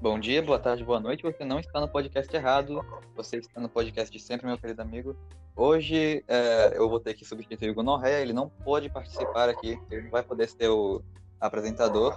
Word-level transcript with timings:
Bom 0.00 0.16
dia, 0.16 0.40
boa 0.40 0.60
tarde, 0.60 0.84
boa 0.84 1.00
noite. 1.00 1.24
Você 1.24 1.44
não 1.44 1.58
está 1.58 1.80
no 1.80 1.88
podcast 1.88 2.34
errado, 2.34 2.84
você 3.16 3.38
está 3.38 3.60
no 3.60 3.68
podcast 3.68 4.16
de 4.16 4.22
sempre, 4.22 4.46
meu 4.46 4.56
querido 4.56 4.80
amigo. 4.80 5.16
Hoje 5.56 6.24
é, 6.28 6.72
eu 6.76 6.88
vou 6.88 7.00
ter 7.00 7.14
que 7.14 7.24
substituir 7.24 7.70
o 7.70 7.74
Gonorreia, 7.74 8.20
ele 8.20 8.32
não 8.32 8.48
pode 8.48 8.88
participar 8.88 9.48
aqui, 9.48 9.76
ele 9.90 10.02
não 10.02 10.10
vai 10.10 10.22
poder 10.22 10.48
ser 10.48 10.68
o 10.68 11.02
apresentador, 11.40 12.16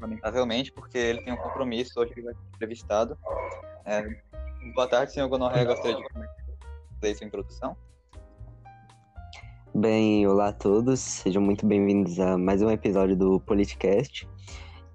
lamentavelmente, 0.00 0.72
porque 0.72 0.96
ele 0.96 1.20
tem 1.20 1.34
um 1.34 1.36
compromisso, 1.36 2.00
hoje 2.00 2.14
ele 2.16 2.22
vai 2.22 2.32
ser 2.32 2.40
entrevistado. 2.54 3.18
É, 3.84 4.02
boa 4.74 4.88
tarde, 4.88 5.12
senhor 5.12 5.28
Gonorreia, 5.28 5.66
gostaria 5.66 5.96
de 5.98 6.08
fazer 6.98 7.14
sua 7.14 7.26
introdução. 7.26 7.76
Bem, 9.74 10.26
olá 10.26 10.48
a 10.48 10.52
todos, 10.54 10.98
sejam 10.98 11.42
muito 11.42 11.66
bem-vindos 11.66 12.18
a 12.18 12.38
mais 12.38 12.62
um 12.62 12.70
episódio 12.70 13.14
do 13.14 13.38
Politicast. 13.40 14.26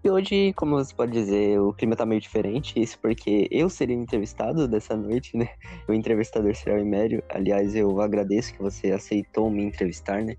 E 0.03 0.09
hoje, 0.09 0.51
como 0.57 0.75
você 0.75 0.93
pode 0.93 1.13
dizer, 1.13 1.57
o 1.61 1.71
clima 1.71 1.95
tá 1.95 2.05
meio 2.05 2.19
diferente, 2.19 2.77
isso 2.77 2.99
porque 2.99 3.47
eu 3.49 3.69
seria 3.69 3.95
entrevistado 3.95 4.67
dessa 4.67 4.97
noite, 4.97 5.37
né? 5.37 5.47
O 5.87 5.93
entrevistador 5.93 6.53
será 6.55 6.75
o 6.75 6.79
Emério. 6.79 7.23
Aliás, 7.29 7.73
eu 7.73 8.01
agradeço 8.01 8.53
que 8.53 8.61
você 8.61 8.91
aceitou 8.91 9.49
me 9.49 9.63
entrevistar, 9.63 10.21
né? 10.21 10.35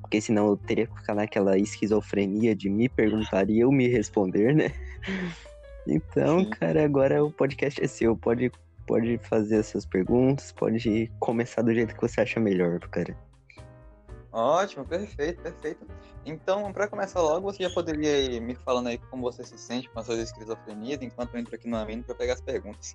Porque 0.00 0.20
senão 0.20 0.46
eu 0.46 0.56
teria 0.56 0.86
que 0.86 0.94
ficar 0.94 1.16
naquela 1.16 1.58
esquizofrenia 1.58 2.54
de 2.54 2.70
me 2.70 2.88
perguntar 2.88 3.50
e 3.50 3.58
eu 3.58 3.72
me 3.72 3.88
responder, 3.88 4.54
né? 4.54 4.72
Então, 5.90 6.40
Sim. 6.40 6.50
cara, 6.50 6.84
agora 6.84 7.24
o 7.24 7.32
podcast 7.32 7.82
é 7.82 7.86
seu. 7.86 8.14
Pode, 8.14 8.52
pode 8.86 9.16
fazer 9.22 9.56
as 9.56 9.68
suas 9.68 9.86
perguntas, 9.86 10.52
pode 10.52 11.10
começar 11.18 11.62
do 11.62 11.72
jeito 11.72 11.94
que 11.94 12.00
você 12.02 12.20
acha 12.20 12.38
melhor, 12.38 12.78
cara. 12.80 13.16
Ótimo, 14.38 14.84
perfeito, 14.84 15.42
perfeito. 15.42 15.84
Então, 16.24 16.72
para 16.72 16.86
começar 16.86 17.20
logo, 17.20 17.50
você 17.50 17.64
já 17.64 17.70
poderia 17.70 18.20
ir 18.20 18.40
me 18.40 18.54
falando 18.54 18.86
aí 18.86 18.96
como 19.10 19.22
você 19.22 19.42
se 19.42 19.58
sente 19.58 19.90
com 19.90 19.98
as 19.98 20.06
suas 20.06 20.20
esquizofrenias, 20.20 21.02
enquanto 21.02 21.34
eu 21.34 21.40
entro 21.40 21.56
aqui 21.56 21.68
no 21.68 21.76
Amino 21.76 22.04
para 22.04 22.14
pegar 22.14 22.34
as 22.34 22.40
perguntas. 22.40 22.94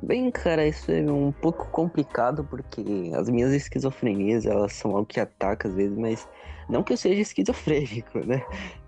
Bem, 0.00 0.30
cara, 0.30 0.66
isso 0.66 0.90
é 0.90 1.02
um 1.02 1.30
pouco 1.32 1.68
complicado 1.70 2.44
porque 2.44 3.12
as 3.14 3.28
minhas 3.28 3.52
esquizofrenias, 3.52 4.46
elas 4.46 4.72
são 4.72 4.92
algo 4.92 5.04
que 5.04 5.20
ataca 5.20 5.68
às 5.68 5.74
vezes, 5.74 5.98
mas 5.98 6.26
não 6.66 6.82
que 6.82 6.94
eu 6.94 6.96
seja 6.96 7.20
esquizofrênico, 7.20 8.20
né? 8.24 8.42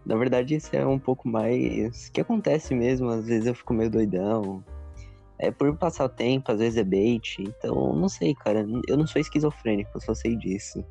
Na 0.06 0.16
verdade, 0.16 0.54
isso 0.54 0.74
é 0.74 0.86
um 0.86 0.98
pouco 0.98 1.28
mais 1.28 2.08
que 2.08 2.22
acontece 2.22 2.74
mesmo, 2.74 3.10
às 3.10 3.26
vezes 3.26 3.46
eu 3.46 3.54
fico 3.54 3.74
meio 3.74 3.90
doidão, 3.90 4.64
é 5.42 5.50
por 5.50 5.74
passar 5.76 6.04
o 6.04 6.08
tempo, 6.08 6.52
às 6.52 6.58
vezes 6.58 6.76
é 6.76 6.84
bait. 6.84 7.38
Então, 7.40 7.94
não 7.94 8.08
sei, 8.08 8.34
cara. 8.34 8.64
Eu 8.86 8.96
não 8.96 9.06
sou 9.06 9.20
esquizofrênico, 9.20 9.90
eu 9.94 10.00
só 10.00 10.12
sei 10.14 10.36
disso. 10.36 10.84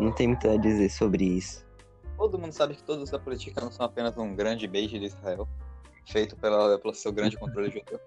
Não 0.00 0.12
tem 0.12 0.28
muito 0.28 0.50
a 0.50 0.56
dizer 0.56 0.90
sobre 0.90 1.24
isso. 1.24 1.64
Todo 2.18 2.38
mundo 2.38 2.52
sabe 2.52 2.74
que 2.74 2.82
todos 2.82 3.10
da 3.10 3.20
política 3.20 3.60
não 3.60 3.70
são 3.70 3.86
apenas 3.86 4.16
um 4.18 4.34
grande 4.34 4.66
bait 4.66 4.88
de 4.88 5.06
Israel, 5.06 5.48
feito 6.06 6.36
pela, 6.36 6.76
pelo 6.78 6.92
seu 6.92 7.12
grande 7.12 7.36
controle 7.36 7.70
judeu. 7.70 8.00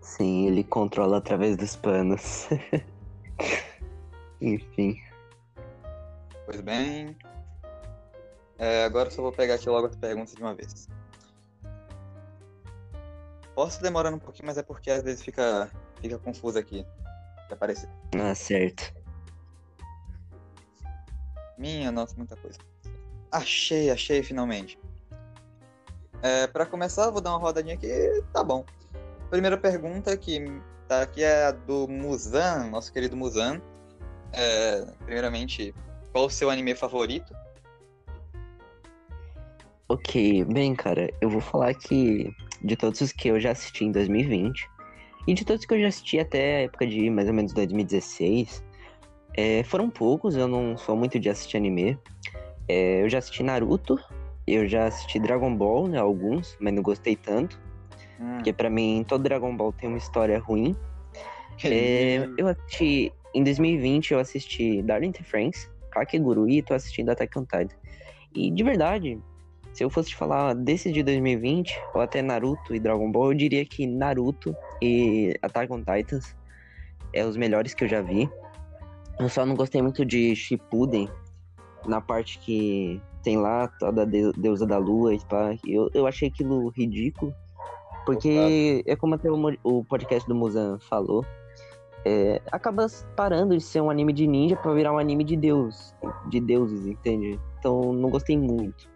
Sim, 0.00 0.46
ele 0.46 0.62
controla 0.62 1.18
através 1.18 1.56
dos 1.56 1.74
panos. 1.74 2.48
Enfim. 4.40 4.96
Pois 6.46 6.60
bem. 6.60 7.16
É, 8.56 8.84
agora 8.84 9.08
eu 9.08 9.12
só 9.12 9.22
vou 9.22 9.32
pegar 9.32 9.54
aqui 9.54 9.68
logo 9.68 9.88
as 9.88 9.96
perguntas 9.96 10.34
de 10.34 10.42
uma 10.42 10.54
vez. 10.54 10.88
Posso 13.60 13.82
demorar 13.82 14.10
um 14.10 14.18
pouquinho, 14.18 14.46
mas 14.46 14.56
é 14.56 14.62
porque 14.62 14.90
às 14.90 15.02
vezes 15.02 15.22
fica, 15.22 15.70
fica 16.00 16.18
confuso 16.18 16.58
aqui. 16.58 16.86
Aparecer. 17.50 17.90
Ah, 18.18 18.34
certo. 18.34 18.90
Minha 21.58 21.92
nossa, 21.92 22.16
muita 22.16 22.36
coisa. 22.36 22.56
Achei, 23.30 23.90
achei 23.90 24.22
finalmente. 24.22 24.78
É, 26.22 26.46
para 26.46 26.64
começar, 26.64 27.10
vou 27.10 27.20
dar 27.20 27.32
uma 27.32 27.38
rodadinha 27.38 27.74
aqui. 27.74 27.86
Tá 28.32 28.42
bom. 28.42 28.64
Primeira 29.28 29.58
pergunta 29.58 30.16
que 30.16 30.42
tá 30.88 31.02
aqui 31.02 31.22
é 31.22 31.48
a 31.48 31.50
do 31.50 31.86
Muzan, 31.86 32.70
nosso 32.70 32.90
querido 32.90 33.14
Muzan. 33.14 33.60
É, 34.32 34.86
primeiramente, 35.04 35.74
qual 36.12 36.24
o 36.24 36.30
seu 36.30 36.48
anime 36.48 36.74
favorito? 36.74 37.34
Ok, 39.86 40.46
bem, 40.46 40.74
cara, 40.74 41.12
eu 41.20 41.28
vou 41.28 41.42
falar 41.42 41.74
que 41.74 42.34
de 42.62 42.76
todos 42.76 43.00
os 43.00 43.12
que 43.12 43.28
eu 43.28 43.40
já 43.40 43.52
assisti 43.52 43.84
em 43.84 43.92
2020 43.92 44.68
e 45.26 45.34
de 45.34 45.44
todos 45.44 45.64
que 45.64 45.74
eu 45.74 45.80
já 45.80 45.88
assisti 45.88 46.18
até 46.18 46.56
a 46.56 46.60
época 46.62 46.86
de 46.86 47.10
mais 47.10 47.28
ou 47.28 47.34
menos 47.34 47.52
2016, 47.52 48.64
é, 49.36 49.62
foram 49.64 49.88
poucos, 49.90 50.36
eu 50.36 50.48
não 50.48 50.76
sou 50.76 50.96
muito 50.96 51.18
de 51.18 51.28
assistir 51.28 51.56
anime. 51.56 51.98
É, 52.68 53.02
eu 53.02 53.08
já 53.08 53.18
assisti 53.18 53.42
Naruto, 53.42 53.98
eu 54.46 54.66
já 54.66 54.86
assisti 54.86 55.18
Dragon 55.18 55.54
Ball, 55.54 55.88
né, 55.88 55.98
alguns, 55.98 56.56
mas 56.60 56.72
não 56.72 56.82
gostei 56.82 57.16
tanto. 57.16 57.60
Hum. 58.18 58.34
Porque 58.34 58.52
para 58.52 58.70
mim 58.70 59.04
todo 59.06 59.22
Dragon 59.22 59.56
Ball 59.56 59.72
tem 59.72 59.88
uma 59.88 59.98
história 59.98 60.38
ruim. 60.38 60.76
É, 61.64 62.26
eu 62.38 62.48
assisti 62.48 63.12
em 63.34 63.44
2020 63.44 64.12
eu 64.12 64.18
assisti 64.18 64.82
Darling 64.82 65.12
in 65.20 65.24
Franks, 65.24 65.70
Kakeguru 65.90 66.48
e 66.48 66.62
tô 66.62 66.74
assistindo 66.74 67.10
Attack 67.10 67.38
on 67.38 67.42
Titan. 67.42 67.76
E 68.34 68.50
de 68.50 68.62
verdade, 68.62 69.18
se 69.72 69.84
eu 69.84 69.90
fosse 69.90 70.10
te 70.10 70.16
falar 70.16 70.54
desse 70.54 70.90
de 70.92 71.02
2020, 71.02 71.80
ou 71.94 72.00
até 72.00 72.22
Naruto 72.22 72.74
e 72.74 72.80
Dragon 72.80 73.10
Ball, 73.10 73.32
eu 73.32 73.38
diria 73.38 73.64
que 73.64 73.86
Naruto 73.86 74.54
e 74.82 75.34
Attack 75.42 75.72
on 75.72 75.78
Titans 75.78 76.36
é 77.12 77.24
os 77.24 77.36
melhores 77.36 77.74
que 77.74 77.84
eu 77.84 77.88
já 77.88 78.02
vi. 78.02 78.28
Eu 79.18 79.28
só 79.28 79.44
não 79.44 79.54
gostei 79.54 79.82
muito 79.82 80.04
de 80.04 80.34
Shippuden, 80.34 81.08
na 81.86 82.00
parte 82.00 82.38
que 82.38 83.00
tem 83.22 83.36
lá 83.36 83.68
toda 83.68 84.02
a 84.02 84.04
deusa 84.04 84.66
da 84.66 84.78
lua 84.78 85.14
e 85.14 85.20
pá. 85.26 85.54
Eu, 85.66 85.90
eu 85.94 86.06
achei 86.06 86.28
aquilo 86.28 86.68
ridículo. 86.68 87.34
Porque 88.06 88.82
é 88.86 88.96
como 88.96 89.14
até 89.14 89.30
o, 89.30 89.56
o 89.62 89.84
podcast 89.84 90.28
do 90.28 90.34
Muzan 90.34 90.78
falou. 90.80 91.24
É, 92.04 92.40
acaba 92.50 92.86
parando 93.14 93.54
de 93.56 93.62
ser 93.62 93.82
um 93.82 93.90
anime 93.90 94.12
de 94.12 94.26
ninja 94.26 94.56
para 94.56 94.72
virar 94.72 94.92
um 94.92 94.98
anime 94.98 95.22
de 95.22 95.36
deus, 95.36 95.94
de 96.30 96.40
deuses, 96.40 96.86
entende? 96.86 97.38
Então 97.58 97.92
não 97.92 98.08
gostei 98.08 98.38
muito. 98.38 98.89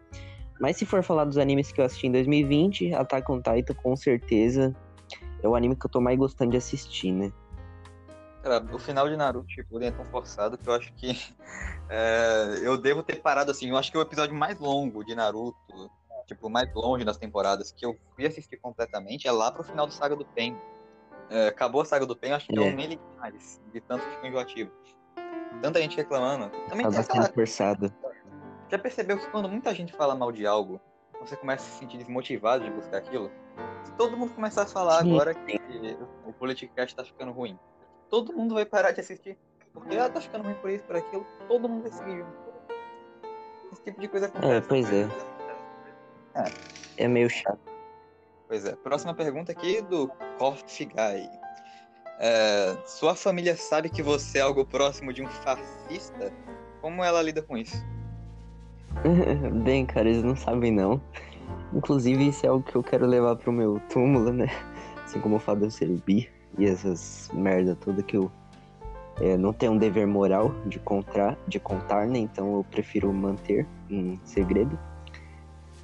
Mas 0.65 0.79
se 0.79 0.87
for 0.87 1.03
falar 1.03 1.27
dos 1.27 1.37
animes 1.37 1.71
que 1.71 1.79
eu 1.79 1.85
assisti 1.85 2.07
em 2.07 2.13
2020, 2.13 2.95
Attack 2.95 3.31
on 3.31 3.43
Titan 3.43 3.75
com 3.75 3.95
certeza 3.95 4.75
é 5.43 5.47
o 5.47 5.55
anime 5.55 5.77
que 5.77 5.85
eu 5.85 5.91
tô 5.91 6.01
mais 6.01 6.19
gostando 6.19 6.53
de 6.53 6.57
assistir, 6.57 7.13
né? 7.13 7.31
Cara, 8.43 8.65
o 8.73 8.79
final 8.79 9.07
de 9.07 9.15
Naruto 9.15 9.47
Shippuden 9.51 9.91
tipo, 9.91 10.01
é 10.01 10.03
tão 10.03 10.11
forçado 10.11 10.57
que 10.57 10.67
eu 10.67 10.73
acho 10.73 10.91
que 10.95 11.21
é, 11.91 12.61
eu 12.63 12.79
devo 12.79 13.03
ter 13.03 13.21
parado 13.21 13.51
assim. 13.51 13.69
Eu 13.69 13.77
acho 13.77 13.91
que 13.91 13.99
é 13.99 14.01
o 14.01 14.03
episódio 14.03 14.35
mais 14.35 14.59
longo 14.59 15.05
de 15.05 15.15
Naruto, 15.15 15.91
tipo, 16.27 16.49
mais 16.49 16.73
longe 16.75 17.05
das 17.05 17.19
temporadas, 17.19 17.71
que 17.71 17.85
eu 17.85 17.95
fui 18.17 18.25
assistir 18.25 18.57
completamente, 18.57 19.29
é 19.29 19.33
lá 19.33 19.53
pro 19.53 19.63
final 19.63 19.87
do 19.87 19.93
Saga 19.93 20.17
do 20.17 20.25
Pen. 20.25 20.57
É, 21.29 21.49
acabou 21.49 21.83
a 21.83 21.85
Saga 21.85 22.07
do 22.07 22.17
Pen, 22.17 22.33
acho 22.33 22.47
que 22.47 22.59
é. 22.59 22.71
eu 22.71 22.75
nem 22.75 22.87
liguei 22.87 23.17
mais, 23.19 23.61
de 23.71 23.83
tanto 23.83 24.03
que 24.03 24.13
ficou 24.13 24.31
enjoativo. 24.31 24.71
Tanta 25.61 25.79
gente 25.79 25.95
reclamando. 25.95 26.49
Também 26.71 26.87
tá 26.87 26.97
bastante 26.97 27.19
aquela... 27.19 27.35
forçado. 27.35 27.93
Já 28.71 28.79
percebeu 28.79 29.19
que 29.19 29.27
quando 29.31 29.49
muita 29.49 29.75
gente 29.75 29.93
fala 29.93 30.15
mal 30.15 30.33
de 30.33 30.47
algo, 30.47 30.81
você 31.21 31.37
começa 31.37 31.65
a 31.65 31.71
se 31.71 31.79
sentir 31.79 31.99
desmotivado 31.99 32.65
de 32.65 32.71
buscar 32.71 32.99
aquilo? 32.99 33.31
Se 33.85 33.93
todo 33.93 34.17
mundo 34.17 34.35
começar 34.35 34.63
a 34.63 34.67
falar 34.67 35.03
Sim. 35.03 35.13
agora 35.13 35.35
que 35.35 35.61
o 36.27 36.33
Politicast 36.33 36.95
tá 36.95 37.05
ficando 37.05 37.33
ruim, 37.33 37.59
todo 38.11 38.33
mundo 38.33 38.55
vai 38.55 38.65
parar 38.65 38.93
de 38.93 39.01
assistir. 39.01 39.39
Porque 39.73 39.97
ah, 39.97 40.09
tá 40.09 40.21
ficando 40.21 40.45
ruim 40.45 40.55
por 40.55 40.71
isso, 40.71 40.85
por 40.85 40.97
aquilo, 40.97 41.27
todo 41.49 41.69
mundo 41.69 41.83
vai 41.83 41.93
seguir 41.93 42.25
Esse 43.73 43.83
tipo 43.83 44.01
de 44.01 44.09
coisa 44.09 44.27
acontece. 44.27 44.53
É, 44.53 44.61
pois 44.61 44.93
é. 44.93 45.09
É, 46.35 47.05
é 47.05 47.09
meio 47.09 47.29
chato. 47.29 47.59
Pois 48.47 48.65
é. 48.65 48.77
Próxima 48.77 49.15
pergunta 49.15 49.51
aqui 49.53 49.83
do 49.83 50.09
Coffee 50.39 50.87
Guy. 50.87 51.29
É, 52.21 52.77
sua 52.87 53.17
família 53.17 53.57
sabe 53.57 53.89
que 53.89 54.03
você 54.03 54.39
é 54.39 54.43
algo 54.43 54.65
próximo 54.65 55.13
de 55.13 55.23
um 55.23 55.29
fascista? 55.29 56.33
Como 56.81 57.03
ela 57.03 57.21
lida 57.21 57.43
com 57.43 57.57
isso? 57.57 57.77
Bem, 59.65 59.85
cara, 59.85 60.09
eles 60.09 60.23
não 60.23 60.37
sabem 60.37 60.73
não. 60.73 61.01
Inclusive, 61.73 62.29
isso 62.29 62.47
é 62.47 62.49
algo 62.49 62.65
que 62.65 62.77
eu 62.77 62.83
quero 62.83 63.07
levar 63.07 63.37
pro 63.37 63.53
meu 63.53 63.81
túmulo, 63.89 64.33
né? 64.33 64.47
Assim 65.05 65.21
como 65.21 65.37
o 65.37 65.39
fato 65.39 65.59
de 65.59 65.65
eu 65.65 65.71
ser 65.71 65.89
bi 66.07 66.29
e 66.59 66.65
essas 66.65 67.31
merda 67.35 67.75
toda 67.75 68.03
que 68.03 68.17
eu 68.17 68.31
é, 69.21 69.37
não 69.37 69.53
tenho 69.53 69.73
um 69.73 69.79
dever 69.79 70.07
moral 70.07 70.55
de 70.67 70.79
contar, 70.79 71.39
de 71.47 71.61
contar, 71.61 72.07
né? 72.07 72.19
Então 72.19 72.57
eu 72.57 72.65
prefiro 72.71 73.13
manter 73.13 73.67
em 73.91 74.19
segredo. 74.25 74.79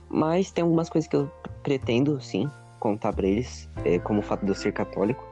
Mas 0.08 0.50
tem 0.50 0.62
algumas 0.62 0.88
coisas 0.88 1.08
que 1.08 1.16
eu 1.16 1.30
pretendo, 1.62 2.20
sim, 2.20 2.50
contar 2.78 3.12
para 3.12 3.26
eles, 3.26 3.68
é, 3.84 3.98
como 3.98 4.20
o 4.20 4.22
fato 4.22 4.44
de 4.44 4.50
eu 4.50 4.54
ser 4.54 4.72
católico. 4.72 5.24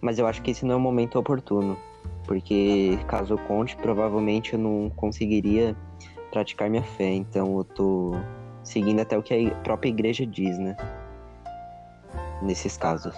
Mas 0.00 0.18
eu 0.18 0.26
acho 0.26 0.42
que 0.42 0.50
esse 0.50 0.64
não 0.64 0.74
é 0.74 0.76
o 0.76 0.80
momento 0.80 1.18
oportuno. 1.18 1.76
Porque 2.24 2.98
caso 3.08 3.34
eu 3.34 3.38
conte, 3.38 3.76
provavelmente 3.76 4.52
eu 4.52 4.58
não 4.58 4.90
conseguiria 4.90 5.76
praticar 6.36 6.68
minha 6.68 6.82
fé. 6.82 7.08
Então 7.08 7.56
eu 7.56 7.64
tô 7.64 8.12
seguindo 8.62 9.00
até 9.00 9.16
o 9.16 9.22
que 9.22 9.48
a 9.48 9.54
própria 9.62 9.88
igreja 9.88 10.26
diz, 10.26 10.58
né? 10.58 10.76
Nesses 12.42 12.76
casos. 12.76 13.14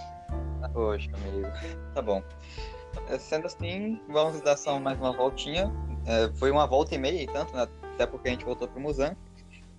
Poxa, 0.73 1.11
amigo. 1.15 1.49
Tá 1.94 2.00
bom. 2.00 2.23
É, 3.09 3.19
sendo 3.19 3.47
assim, 3.47 4.00
vamos 4.09 4.41
dar 4.41 4.56
só 4.56 4.79
mais 4.79 4.97
uma 4.99 5.12
voltinha. 5.12 5.73
É, 6.06 6.31
foi 6.37 6.53
uma 6.53 6.67
volta 6.67 6.94
e 6.94 6.99
meia, 6.99 7.26
tanto, 7.32 7.55
né? 7.55 7.67
até 7.94 8.06
porque 8.06 8.29
a 8.29 8.31
gente 8.31 8.44
voltou 8.44 8.69
pro 8.69 8.81
Musan. 8.81 9.17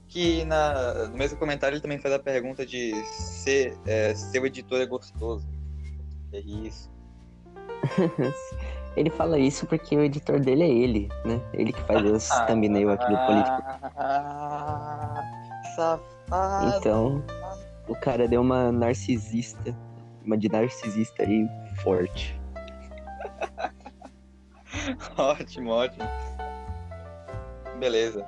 que 0.10 0.44
na, 0.44 1.08
no 1.08 1.18
mesmo 1.18 1.38
comentário 1.38 1.76
ele 1.76 1.82
também 1.82 2.00
faz 2.00 2.14
a 2.14 2.20
pergunta 2.20 2.66
de 2.66 2.94
se 3.06 3.74
é, 3.86 4.14
seu 4.16 4.46
editor 4.46 4.82
é 4.82 4.86
gostoso. 4.86 5.48
É 6.34 6.40
isso. 6.40 6.92
ele 8.96 9.10
fala 9.10 9.38
isso 9.38 9.66
porque 9.66 9.96
o 9.96 10.02
editor 10.02 10.40
dele 10.40 10.64
é 10.64 10.70
ele, 10.70 11.10
né? 11.26 11.42
Ele 11.54 11.72
que 11.72 11.82
faz 11.84 12.04
os 12.06 12.30
thumbnail 12.48 12.92
aqui 12.92 13.10
do 13.12 13.18
Político. 13.26 13.64
Ah, 13.98 15.24
safado. 15.76 16.78
Então, 16.78 17.24
o 17.88 17.96
cara 17.96 18.28
deu 18.28 18.42
uma 18.42 18.72
narcisista, 18.72 19.76
uma 20.26 20.38
de 20.38 20.50
narcisista 20.50 21.24
aí 21.24 21.48
forte. 21.84 22.40
ótimo, 25.18 25.72
ótimo. 25.72 26.06
Beleza. 27.80 28.26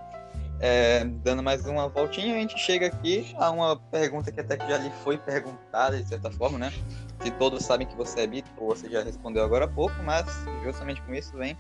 É, 0.64 1.04
dando 1.04 1.42
mais 1.42 1.66
uma 1.66 1.90
voltinha, 1.90 2.36
a 2.36 2.38
gente 2.38 2.56
chega 2.60 2.86
aqui 2.86 3.36
a 3.40 3.50
uma 3.50 3.76
pergunta 3.76 4.32
que 4.32 4.40
até 4.40 4.56
que 4.56 4.68
já 4.70 4.78
lhe 4.78 4.92
foi 5.04 5.18
perguntada, 5.18 5.98
de 5.98 6.08
certa 6.08 6.30
forma, 6.30 6.60
né? 6.60 6.72
Se 7.20 7.32
todos 7.32 7.66
sabem 7.66 7.88
que 7.88 7.96
você 7.96 8.22
é 8.22 8.28
bi, 8.28 8.44
você 8.60 8.88
já 8.88 9.02
respondeu 9.02 9.44
agora 9.44 9.66
há 9.66 9.68
pouco, 9.68 9.96
mas 10.04 10.26
justamente 10.64 11.02
com 11.02 11.16
isso 11.16 11.36
vem. 11.36 11.58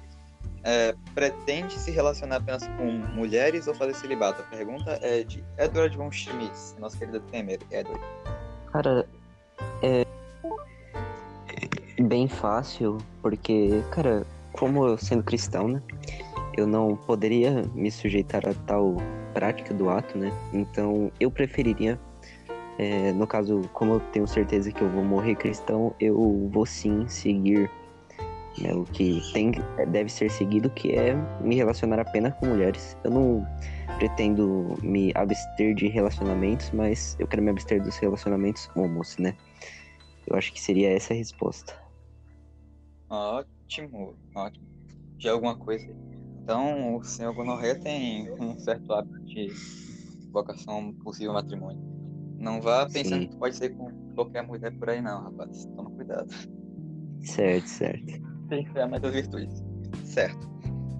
É, 0.64 0.94
pretende 1.16 1.74
se 1.74 1.90
relacionar 1.90 2.36
apenas 2.36 2.68
com 2.78 2.92
mulheres 3.16 3.66
ou 3.66 3.74
fazer 3.74 3.96
celibato? 3.96 4.44
A 4.44 4.46
pergunta 4.56 5.00
é 5.02 5.24
de 5.24 5.44
Edward 5.58 5.98
von 5.98 6.12
Schmitz, 6.12 6.76
nosso 6.80 7.00
querido 7.00 7.20
Temer, 7.22 7.60
Edward. 7.72 8.00
Cara, 8.72 9.08
é 9.82 10.06
bem 12.00 12.28
fácil, 12.28 13.00
porque, 13.24 13.84
cara, 13.90 14.24
como 14.54 14.86
eu 14.86 14.98
sendo 15.00 15.24
cristão, 15.24 15.68
né? 15.68 15.82
Eu 16.58 16.68
não 16.68 16.96
poderia 16.96 17.64
me 17.74 17.92
sujeitar 17.92 18.48
a 18.48 18.54
tal 18.54 18.96
prática 19.34 19.74
do 19.74 19.90
ato, 19.90 20.18
né? 20.18 20.32
Então 20.54 21.12
eu 21.20 21.32
preferiria, 21.32 22.00
é, 22.78 23.12
no 23.14 23.26
caso, 23.26 23.62
como 23.74 23.94
eu 23.94 24.00
tenho 24.12 24.28
certeza 24.28 24.72
que 24.72 24.82
eu 24.82 24.90
vou 24.90 25.04
morrer 25.04 25.36
cristão, 25.36 25.96
eu 26.00 26.50
vou 26.52 26.66
sim 26.66 27.08
seguir 27.08 27.70
né, 28.58 28.74
o 28.74 28.84
que 28.84 29.22
tem, 29.34 29.52
deve 29.88 30.10
ser 30.10 30.30
seguido, 30.30 30.70
que 30.70 30.92
é 30.92 31.16
me 31.42 31.56
relacionar 31.56 32.00
apenas 32.00 32.34
com 32.36 32.48
mulheres. 32.48 32.98
Eu 33.04 33.12
não 33.12 33.48
pretendo 33.98 34.78
me 34.84 35.12
abster 35.16 35.74
de 35.74 35.88
relacionamentos, 35.88 36.72
mas 36.72 37.16
eu 37.20 37.28
quero 37.28 37.42
me 37.42 37.52
abster 37.52 37.82
dos 37.82 37.98
relacionamentos 37.98 38.70
homos, 38.76 39.18
né? 39.18 39.36
Eu 40.28 40.36
acho 40.36 40.54
que 40.54 40.62
seria 40.62 40.92
essa 40.92 41.14
a 41.14 41.18
resposta. 41.18 41.74
Ótimo, 43.10 44.16
ótimo. 44.36 44.68
Já 45.18 45.32
alguma 45.32 45.56
coisa 45.56 45.86
então, 46.44 46.98
o 46.98 47.04
senhor 47.04 47.34
Gonorreia 47.34 47.76
tem 47.76 48.32
um 48.40 48.58
certo 48.58 48.92
hábito 48.94 49.20
de 49.26 49.52
vocação 50.32 50.92
possível 51.04 51.34
matrimônio. 51.34 51.82
Não 52.40 52.60
vá 52.60 52.88
pensando 52.90 53.22
Sim. 53.22 53.28
que 53.28 53.38
pode 53.38 53.56
ser 53.56 53.70
com 53.70 53.92
qualquer 54.16 54.42
mulher 54.42 54.72
por 54.78 54.90
aí, 54.90 55.02
não, 55.02 55.24
rapaz. 55.24 55.66
Toma 55.76 55.92
cuidado. 55.92 56.28
Certo, 57.22 57.68
certo. 57.68 58.22
Tem 58.50 58.66
que 58.66 58.74
ter 58.74 58.88
mais 58.88 59.04
as 59.04 59.14
virtudes. 59.14 59.64
Certo. 60.04 60.50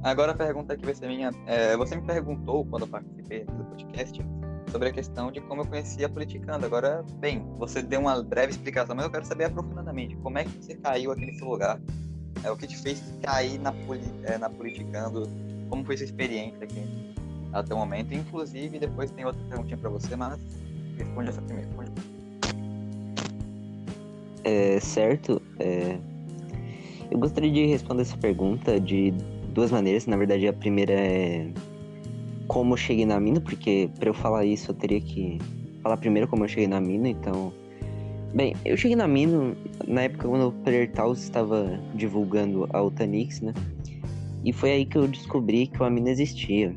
Agora 0.04 0.32
a 0.32 0.36
pergunta 0.36 0.78
que 0.78 0.86
vai 0.86 0.94
ser 0.94 1.08
minha. 1.08 1.32
É, 1.48 1.76
você 1.76 1.96
me 1.96 2.04
perguntou 2.04 2.64
quando 2.66 2.84
eu 2.84 2.88
participei 2.88 3.44
do 3.44 3.66
podcast 3.66 4.24
sobre 4.72 4.90
a 4.90 4.94
questão 4.94 5.32
de 5.32 5.42
como 5.42 5.62
eu 5.62 5.66
conhecia 5.66 6.06
a 6.06 6.10
politicando. 6.10 6.66
Agora, 6.66 7.04
bem, 7.20 7.44
você 7.58 7.82
deu 7.82 8.02
uma 8.02 8.22
breve 8.24 8.52
explicação, 8.52 8.96
mas 8.96 9.06
eu 9.06 9.12
quero 9.12 9.26
saber 9.26 9.46
aprofundadamente 9.46 10.16
como 10.18 10.38
é 10.38 10.44
que 10.44 10.64
você 10.64 10.76
caiu 10.76 11.12
aqui 11.12 11.26
nesse 11.26 11.44
lugar 11.44 11.82
é 12.44 12.52
o 12.52 12.58
que 12.58 12.68
te 12.68 12.78
fez 12.78 13.02
cair 13.22 13.60
na, 13.60 13.72
poli, 13.72 14.04
é, 14.24 14.38
na 14.38 14.50
politicando? 14.50 15.30
Como 15.70 15.86
foi 15.86 15.98
sua 15.98 16.06
experiência 16.06 16.64
aqui 16.64 16.84
até 17.54 17.74
o 17.74 17.78
momento? 17.78 18.14
Inclusive, 18.14 18.80
depois 18.80 19.12
tem 19.12 19.26
outra 19.26 19.42
perguntinha 19.48 19.78
para 19.78 19.90
você, 19.90 20.16
mas 20.16 20.40
responde 20.98 21.30
essa 21.30 21.42
primeira. 21.42 21.70
Responde. 21.70 21.92
É, 24.44 24.80
certo. 24.80 25.42
É... 25.60 25.98
Eu 27.10 27.20
gostaria 27.20 27.52
de 27.52 27.66
responder 27.66 28.04
essa 28.04 28.18
pergunta 28.18 28.80
de 28.80 29.12
duas 29.54 29.72
maneiras. 29.72 30.06
Na 30.08 30.18
verdade, 30.18 30.48
a 30.48 30.54
primeira 30.54 30.94
é 30.94 31.52
como 32.48 32.74
eu 32.74 32.78
cheguei 32.78 33.06
na 33.06 33.20
mina, 33.20 33.40
porque 33.40 33.90
para 33.98 34.10
eu 34.10 34.14
falar 34.14 34.46
isso 34.46 34.72
eu 34.72 34.76
teria 34.76 35.00
que 35.00 35.38
falar 35.82 35.98
primeiro 35.98 36.28
como 36.28 36.44
eu 36.44 36.50
cheguei 36.50 36.68
na 36.68 36.82
mina, 36.82 37.08
então 37.08 37.54
Bem, 38.34 38.56
eu 38.64 38.78
cheguei 38.78 38.96
na 38.96 39.08
mina 39.10 39.54
na 39.86 40.04
época 40.04 40.28
quando 40.28 40.48
o 40.48 40.52
Player 40.64 40.90
Taos 40.92 41.22
estava 41.22 41.78
divulgando 41.96 42.66
a 42.72 42.82
Utanix, 42.82 43.42
né? 43.42 43.54
E 44.46 44.54
foi 44.54 44.72
aí 44.72 44.86
que 44.86 44.98
eu 44.98 45.06
descobri 45.06 45.68
que 45.68 45.84
a 45.84 45.90
mina 45.90 46.10
existia. 46.10 46.74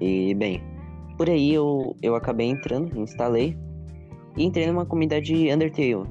E, 0.00 0.34
bem, 0.34 0.62
por 1.18 1.28
aí 1.28 1.52
eu, 1.52 1.94
eu 2.02 2.14
acabei 2.14 2.48
entrando, 2.48 2.98
instalei, 2.98 3.56
e 4.36 4.44
entrei 4.44 4.66
numa 4.66 4.86
comunidade 4.86 5.34
Undertale. 5.52 6.08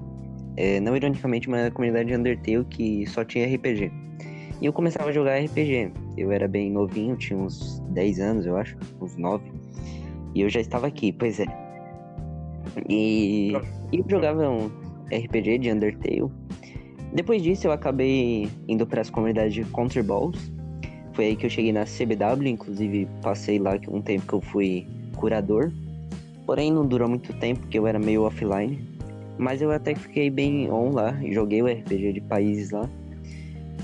É, 0.55 0.79
não 0.79 0.95
ironicamente, 0.95 1.47
uma 1.47 1.69
comunidade 1.71 2.13
Undertale 2.13 2.65
que 2.65 3.07
só 3.07 3.25
tinha 3.25 3.45
RPG. 3.47 3.91
E 4.61 4.65
eu 4.65 4.71
começava 4.71 5.09
a 5.09 5.11
jogar 5.11 5.39
RPG. 5.43 5.91
Eu 6.15 6.31
era 6.31 6.47
bem 6.47 6.71
novinho, 6.71 7.17
tinha 7.17 7.37
uns 7.37 7.79
10 7.89 8.19
anos, 8.19 8.45
eu 8.45 8.55
acho, 8.55 8.77
uns 9.01 9.17
9. 9.17 9.43
E 10.35 10.41
eu 10.41 10.49
já 10.49 10.61
estava 10.61 10.85
aqui, 10.87 11.11
pois 11.11 11.39
é. 11.39 11.45
E, 12.89 13.53
e 13.95 13.99
eu 13.99 14.05
jogava 14.09 14.49
um 14.49 14.69
RPG 15.07 15.59
de 15.59 15.71
Undertale. 15.71 16.29
Depois 17.13 17.41
disso 17.41 17.67
eu 17.67 17.71
acabei 17.71 18.49
indo 18.67 18.85
para 18.85 18.99
as 18.99 19.09
comunidades 19.09 19.53
de 19.53 19.63
Counter 19.63 20.03
Balls. 20.03 20.51
Foi 21.13 21.27
aí 21.27 21.35
que 21.37 21.45
eu 21.45 21.49
cheguei 21.49 21.71
na 21.71 21.85
CBW, 21.85 22.49
inclusive 22.49 23.07
passei 23.21 23.57
lá 23.57 23.79
um 23.87 24.01
tempo 24.01 24.27
que 24.27 24.33
eu 24.33 24.41
fui 24.41 24.85
curador. 25.15 25.71
Porém 26.45 26.73
não 26.73 26.85
durou 26.85 27.07
muito 27.07 27.31
tempo, 27.39 27.61
porque 27.61 27.79
eu 27.79 27.87
era 27.87 27.97
meio 27.97 28.23
offline. 28.23 28.85
Mas 29.37 29.61
eu 29.61 29.71
até 29.71 29.95
fiquei 29.95 30.29
bem 30.29 30.69
on 30.69 30.91
lá, 30.91 31.17
joguei 31.31 31.61
o 31.61 31.67
RPG 31.67 32.13
de 32.13 32.21
países 32.21 32.71
lá. 32.71 32.89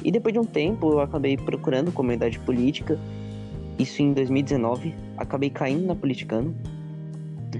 E 0.04 0.12
depois 0.12 0.34
de 0.34 0.40
um 0.40 0.46
tempo 0.46 0.92
eu 0.92 1.00
acabei 1.00 1.38
procurando 1.38 1.92
comunidade 1.92 2.38
política. 2.40 3.00
Isso 3.80 4.02
em 4.02 4.12
2019. 4.12 4.94
Acabei 5.18 5.50
caindo 5.50 5.86
na 5.86 5.96
Politicano 5.96 6.54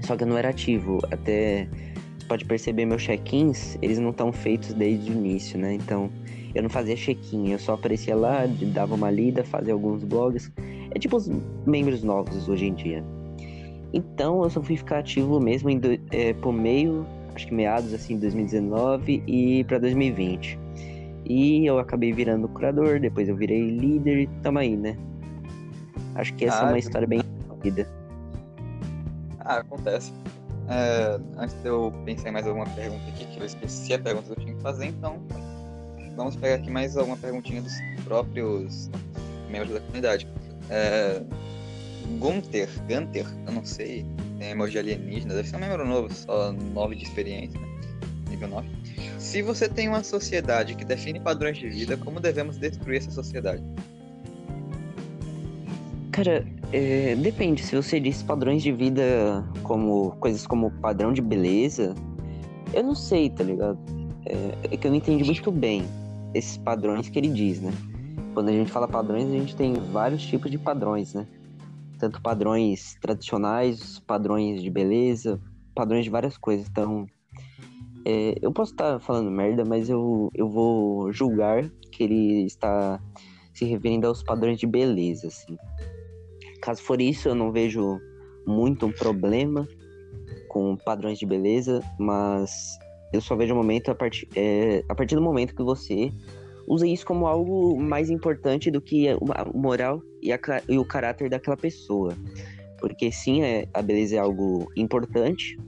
só 0.00 0.16
que 0.16 0.24
eu 0.24 0.28
não 0.28 0.38
era 0.38 0.48
ativo. 0.48 0.98
Até 1.10 1.68
pode 2.32 2.46
perceber 2.46 2.86
meus 2.86 3.02
check-ins, 3.02 3.76
eles 3.82 3.98
não 3.98 4.08
estão 4.08 4.32
feitos 4.32 4.72
desde 4.72 5.10
o 5.10 5.12
início, 5.12 5.58
né? 5.58 5.74
Então 5.74 6.10
eu 6.54 6.62
não 6.62 6.70
fazia 6.70 6.96
check-in, 6.96 7.50
eu 7.50 7.58
só 7.58 7.74
aparecia 7.74 8.16
lá, 8.16 8.46
dava 8.72 8.94
uma 8.94 9.10
lida, 9.10 9.44
fazia 9.44 9.74
alguns 9.74 10.02
blogs. 10.02 10.50
É 10.94 10.98
tipo 10.98 11.18
os 11.18 11.30
membros 11.66 12.02
novos 12.02 12.48
hoje 12.48 12.68
em 12.68 12.74
dia. 12.74 13.04
Então 13.92 14.42
eu 14.42 14.48
só 14.48 14.62
fui 14.62 14.78
ficar 14.78 15.00
ativo 15.00 15.38
mesmo 15.38 15.68
em 15.68 15.78
é, 16.10 16.32
por 16.32 16.54
meio, 16.54 17.04
acho 17.34 17.46
que 17.48 17.52
meados 17.52 17.92
assim, 17.92 18.18
2019 18.18 19.22
e 19.26 19.62
para 19.64 19.78
2020. 19.78 20.58
E 21.26 21.66
eu 21.66 21.78
acabei 21.78 22.14
virando 22.14 22.48
curador, 22.48 22.98
depois 22.98 23.28
eu 23.28 23.36
virei 23.36 23.68
líder 23.76 24.22
e 24.22 24.26
tamo 24.42 24.58
aí, 24.58 24.74
né? 24.74 24.96
Acho 26.14 26.32
que 26.32 26.46
essa 26.46 26.64
ah, 26.64 26.68
é 26.68 26.72
uma 26.72 26.78
história 26.78 27.06
bem 27.06 27.20
rápida. 27.46 27.86
Ah, 29.40 29.58
acontece. 29.58 30.10
É, 30.68 31.18
antes 31.38 31.54
de 31.56 31.68
eu 31.68 31.92
pensar 32.04 32.28
em 32.28 32.32
mais 32.32 32.46
alguma 32.46 32.66
pergunta 32.66 33.04
aqui, 33.08 33.26
que 33.26 33.40
eu 33.40 33.46
esqueci 33.46 33.94
a 33.94 33.98
pergunta 33.98 34.26
que 34.26 34.32
eu 34.32 34.44
tinha 34.44 34.54
que 34.54 34.62
fazer, 34.62 34.86
então 34.86 35.20
vamos 36.16 36.36
pegar 36.36 36.56
aqui 36.56 36.70
mais 36.70 36.96
alguma 36.96 37.16
perguntinha 37.16 37.60
dos 37.60 37.74
próprios 38.04 38.88
membros 39.50 39.74
da 39.74 39.80
comunidade. 39.80 40.28
É, 40.70 41.22
Gunter, 42.18 42.68
Gunter, 42.88 43.26
eu 43.46 43.52
não 43.52 43.64
sei, 43.64 44.04
tem 44.38 44.50
emoji 44.50 44.78
alienígena, 44.78 45.34
deve 45.34 45.48
ser 45.48 45.56
um 45.56 45.60
membro 45.60 45.86
novo, 45.86 46.12
só 46.12 46.52
9 46.52 46.96
de 46.96 47.04
experiência, 47.04 47.58
né? 47.60 47.68
nível 48.28 48.48
9. 48.48 48.68
Se 49.18 49.42
você 49.42 49.68
tem 49.68 49.88
uma 49.88 50.02
sociedade 50.02 50.74
que 50.74 50.84
define 50.84 51.20
padrões 51.20 51.58
de 51.58 51.68
vida, 51.68 51.96
como 51.96 52.20
devemos 52.20 52.58
destruir 52.58 52.98
essa 52.98 53.10
sociedade? 53.10 53.62
Cara, 56.10 56.44
é, 56.72 57.14
depende. 57.16 57.62
Se 57.62 57.76
você 57.76 58.00
diz 58.00 58.22
padrões 58.22 58.62
de 58.62 58.72
vida 58.72 59.44
como 59.62 60.12
coisas 60.18 60.46
como 60.46 60.70
padrão 60.70 61.12
de 61.12 61.20
beleza, 61.20 61.94
eu 62.72 62.82
não 62.82 62.94
sei, 62.94 63.28
tá 63.30 63.44
ligado? 63.44 63.78
É, 64.24 64.74
é, 64.74 64.76
que 64.76 64.86
eu 64.86 64.90
não 64.90 64.98
entendi 64.98 65.24
muito 65.24 65.50
bem 65.50 65.84
esses 66.34 66.56
padrões 66.56 67.08
que 67.08 67.18
ele 67.18 67.28
diz, 67.28 67.60
né? 67.60 67.72
Quando 68.34 68.48
a 68.48 68.52
gente 68.52 68.70
fala 68.70 68.88
padrões, 68.88 69.26
a 69.26 69.32
gente 69.32 69.54
tem 69.54 69.74
vários 69.74 70.24
tipos 70.24 70.50
de 70.50 70.58
padrões, 70.58 71.12
né? 71.12 71.26
Tanto 71.98 72.20
padrões 72.20 72.96
tradicionais, 73.00 73.98
padrões 74.00 74.62
de 74.62 74.70
beleza, 74.70 75.40
padrões 75.74 76.04
de 76.04 76.10
várias 76.10 76.38
coisas. 76.38 76.66
Então, 76.68 77.06
é, 78.04 78.34
eu 78.40 78.50
posso 78.50 78.72
estar 78.72 78.98
falando 79.00 79.30
merda, 79.30 79.64
mas 79.64 79.90
eu, 79.90 80.30
eu 80.34 80.48
vou 80.48 81.12
julgar 81.12 81.68
que 81.90 82.02
ele 82.02 82.44
está 82.44 82.98
se 83.52 83.64
referindo 83.64 84.06
aos 84.06 84.22
padrões 84.22 84.58
de 84.58 84.66
beleza, 84.66 85.28
assim. 85.28 85.56
Caso 86.62 86.82
for 86.82 87.00
isso, 87.00 87.28
eu 87.28 87.34
não 87.34 87.52
vejo 87.52 88.00
muito 88.46 88.86
um 88.86 88.92
problema 88.92 89.68
com 90.48 90.76
padrões 90.76 91.18
de 91.18 91.26
beleza, 91.26 91.82
mas 91.98 92.78
eu 93.12 93.20
só 93.20 93.34
vejo 93.34 93.52
o 93.52 93.56
momento 93.56 93.90
a, 93.90 93.94
part, 93.94 94.26
é, 94.34 94.84
a 94.88 94.94
partir 94.94 95.16
do 95.16 95.22
momento 95.22 95.54
que 95.54 95.62
você 95.62 96.10
usa 96.66 96.86
isso 96.86 97.04
como 97.04 97.26
algo 97.26 97.78
mais 97.78 98.08
importante 98.10 98.70
do 98.70 98.80
que 98.80 99.08
o 99.14 99.58
moral 99.58 100.00
e, 100.22 100.32
a, 100.32 100.38
e 100.68 100.78
o 100.78 100.84
caráter 100.84 101.28
daquela 101.28 101.56
pessoa. 101.56 102.16
porque 102.78 103.12
sim, 103.12 103.42
é, 103.42 103.66
a 103.74 103.82
beleza 103.82 104.16
é 104.16 104.18
algo 104.18 104.70
importante. 104.76 105.58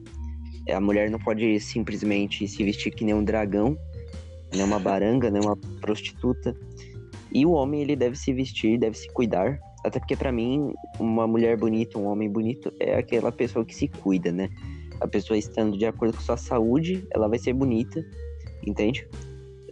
A 0.71 0.81
mulher 0.81 1.11
não 1.11 1.19
pode 1.19 1.61
simplesmente 1.61 2.47
se 2.49 2.65
vestir 2.65 2.93
que 2.93 3.05
nem 3.05 3.15
um 3.15 3.23
dragão, 3.23 3.77
nem 4.53 4.63
uma 4.63 4.79
baranga, 4.79 5.31
nem 5.31 5.43
uma 5.43 5.57
prostituta. 5.81 6.57
E 7.33 7.45
o 7.45 7.51
homem, 7.51 7.83
ele 7.83 7.97
deve 7.97 8.17
se 8.17 8.33
vestir, 8.33 8.79
deve 8.79 8.97
se 8.97 9.09
cuidar. 9.13 9.59
Até 9.85 9.99
porque, 9.99 10.17
para 10.17 10.33
mim, 10.33 10.73
uma 10.99 11.27
mulher 11.27 11.59
bonita, 11.59 11.99
um 11.99 12.07
homem 12.07 12.29
bonito, 12.31 12.73
é 12.81 12.97
aquela 12.97 13.31
pessoa 13.31 13.65
que 13.65 13.75
se 13.75 13.87
cuida, 13.87 14.33
né? 14.33 14.49
A 14.99 15.07
pessoa 15.07 15.37
estando 15.37 15.77
de 15.77 15.85
acordo 15.85 16.17
com 16.17 16.23
sua 16.23 16.39
saúde, 16.39 17.07
ela 17.11 17.29
vai 17.29 17.39
ser 17.39 17.53
bonita, 17.53 18.03
entende? 18.67 19.07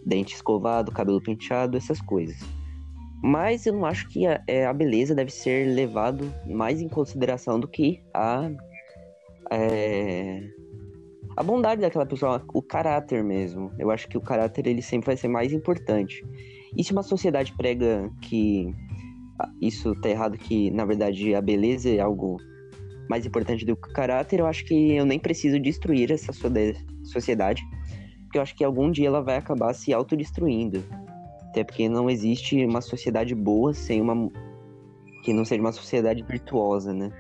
Dente 0.05 0.35
escovado, 0.35 0.93
cabelo 0.93 1.23
penteado, 1.23 1.79
essas 1.79 2.01
coisas. 2.03 2.37
Mas 3.23 3.65
eu 3.65 3.73
não 3.73 3.87
acho 3.87 4.07
que 4.09 4.27
a, 4.27 4.43
é, 4.47 4.67
a 4.67 4.73
beleza 4.73 5.15
deve 5.15 5.31
ser 5.31 5.75
levado 5.75 6.31
mais 6.45 6.83
em 6.83 6.89
consideração 6.89 7.59
do 7.59 7.67
que 7.67 8.03
a, 8.13 8.51
é, 9.51 10.43
a 11.37 11.43
bondade 11.43 11.81
daquela 11.81 12.05
pessoa, 12.05 12.45
o 12.53 12.61
caráter 12.61 13.25
mesmo. 13.25 13.73
Eu 13.79 13.91
acho 13.91 14.09
que 14.09 14.19
o 14.19 14.21
caráter 14.21 14.67
ele 14.67 14.83
sempre 14.83 15.07
vai 15.07 15.17
ser 15.17 15.29
mais 15.29 15.53
importante. 15.53 16.23
E 16.77 16.85
se 16.85 16.93
uma 16.93 17.03
sociedade 17.03 17.55
prega 17.57 18.11
que 18.21 18.75
isso 19.61 19.95
tá 20.01 20.09
errado, 20.09 20.37
que 20.37 20.71
na 20.71 20.85
verdade 20.85 21.35
a 21.35 21.41
beleza 21.41 21.89
é 21.89 22.01
algo 22.01 22.39
mais 23.09 23.27
importante 23.27 23.65
do 23.65 23.77
que 23.77 23.89
o 23.89 23.93
caráter, 23.93 24.41
eu 24.41 24.47
acho 24.47 24.65
que 24.65 24.95
eu 24.95 25.05
nem 25.05 25.19
preciso 25.19 25.59
destruir 25.61 26.11
essa 26.11 26.33
sociedade, 27.05 27.63
porque 28.25 28.39
eu 28.39 28.43
acho 28.43 28.55
que 28.55 28.65
algum 28.65 28.91
dia 28.91 29.09
ela 29.09 29.23
vai 29.23 29.37
acabar 29.37 29.75
se 29.75 29.93
autodestruindo. 29.93 30.83
Até 31.49 31.63
porque 31.63 31.89
não 31.89 32.09
existe 32.09 32.65
uma 32.65 32.81
sociedade 32.81 33.35
boa 33.35 33.75
sem 33.75 34.01
uma 34.01 34.31
que 35.23 35.33
não 35.33 35.45
seja 35.45 35.61
uma 35.61 35.73
sociedade 35.73 36.23
virtuosa, 36.23 36.93
né? 36.93 37.11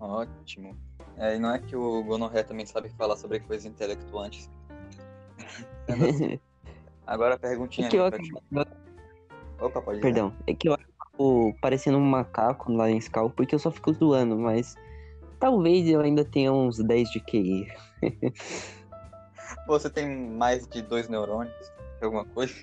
Ótimo. 0.00 0.76
É, 1.16 1.36
e 1.36 1.38
não 1.38 1.54
é 1.54 1.58
que 1.58 1.76
o 1.76 2.02
Gonorré 2.02 2.42
também 2.42 2.66
sabe 2.66 2.88
falar 2.90 3.16
sobre 3.16 3.40
coisas 3.40 3.64
intelectuantes. 3.64 4.50
Agora 7.06 7.34
a 7.36 7.38
perguntinha. 7.38 7.86
É 7.86 7.90
que 7.90 7.96
eu... 7.96 8.10
Opa, 9.60 9.80
pode 9.80 10.00
Perdão, 10.00 10.34
é 10.46 10.54
que 10.54 10.68
eu 10.68 10.76
fico 10.76 11.54
parecendo 11.60 11.98
um 11.98 12.04
macaco 12.04 12.72
lá 12.72 12.90
em 12.90 13.00
Scal 13.00 13.30
porque 13.30 13.54
eu 13.54 13.58
só 13.58 13.70
fico 13.70 13.92
zoando, 13.92 14.36
mas 14.36 14.74
talvez 15.38 15.88
eu 15.88 16.00
ainda 16.00 16.24
tenha 16.24 16.52
uns 16.52 16.78
10 16.78 17.10
de 17.10 17.20
QI. 17.20 17.66
Você 19.66 19.88
tem 19.88 20.06
mais 20.06 20.66
de 20.66 20.82
dois 20.82 21.08
neurônios? 21.08 21.72
Alguma 22.02 22.24
coisa? 22.24 22.54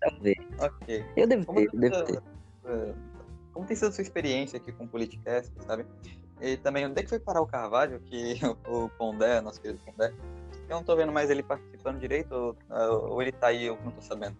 Talvez. 0.00 0.36
Ok. 0.58 1.04
Eu 1.16 1.26
devo 1.26 1.44
ter, 1.52 1.68
eu 1.72 1.80
devo 1.80 2.04
ter. 2.04 2.22
É, 2.64 2.94
como 3.52 3.66
tem 3.66 3.76
sido 3.76 3.88
a 3.88 3.92
sua 3.92 4.02
experiência 4.02 4.58
aqui 4.58 4.72
com 4.72 4.84
o 4.84 4.88
Politicast, 4.88 5.52
sabe? 5.66 5.86
E 6.40 6.56
também, 6.58 6.86
onde 6.86 7.00
é 7.00 7.02
que 7.02 7.08
foi 7.08 7.18
parar 7.18 7.40
o 7.40 7.46
Carvalho, 7.46 8.00
que 8.00 8.38
o 8.68 8.88
Pondé, 8.90 9.40
nosso 9.40 9.60
querido 9.60 9.80
Pondé? 9.84 10.12
Eu 10.68 10.76
não 10.76 10.84
tô 10.84 10.96
vendo 10.96 11.12
mais 11.12 11.30
ele 11.30 11.42
participando 11.42 11.98
direito, 11.98 12.32
ou, 12.32 12.56
ou 13.10 13.22
ele 13.22 13.32
tá 13.32 13.48
aí, 13.48 13.64
eu 13.64 13.78
não 13.82 13.92
tô 13.92 14.02
sabendo. 14.02 14.36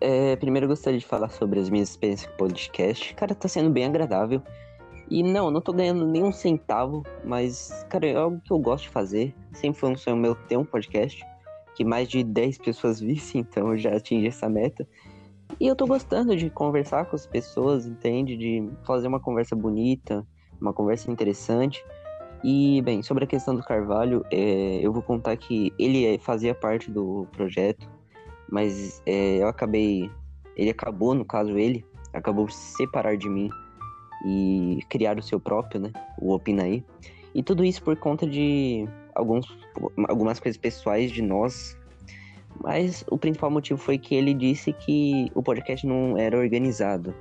É, 0.00 0.36
primeiro 0.36 0.64
eu 0.64 0.68
gostaria 0.68 0.98
de 0.98 1.06
falar 1.06 1.30
sobre 1.30 1.58
as 1.58 1.70
minhas 1.70 1.90
experiências 1.90 2.28
com 2.28 2.34
o 2.34 2.38
podcast. 2.38 3.14
Cara, 3.14 3.34
tá 3.34 3.48
sendo 3.48 3.70
bem 3.70 3.84
agradável. 3.84 4.42
E 5.08 5.22
não, 5.22 5.50
não 5.50 5.60
tô 5.60 5.72
ganhando 5.72 6.06
nenhum 6.06 6.32
centavo, 6.32 7.04
mas, 7.24 7.86
cara, 7.88 8.06
é 8.06 8.16
algo 8.16 8.40
que 8.40 8.52
eu 8.52 8.58
gosto 8.58 8.84
de 8.84 8.90
fazer. 8.90 9.34
Sempre 9.52 9.78
foi 9.78 9.90
um 9.90 9.96
sonho 9.96 10.16
meu 10.16 10.34
ter 10.34 10.56
um 10.56 10.64
podcast. 10.64 11.24
Que 11.74 11.84
mais 11.84 12.08
de 12.08 12.24
10 12.24 12.58
pessoas 12.58 13.00
vissem, 13.00 13.40
então 13.40 13.70
eu 13.72 13.78
já 13.78 13.94
atingi 13.96 14.26
essa 14.26 14.48
meta. 14.48 14.86
E 15.60 15.66
eu 15.66 15.76
tô 15.76 15.86
gostando 15.86 16.36
de 16.36 16.50
conversar 16.50 17.06
com 17.06 17.14
as 17.14 17.26
pessoas, 17.26 17.86
entende? 17.86 18.36
De 18.36 18.68
fazer 18.84 19.06
uma 19.06 19.20
conversa 19.20 19.54
bonita, 19.54 20.26
uma 20.60 20.72
conversa 20.72 21.10
interessante. 21.10 21.84
E, 22.42 22.82
bem, 22.82 23.02
sobre 23.02 23.24
a 23.24 23.26
questão 23.26 23.54
do 23.54 23.62
Carvalho, 23.62 24.24
é, 24.30 24.80
eu 24.82 24.92
vou 24.92 25.02
contar 25.02 25.36
que 25.36 25.72
ele 25.78 26.18
fazia 26.18 26.54
parte 26.54 26.90
do 26.90 27.26
projeto 27.32 27.88
mas 28.50 29.02
é, 29.06 29.42
eu 29.42 29.48
acabei. 29.48 30.10
Ele 30.56 30.70
acabou, 30.70 31.14
no 31.14 31.24
caso, 31.24 31.56
ele 31.58 31.84
acabou 32.12 32.48
se 32.48 32.76
separar 32.76 33.16
de 33.16 33.28
mim 33.28 33.50
e 34.24 34.78
criar 34.88 35.18
o 35.18 35.22
seu 35.22 35.38
próprio, 35.38 35.80
né? 35.80 35.92
O 36.18 36.32
Opinaí. 36.32 36.84
E 37.34 37.42
tudo 37.42 37.64
isso 37.64 37.82
por 37.82 37.96
conta 37.96 38.26
de 38.26 38.88
alguns, 39.14 39.46
algumas 40.08 40.40
coisas 40.40 40.56
pessoais 40.56 41.10
de 41.10 41.20
nós. 41.20 41.76
Mas 42.62 43.04
o 43.10 43.18
principal 43.18 43.50
motivo 43.50 43.78
foi 43.78 43.98
que 43.98 44.14
ele 44.14 44.32
disse 44.32 44.72
que 44.72 45.30
o 45.34 45.42
podcast 45.42 45.86
não 45.86 46.16
era 46.16 46.38
organizado. 46.38 47.14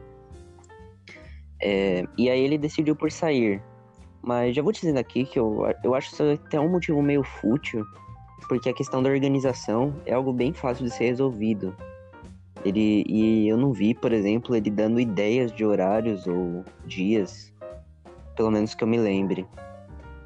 É, 1.61 2.05
e 2.17 2.29
aí 2.29 2.39
ele 2.41 2.57
decidiu 2.57 2.95
por 2.95 3.11
sair. 3.11 3.61
Mas 4.21 4.55
já 4.55 4.61
vou 4.61 4.71
dizendo 4.71 4.97
aqui 4.97 5.25
que 5.25 5.37
eu, 5.37 5.65
eu 5.83 5.93
acho 5.93 6.13
isso 6.13 6.23
até 6.23 6.59
um 6.59 6.69
motivo 6.69 7.01
meio 7.01 7.23
fútil 7.23 7.85
porque 8.47 8.69
a 8.69 8.73
questão 8.73 9.01
da 9.01 9.09
organização 9.09 9.93
é 10.05 10.13
algo 10.13 10.31
bem 10.31 10.53
fácil 10.53 10.85
de 10.85 10.91
ser 10.91 11.05
resolvido. 11.05 11.75
Ele, 12.63 13.03
e 13.07 13.47
eu 13.47 13.57
não 13.57 13.71
vi, 13.71 13.93
por 13.93 14.11
exemplo, 14.11 14.55
ele 14.55 14.71
dando 14.71 14.99
ideias 14.99 15.51
de 15.51 15.63
horários 15.63 16.25
ou 16.25 16.65
dias, 16.85 17.53
pelo 18.35 18.49
menos 18.49 18.73
que 18.73 18.83
eu 18.83 18.87
me 18.87 18.97
lembre. 18.97 19.47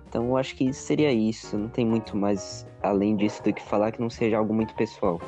Então 0.07 0.25
eu 0.25 0.38
acho 0.38 0.55
que 0.55 0.73
seria 0.73 1.11
isso, 1.11 1.57
não 1.57 1.69
tem 1.69 1.85
muito 1.85 2.15
mais 2.15 2.65
além 2.81 3.15
disso 3.15 3.43
do 3.43 3.53
que 3.53 3.61
falar 3.61 3.91
que 3.91 3.99
não 3.99 4.09
seja 4.09 4.38
algo 4.38 4.53
muito 4.53 4.73
pessoal. 4.75 5.21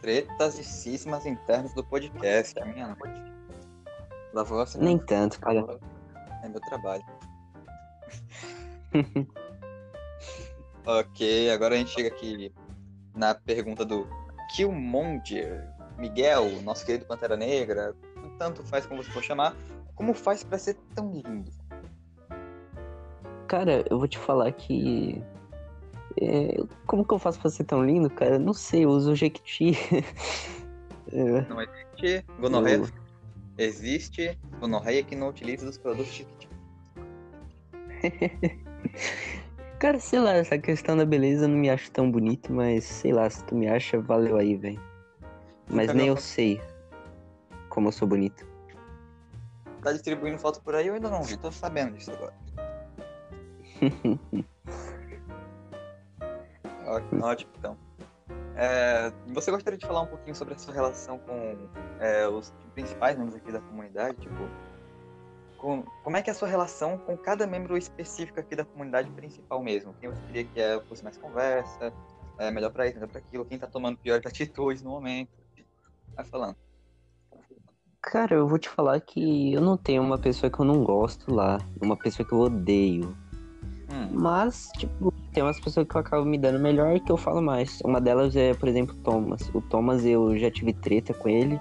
Tretasíssimas 0.00 1.26
internas 1.26 1.74
do 1.74 1.84
podcast, 1.84 2.58
a 2.60 2.64
minha 2.64 2.88
noite. 2.88 3.32
Lavou 4.32 4.60
assim, 4.60 4.78
Nem 4.78 4.98
tanto, 4.98 5.40
cara. 5.40 5.78
É 6.42 6.48
meu 6.48 6.60
trabalho. 6.60 7.04
Ok, 10.86 11.50
agora 11.50 11.74
a 11.74 11.78
gente 11.78 11.90
chega 11.90 12.08
aqui 12.08 12.52
na 13.14 13.34
pergunta 13.34 13.84
do 13.84 14.06
Killmonger. 14.54 15.66
Miguel, 15.96 16.60
nosso 16.62 16.84
querido 16.84 17.06
Pantera 17.06 17.36
Negra, 17.36 17.94
tanto 18.38 18.62
faz 18.64 18.84
como 18.84 19.02
você 19.02 19.10
for 19.10 19.22
chamar, 19.22 19.56
como 19.94 20.12
faz 20.12 20.42
para 20.42 20.58
ser 20.58 20.76
tão 20.94 21.12
lindo? 21.12 21.50
Cara, 23.46 23.84
eu 23.88 23.98
vou 23.98 24.08
te 24.08 24.18
falar 24.18 24.50
que. 24.52 25.22
É... 26.20 26.56
como 26.86 27.04
que 27.04 27.14
eu 27.14 27.18
faço 27.18 27.40
pra 27.40 27.50
ser 27.50 27.64
tão 27.64 27.84
lindo, 27.84 28.10
cara? 28.10 28.38
Não 28.38 28.52
sei, 28.52 28.84
eu 28.84 28.90
uso 28.90 29.14
Jequiti. 29.14 29.72
é. 31.12 31.40
Não 31.42 31.60
existe 31.62 32.24
gonorreia. 32.40 32.76
Eu... 32.76 32.88
Existe 33.56 34.38
gonorreia 34.58 35.02
que 35.04 35.14
não 35.14 35.28
utiliza 35.28 35.68
os 35.68 35.78
produtos 35.78 36.12
Jequiti. 36.12 36.48
Cara, 39.84 40.00
sei 40.00 40.18
lá, 40.18 40.32
essa 40.32 40.56
questão 40.56 40.96
da 40.96 41.04
beleza 41.04 41.44
eu 41.44 41.48
não 41.50 41.58
me 41.58 41.68
acho 41.68 41.90
tão 41.90 42.10
bonito, 42.10 42.50
mas 42.50 42.84
sei 42.84 43.12
lá, 43.12 43.28
se 43.28 43.44
tu 43.44 43.54
me 43.54 43.68
acha, 43.68 44.00
valeu 44.00 44.38
aí, 44.38 44.56
velho. 44.56 44.80
Mas 45.68 45.92
nem 45.92 46.08
eu 46.08 46.16
sei 46.16 46.58
como 47.68 47.88
eu 47.88 47.92
sou 47.92 48.08
bonito. 48.08 48.46
Tá 49.82 49.92
distribuindo 49.92 50.38
foto 50.38 50.62
por 50.62 50.74
aí 50.74 50.86
eu 50.86 50.94
ainda 50.94 51.10
não 51.10 51.22
vi, 51.22 51.36
tô 51.36 51.52
sabendo 51.52 51.98
disso 51.98 52.12
agora. 52.12 52.32
Ótimo, 57.22 57.52
então. 57.58 57.76
É, 58.56 59.12
você 59.34 59.50
gostaria 59.50 59.78
de 59.78 59.86
falar 59.86 60.00
um 60.00 60.06
pouquinho 60.06 60.34
sobre 60.34 60.54
a 60.54 60.58
sua 60.58 60.72
relação 60.72 61.18
com 61.18 61.58
é, 62.00 62.26
os 62.26 62.54
principais 62.72 63.18
membros 63.18 63.36
aqui 63.36 63.52
da 63.52 63.60
comunidade? 63.60 64.16
Tipo, 64.16 64.48
com, 65.58 65.82
como 66.02 66.16
é 66.16 66.22
que 66.22 66.30
é 66.30 66.32
a 66.32 66.36
sua 66.36 66.48
relação 66.48 66.98
com 66.98 67.16
cada 67.16 67.46
membro 67.46 67.76
específico 67.76 68.40
aqui 68.40 68.54
da 68.54 68.64
comunidade 68.64 69.10
principal 69.10 69.62
mesmo? 69.62 69.94
Quem 70.00 70.10
você 70.10 70.20
queria 70.26 70.44
que 70.44 70.60
é, 70.60 70.80
fosse 70.82 71.02
mais 71.02 71.16
conversa, 71.16 71.92
é 72.38 72.50
melhor 72.50 72.70
para 72.70 72.86
isso, 72.86 72.94
melhor 72.96 73.08
para 73.08 73.20
aquilo, 73.20 73.44
quem 73.44 73.58
tá 73.58 73.66
tomando 73.66 73.96
piores 73.98 74.26
atitudes 74.26 74.82
no 74.82 74.90
momento? 74.90 75.30
Vai 76.14 76.24
falando. 76.24 76.56
Cara, 78.02 78.34
eu 78.34 78.46
vou 78.46 78.58
te 78.58 78.68
falar 78.68 79.00
que 79.00 79.54
eu 79.54 79.62
não 79.62 79.76
tenho 79.76 80.02
uma 80.02 80.18
pessoa 80.18 80.50
que 80.50 80.60
eu 80.60 80.64
não 80.64 80.84
gosto 80.84 81.34
lá, 81.34 81.58
uma 81.80 81.96
pessoa 81.96 82.26
que 82.26 82.34
eu 82.34 82.40
odeio. 82.40 83.16
Hum. 83.90 84.10
Mas, 84.12 84.68
tipo, 84.76 85.12
tem 85.32 85.42
umas 85.42 85.58
pessoas 85.58 85.86
que 85.88 85.96
eu 85.96 86.00
acabo 86.00 86.24
me 86.24 86.36
dando 86.36 86.58
melhor 86.58 86.94
e 86.94 87.00
que 87.00 87.10
eu 87.10 87.16
falo 87.16 87.40
mais. 87.40 87.80
Uma 87.80 88.00
delas 88.00 88.36
é, 88.36 88.52
por 88.52 88.68
exemplo, 88.68 88.94
Thomas. 88.96 89.48
O 89.54 89.62
Thomas 89.62 90.04
eu 90.04 90.36
já 90.38 90.50
tive 90.50 90.74
treta 90.74 91.14
com 91.14 91.28
ele. 91.28 91.58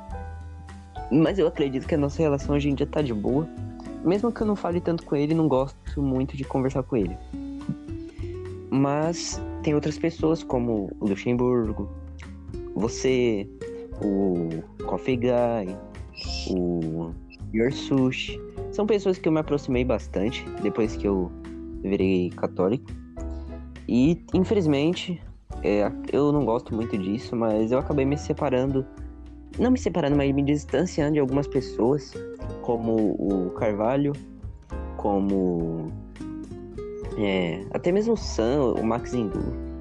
Mas 1.10 1.40
eu 1.40 1.48
acredito 1.48 1.88
que 1.88 1.96
a 1.96 1.98
nossa 1.98 2.22
relação 2.22 2.56
hoje 2.56 2.70
em 2.70 2.76
dia 2.76 2.88
tá 2.88 3.02
de 3.02 3.14
boa 3.14 3.48
mesmo 4.04 4.32
que 4.32 4.42
eu 4.42 4.48
não 4.48 4.56
fale 4.56 4.82
tanto 4.82 5.06
com 5.06 5.16
ele, 5.16 5.34
não 5.34 5.48
gosto 5.48 6.02
muito 6.02 6.36
de 6.36 6.44
conversar 6.44 6.84
com 6.84 6.98
ele. 6.98 7.18
Mas 8.70 9.42
tem 9.62 9.74
outras 9.74 9.98
pessoas 9.98 10.44
como 10.44 10.92
o 11.00 11.08
Luxemburgo, 11.08 11.90
você, 12.76 13.48
o 14.02 14.50
Coffee 14.86 15.18
Guy, 15.18 15.76
o 16.50 17.12
Your 17.54 17.72
Sushi. 17.72 18.40
São 18.72 18.86
pessoas 18.86 19.18
que 19.18 19.28
eu 19.28 19.32
me 19.32 19.40
aproximei 19.40 19.86
bastante 19.86 20.44
depois 20.62 20.96
que 20.96 21.08
eu 21.08 21.32
virei 21.84 22.32
católico. 22.32 22.90
E 23.88 24.26
infelizmente, 24.34 25.22
é, 25.62 25.92
eu 26.12 26.32
não 26.32 26.44
gosto 26.46 26.74
muito 26.74 26.98
disso, 26.98 27.36
mas 27.36 27.72
eu 27.72 27.78
acabei 27.78 28.06
me 28.06 28.18
separando 28.18 28.86
não 29.60 29.72
me 29.72 29.80
separando, 29.80 30.16
mas 30.16 30.32
me 30.34 30.44
distanciando 30.44 31.14
de 31.14 31.20
algumas 31.20 31.48
pessoas, 31.48 32.14
como 32.62 33.16
o 33.20 33.52
Carvalho, 33.52 34.14
como 34.98 35.92
é, 37.18 37.64
até 37.72 37.92
mesmo 37.92 38.14
o 38.14 38.18
Sam, 38.18 38.74
o 38.80 38.84
Max 38.84 39.14
Indu 39.14 39.74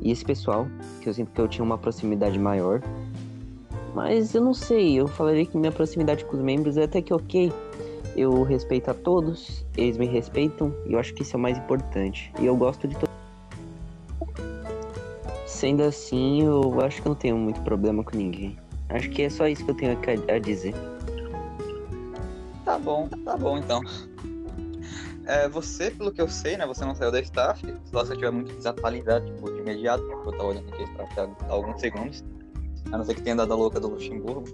e 0.00 0.12
esse 0.12 0.24
pessoal, 0.24 0.66
que 1.00 1.08
eu 1.08 1.14
sinto 1.14 1.32
que 1.32 1.40
eu 1.40 1.48
tinha 1.48 1.64
uma 1.64 1.76
proximidade 1.76 2.38
maior. 2.38 2.80
Mas 3.94 4.34
eu 4.34 4.40
não 4.40 4.54
sei, 4.54 4.94
eu 4.94 5.08
falaria 5.08 5.44
que 5.44 5.56
minha 5.56 5.72
proximidade 5.72 6.24
com 6.24 6.36
os 6.36 6.42
membros 6.42 6.76
é 6.76 6.84
até 6.84 7.02
que 7.02 7.12
ok. 7.12 7.52
Eu 8.16 8.42
respeito 8.42 8.90
a 8.90 8.94
todos, 8.94 9.66
eles 9.76 9.96
me 9.96 10.06
respeitam, 10.06 10.72
e 10.86 10.92
eu 10.92 10.98
acho 10.98 11.14
que 11.14 11.22
isso 11.22 11.36
é 11.36 11.38
o 11.38 11.42
mais 11.42 11.58
importante. 11.58 12.32
E 12.40 12.46
eu 12.46 12.56
gosto 12.56 12.86
de 12.86 12.94
todos. 12.94 13.08
Sendo 15.46 15.82
assim, 15.82 16.42
eu 16.42 16.80
acho 16.80 17.02
que 17.02 17.08
eu 17.08 17.10
não 17.10 17.16
tenho 17.16 17.36
muito 17.36 17.60
problema 17.62 18.04
com 18.04 18.16
ninguém. 18.16 18.56
Acho 18.88 19.10
que 19.10 19.22
é 19.22 19.30
só 19.30 19.46
isso 19.46 19.64
que 19.64 19.70
eu 19.70 19.74
tenho 19.74 19.98
a 20.28 20.38
dizer. 20.38 20.74
Tá 22.64 22.78
bom, 22.78 23.08
tá 23.24 23.36
bom 23.36 23.58
então. 23.58 23.82
É, 25.26 25.46
você, 25.46 25.90
pelo 25.90 26.10
que 26.10 26.22
eu 26.22 26.28
sei, 26.28 26.56
né, 26.56 26.66
você 26.66 26.84
não 26.86 26.94
saiu 26.94 27.12
da 27.12 27.20
staff, 27.20 27.60
se 27.60 27.92
você 27.92 28.14
tiver 28.14 28.30
muito 28.30 28.54
desatualizado, 28.54 29.26
tipo, 29.26 29.52
de 29.52 29.60
imediato, 29.60 30.02
porque 30.02 30.28
eu 30.28 30.32
tava 30.32 30.44
olhando 30.44 30.68
aqui 30.72 30.82
a 30.82 30.86
staff 30.86 31.20
há 31.20 31.52
alguns 31.52 31.80
segundos, 31.80 32.24
a 32.90 32.96
não 32.96 33.04
ser 33.04 33.14
que 33.14 33.22
tenha 33.22 33.36
dado 33.36 33.52
a 33.52 33.56
louca 33.56 33.78
do 33.78 33.88
Luxemburgo. 33.88 34.44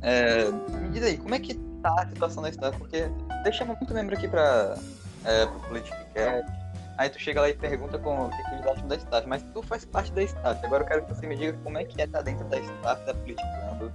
É, 0.00 0.44
me 0.50 0.90
diz 0.90 1.02
aí, 1.02 1.18
como 1.18 1.34
é 1.34 1.40
que 1.40 1.54
tá 1.82 1.92
a 1.98 2.08
situação 2.08 2.44
da 2.44 2.50
staff? 2.50 2.78
Porque 2.78 3.08
deixa 3.42 3.64
muito 3.64 3.92
membro 3.92 4.14
aqui 4.14 4.28
pra, 4.28 4.78
é, 5.24 5.46
pro 5.46 5.60
Politicast, 5.60 6.57
aí 6.98 7.08
tu 7.08 7.18
chega 7.18 7.40
lá 7.40 7.48
e 7.48 7.54
pergunta 7.54 7.96
com, 7.98 8.26
o 8.26 8.30
que, 8.30 8.42
que 8.42 8.54
eles 8.54 8.66
acham 8.66 8.88
da 8.88 8.96
staff, 8.96 9.26
mas 9.26 9.42
tu 9.54 9.62
faz 9.62 9.84
parte 9.84 10.12
da 10.12 10.22
staff, 10.24 10.66
agora 10.66 10.82
eu 10.82 10.88
quero 10.88 11.04
que 11.04 11.14
você 11.14 11.26
me 11.26 11.36
diga 11.36 11.56
como 11.64 11.78
é 11.78 11.84
que 11.84 12.00
é 12.00 12.04
estar 12.04 12.18
tá 12.18 12.24
dentro 12.24 12.44
da 12.48 12.58
staff, 12.58 13.06
da 13.06 13.14
Politicando, 13.14 13.92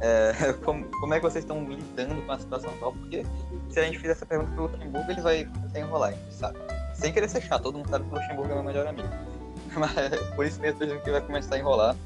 é, 0.00 0.52
como, 0.64 0.84
como 1.00 1.12
é 1.12 1.16
que 1.18 1.22
vocês 1.22 1.44
estão 1.44 1.64
lidando 1.64 2.22
com 2.24 2.32
a 2.32 2.38
situação 2.38 2.70
atual, 2.70 2.92
porque 2.92 3.26
se 3.68 3.80
a 3.80 3.82
gente 3.82 3.98
fizer 3.98 4.12
essa 4.12 4.24
pergunta 4.24 4.52
pro 4.52 4.64
Luxemburgo, 4.64 5.10
ele 5.10 5.20
vai 5.20 5.48
se 5.72 5.78
enrolar, 5.78 6.14
a 6.14 6.32
sabe. 6.32 6.58
Sem 6.94 7.12
querer 7.12 7.28
ser 7.28 7.42
chato, 7.42 7.62
todo 7.64 7.78
mundo 7.78 7.90
sabe 7.90 8.04
que 8.04 8.14
o 8.14 8.18
Luxemburgo 8.18 8.52
é 8.52 8.54
meu 8.54 8.64
melhor 8.64 8.86
amigo. 8.86 9.08
Mas 9.74 9.92
por 10.36 10.46
isso 10.46 10.60
mesmo 10.60 10.78
que 10.78 11.10
vai 11.10 11.20
começar 11.20 11.56
a 11.56 11.58
enrolar. 11.58 11.96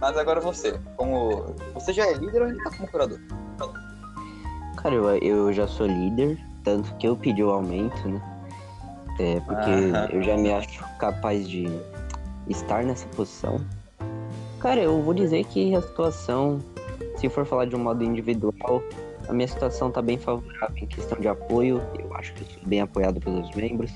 Mas 0.00 0.16
agora 0.16 0.40
você, 0.40 0.78
como. 0.96 1.54
Você 1.74 1.92
já 1.92 2.06
é 2.06 2.14
líder 2.14 2.42
ou 2.42 2.48
ainda 2.48 2.62
tá 2.62 2.70
como 2.70 2.88
curador? 2.88 3.18
Cara, 4.76 4.94
eu, 4.94 5.16
eu 5.16 5.52
já 5.52 5.66
sou 5.66 5.86
líder, 5.86 6.38
tanto 6.64 6.94
que 6.96 7.06
eu 7.06 7.16
pedi 7.16 7.42
o 7.42 7.50
aumento, 7.50 8.08
né? 8.08 8.39
É, 9.20 9.38
porque 9.40 9.70
ah. 9.94 10.08
eu 10.10 10.22
já 10.22 10.34
me 10.34 10.50
acho 10.50 10.82
capaz 10.98 11.46
de 11.46 11.68
estar 12.48 12.82
nessa 12.82 13.06
posição. 13.08 13.60
Cara, 14.60 14.80
eu 14.80 15.02
vou 15.02 15.12
dizer 15.12 15.44
que 15.44 15.74
a 15.74 15.82
situação, 15.82 16.58
se 17.16 17.28
for 17.28 17.44
falar 17.44 17.66
de 17.66 17.76
um 17.76 17.80
modo 17.80 18.02
individual, 18.02 18.82
a 19.28 19.32
minha 19.34 19.46
situação 19.46 19.88
está 19.88 20.00
bem 20.00 20.16
favorável 20.16 20.74
em 20.74 20.86
questão 20.86 21.20
de 21.20 21.28
apoio. 21.28 21.82
Eu 21.98 22.14
acho 22.14 22.32
que 22.32 22.44
estou 22.44 22.66
bem 22.66 22.80
apoiado 22.80 23.20
pelos 23.20 23.54
membros. 23.54 23.92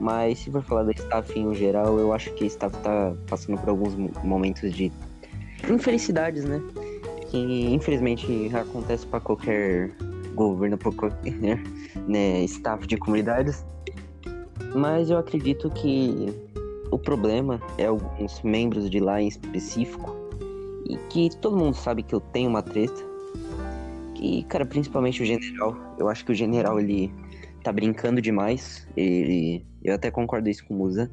Mas 0.00 0.38
se 0.38 0.50
for 0.50 0.62
falar 0.62 0.84
da 0.84 0.92
staff 0.92 1.38
em 1.38 1.54
geral, 1.54 1.98
eu 1.98 2.14
acho 2.14 2.32
que 2.32 2.44
a 2.44 2.46
staff 2.46 2.74
está 2.74 3.12
passando 3.28 3.58
por 3.58 3.68
alguns 3.68 3.94
momentos 4.24 4.72
de 4.72 4.90
infelicidades, 5.68 6.44
né? 6.44 6.62
Que 7.30 7.66
infelizmente 7.66 8.50
acontece 8.54 9.06
para 9.06 9.20
qualquer 9.20 9.90
governo, 10.34 10.78
para 10.78 10.90
qualquer 10.90 11.60
né, 12.08 12.44
staff 12.44 12.86
de 12.86 12.96
comunidades. 12.96 13.62
Mas 14.74 15.08
eu 15.08 15.18
acredito 15.18 15.70
que 15.70 16.26
o 16.90 16.98
problema 16.98 17.60
é 17.78 17.86
alguns 17.86 18.42
membros 18.42 18.90
de 18.90 19.00
lá 19.00 19.22
em 19.22 19.28
específico 19.28 20.14
e 20.88 20.96
que 21.08 21.30
todo 21.38 21.56
mundo 21.56 21.74
sabe 21.74 22.02
que 22.02 22.14
eu 22.14 22.20
tenho 22.20 22.50
uma 22.50 22.62
treta 22.62 23.14
e, 24.24 24.42
cara, 24.44 24.64
principalmente 24.64 25.22
o 25.22 25.26
general. 25.26 25.76
Eu 25.98 26.08
acho 26.08 26.24
que 26.24 26.32
o 26.32 26.34
general, 26.34 26.80
ele 26.80 27.12
tá 27.62 27.70
brincando 27.70 28.22
demais. 28.22 28.88
Ele, 28.96 29.66
eu 29.82 29.94
até 29.94 30.10
concordo 30.10 30.48
isso 30.48 30.64
com 30.66 30.74
o 30.74 30.78
Musa, 30.78 31.12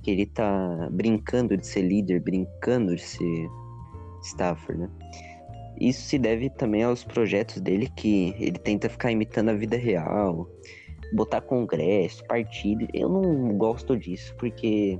que 0.00 0.10
ele 0.10 0.26
tá 0.26 0.88
brincando 0.92 1.56
de 1.56 1.66
ser 1.66 1.82
líder, 1.82 2.20
brincando 2.20 2.94
de 2.94 3.02
ser 3.02 3.50
staffer, 4.22 4.78
né? 4.78 4.88
Isso 5.80 6.02
se 6.02 6.18
deve 6.18 6.50
também 6.50 6.84
aos 6.84 7.02
projetos 7.02 7.60
dele, 7.60 7.90
que 7.96 8.34
ele 8.38 8.58
tenta 8.58 8.88
ficar 8.88 9.10
imitando 9.10 9.48
a 9.48 9.54
vida 9.54 9.76
real, 9.76 10.48
botar 11.12 11.40
congresso, 11.42 12.24
partido. 12.26 12.86
Eu 12.92 13.08
não 13.08 13.56
gosto 13.56 13.96
disso, 13.96 14.34
porque 14.36 14.98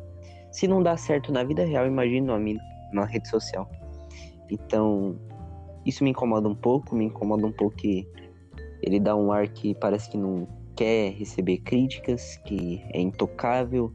se 0.50 0.68
não 0.68 0.82
dá 0.82 0.96
certo 0.96 1.32
na 1.32 1.42
vida 1.42 1.64
real, 1.64 1.86
imagina 1.86 2.38
na 2.92 3.04
rede 3.04 3.28
social. 3.28 3.68
Então, 4.50 5.16
isso 5.84 6.04
me 6.04 6.10
incomoda 6.10 6.48
um 6.48 6.54
pouco, 6.54 6.94
me 6.94 7.06
incomoda 7.06 7.46
um 7.46 7.52
pouco 7.52 7.76
que 7.76 8.06
ele 8.82 9.00
dá 9.00 9.16
um 9.16 9.32
ar 9.32 9.48
que 9.48 9.74
parece 9.74 10.10
que 10.10 10.18
não 10.18 10.46
quer 10.76 11.12
receber 11.12 11.58
críticas, 11.58 12.36
que 12.44 12.84
é 12.92 13.00
intocável. 13.00 13.92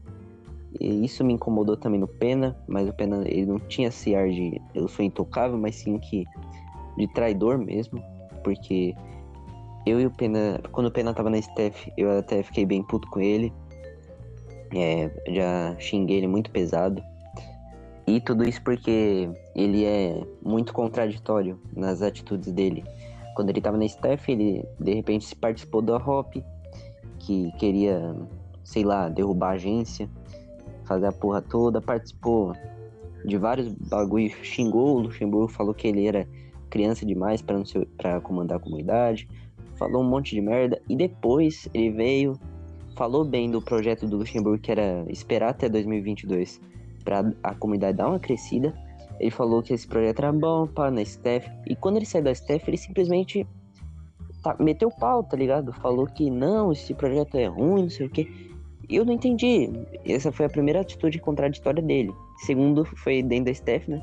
E 0.80 1.04
isso 1.04 1.24
me 1.24 1.32
incomodou 1.32 1.76
também 1.76 2.00
no 2.00 2.08
Pena, 2.08 2.56
mas 2.66 2.88
o 2.88 2.92
Pena 2.92 3.22
ele 3.26 3.46
não 3.46 3.58
tinha 3.58 3.88
esse 3.88 4.14
ar 4.14 4.28
de 4.28 4.60
eu 4.74 4.88
sou 4.88 5.04
intocável, 5.04 5.56
mas 5.56 5.76
sim 5.76 5.98
que 5.98 6.24
de 6.96 7.06
traidor 7.12 7.58
mesmo, 7.58 8.02
porque 8.42 8.94
eu 9.88 10.00
e 10.00 10.06
o 10.06 10.10
Pena, 10.10 10.60
quando 10.70 10.86
o 10.86 10.90
Pena 10.90 11.14
tava 11.14 11.30
na 11.30 11.40
Steph, 11.40 11.88
eu 11.96 12.18
até 12.18 12.42
fiquei 12.42 12.66
bem 12.66 12.82
puto 12.82 13.08
com 13.08 13.20
ele. 13.20 13.52
É, 14.74 15.10
já 15.28 15.76
xinguei 15.78 16.18
ele 16.18 16.28
muito 16.28 16.50
pesado. 16.50 17.02
E 18.06 18.20
tudo 18.20 18.48
isso 18.48 18.62
porque 18.62 19.30
ele 19.54 19.84
é 19.84 20.22
muito 20.42 20.72
contraditório 20.72 21.60
nas 21.74 22.02
atitudes 22.02 22.52
dele. 22.52 22.84
Quando 23.34 23.50
ele 23.50 23.58
estava 23.58 23.76
na 23.76 23.84
staff, 23.84 24.30
ele 24.30 24.64
de 24.80 24.94
repente 24.94 25.24
se 25.24 25.36
participou 25.36 25.82
da 25.82 25.96
HOP, 25.96 26.42
que 27.18 27.52
queria, 27.58 28.14
sei 28.64 28.84
lá, 28.84 29.08
derrubar 29.08 29.50
a 29.50 29.52
agência, 29.52 30.08
fazer 30.84 31.06
a 31.06 31.12
porra 31.12 31.42
toda, 31.42 31.80
participou 31.80 32.54
de 33.24 33.36
vários 33.36 33.68
bagulho, 33.68 34.30
xingou 34.42 34.96
o 34.96 35.00
Luxemburgo, 35.00 35.48
falou 35.48 35.74
que 35.74 35.86
ele 35.86 36.06
era 36.06 36.26
criança 36.70 37.04
demais 37.04 37.42
para 37.42 38.20
comandar 38.20 38.58
a 38.58 38.60
comunidade, 38.60 39.28
falou 39.78 40.02
um 40.02 40.08
monte 40.08 40.34
de 40.34 40.40
merda 40.40 40.80
e 40.88 40.96
depois 40.96 41.68
ele 41.72 41.90
veio, 41.90 42.38
falou 42.96 43.24
bem 43.24 43.50
do 43.50 43.62
projeto 43.62 44.06
do 44.06 44.18
Luxemburgo 44.18 44.60
que 44.60 44.72
era 44.72 45.04
esperar 45.08 45.50
até 45.50 45.68
2022 45.68 46.60
para 47.04 47.32
a 47.42 47.54
comunidade 47.54 47.96
dar 47.96 48.08
uma 48.08 48.18
crescida. 48.18 48.74
Ele 49.18 49.30
falou 49.30 49.62
que 49.62 49.72
esse 49.72 49.86
projeto 49.86 50.18
era 50.18 50.32
bom, 50.32 50.66
pá, 50.66 50.90
na 50.90 51.04
Steph. 51.04 51.46
E 51.66 51.74
quando 51.74 51.96
ele 51.96 52.06
saiu 52.06 52.24
da 52.24 52.34
Steph, 52.34 52.68
ele 52.68 52.76
simplesmente 52.76 53.46
tá, 54.42 54.56
meteu 54.60 54.90
pau, 54.90 55.24
tá 55.24 55.36
ligado? 55.36 55.72
Falou 55.72 56.06
que 56.06 56.30
não, 56.30 56.70
esse 56.70 56.94
projeto 56.94 57.36
é 57.36 57.46
ruim, 57.46 57.82
não 57.82 57.90
sei 57.90 58.06
o 58.06 58.10
quê. 58.10 58.28
Eu 58.88 59.04
não 59.04 59.12
entendi. 59.12 59.70
Essa 60.04 60.30
foi 60.30 60.46
a 60.46 60.48
primeira 60.48 60.80
atitude 60.80 61.18
contraditória 61.18 61.82
dele. 61.82 62.12
Segundo, 62.38 62.84
foi 62.84 63.22
dentro 63.22 63.46
da 63.46 63.54
Steph, 63.54 63.88
né? 63.88 64.00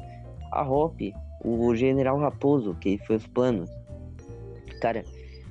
A 0.51 0.63
Hop, 0.67 0.99
o 1.43 1.75
General 1.75 2.17
Raposo, 2.17 2.75
que 2.75 2.97
foi 2.99 3.15
os 3.15 3.27
planos. 3.27 3.69
Cara, 4.81 5.03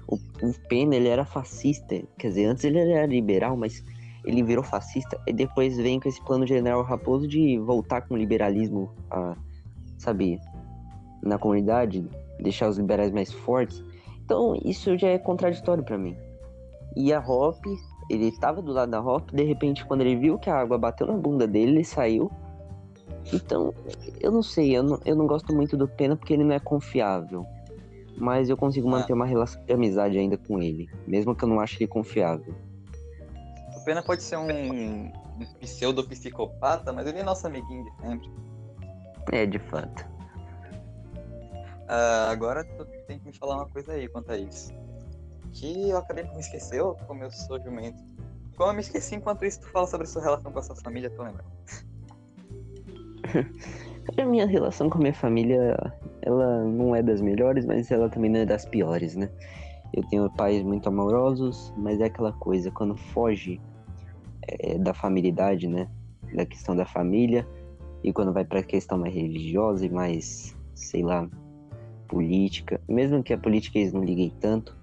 o, 0.07 0.17
o 0.17 0.55
Pena, 0.69 0.97
ele 0.97 1.09
era 1.09 1.25
fascista. 1.25 2.03
Quer 2.19 2.29
dizer, 2.29 2.45
antes 2.47 2.65
ele 2.65 2.79
era 2.79 3.07
liberal, 3.07 3.57
mas 3.57 3.85
ele 4.25 4.43
virou 4.43 4.65
fascista 4.65 5.21
e 5.27 5.33
depois 5.33 5.77
vem 5.77 6.01
com 6.01 6.09
esse 6.09 6.23
plano 6.25 6.47
general 6.47 6.83
Raposo 6.83 7.29
de 7.29 7.59
voltar 7.59 8.03
com 8.03 8.15
o 8.15 8.17
liberalismo, 8.17 8.91
a, 9.11 9.37
sabe, 9.99 10.41
na 11.23 11.39
comunidade, 11.39 12.05
deixar 12.41 12.69
os 12.69 12.79
liberais 12.79 13.13
mais 13.13 13.33
fortes. 13.33 13.83
Então 14.25 14.59
isso 14.65 14.97
já 14.97 15.09
é 15.09 15.19
contraditório 15.19 15.85
para 15.85 15.99
mim. 15.99 16.17
E 16.97 17.13
a 17.13 17.21
Hop, 17.21 17.63
ele 18.09 18.33
tava 18.39 18.63
do 18.63 18.73
lado 18.73 18.91
da 18.91 19.01
Hop, 19.01 19.31
de 19.31 19.43
repente 19.43 19.85
quando 19.85 20.01
ele 20.01 20.17
viu 20.17 20.39
que 20.39 20.49
a 20.49 20.57
água 20.57 20.79
bateu 20.79 21.07
na 21.07 21.15
bunda 21.15 21.47
dele, 21.47 21.73
ele 21.73 21.85
saiu. 21.85 22.31
Então, 23.33 23.73
eu 24.21 24.31
não 24.31 24.43
sei, 24.43 24.77
eu 24.77 24.83
não, 24.83 25.01
eu 25.05 25.17
não 25.17 25.27
gosto 25.27 25.55
muito 25.55 25.77
do 25.77 25.89
Pena 25.89 26.15
porque 26.15 26.35
ele 26.35 26.45
não 26.45 26.55
é 26.55 26.61
confiável. 26.61 27.47
Mas 28.17 28.49
eu 28.49 28.57
consigo 28.57 28.89
manter 28.89 29.13
uma 29.13 29.27
relação 29.27 29.65
de 29.65 29.73
amizade 29.73 30.17
ainda 30.19 30.37
com 30.37 30.63
ele, 30.63 30.89
mesmo 31.07 31.35
que 31.35 31.45
eu 31.45 31.49
não 31.49 31.61
ache 31.61 31.77
ele 31.79 31.89
confiável. 31.89 32.55
Pena 33.85 34.03
pode 34.03 34.23
ser 34.23 34.39
um, 34.39 34.49
um 34.49 35.13
pseudo-psicopata, 35.61 36.91
mas 36.93 37.07
ele 37.07 37.19
é 37.19 37.23
nosso 37.23 37.47
amiguinho 37.47 37.85
de 37.85 37.91
sempre. 38.01 38.31
É, 39.33 39.45
de 39.45 39.59
fato. 39.59 40.07
Uh, 41.85 42.31
agora 42.31 42.65
tu 42.65 42.87
tem 43.07 43.19
que 43.19 43.27
me 43.27 43.33
falar 43.35 43.57
uma 43.57 43.67
coisa 43.67 43.93
aí 43.93 44.09
quanto 44.09 44.33
a 44.33 44.39
isso. 44.39 44.73
Que 45.53 45.91
eu 45.91 45.99
acabei 45.99 46.25
por 46.25 46.35
me 46.35 46.41
esquecer, 46.41 46.83
como 47.07 47.23
eu 47.23 47.31
sou 47.31 47.61
jumento. 47.63 48.03
Como 48.57 48.71
eu 48.71 48.75
me 48.75 48.81
esqueci, 48.81 49.17
enquanto 49.17 49.45
isso 49.45 49.61
tu 49.61 49.69
fala 49.69 49.87
sobre 49.87 50.07
sua 50.07 50.23
relação 50.23 50.51
com 50.51 50.59
a 50.59 50.63
sua 50.63 50.77
família, 50.77 51.11
tu 51.11 51.23
lembra? 51.23 51.45
a 54.17 54.25
minha 54.25 54.47
relação 54.47 54.91
com 54.91 54.99
a 54.99 55.01
minha 55.01 55.15
família, 55.15 55.77
ela 56.23 56.65
não 56.65 56.95
é 56.95 57.03
das 57.03 57.21
melhores, 57.21 57.65
mas 57.65 57.91
ela 57.91 58.09
também 58.09 58.31
não 58.31 58.41
é 58.41 58.47
das 58.47 58.65
piores, 58.65 59.17
né? 59.17 59.31
Eu 59.93 60.03
tenho 60.09 60.31
pais 60.31 60.63
muito 60.63 60.89
amorosos, 60.89 61.73
mas 61.77 62.01
é 62.01 62.05
aquela 62.05 62.33
coisa, 62.33 62.71
quando 62.71 62.97
foge 62.97 63.61
é, 64.43 64.79
da 64.79 64.93
familiaridade, 64.93 65.69
né? 65.69 65.89
Da 66.35 66.45
questão 66.45 66.75
da 66.77 66.85
família. 66.85 67.47
E 68.03 68.13
quando 68.13 68.33
vai 68.33 68.45
para 68.45 68.61
a 68.61 68.63
questão 68.63 68.99
mais 68.99 69.15
religiosa 69.15 69.87
e 69.87 69.91
mais, 69.91 70.55
sei 70.75 71.03
lá, 71.03 71.29
política, 72.09 72.81
mesmo 72.89 73.23
que 73.23 73.33
a 73.33 73.39
política 73.39 73.79
eles 73.79 73.93
não 73.93 74.05
liguem 74.05 74.33
tanto, 74.41 74.77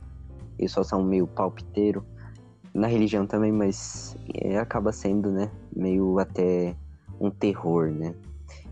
eles 0.57 0.71
só 0.71 0.83
são 0.83 1.03
meio 1.03 1.27
palpiteiro. 1.27 2.03
Na 2.73 2.87
religião 2.87 3.27
também, 3.27 3.51
mas 3.51 4.17
é, 4.33 4.57
acaba 4.57 4.91
sendo, 4.93 5.29
né, 5.29 5.51
meio 5.75 6.17
até 6.19 6.73
um 7.19 7.29
terror, 7.29 7.91
né? 7.91 8.15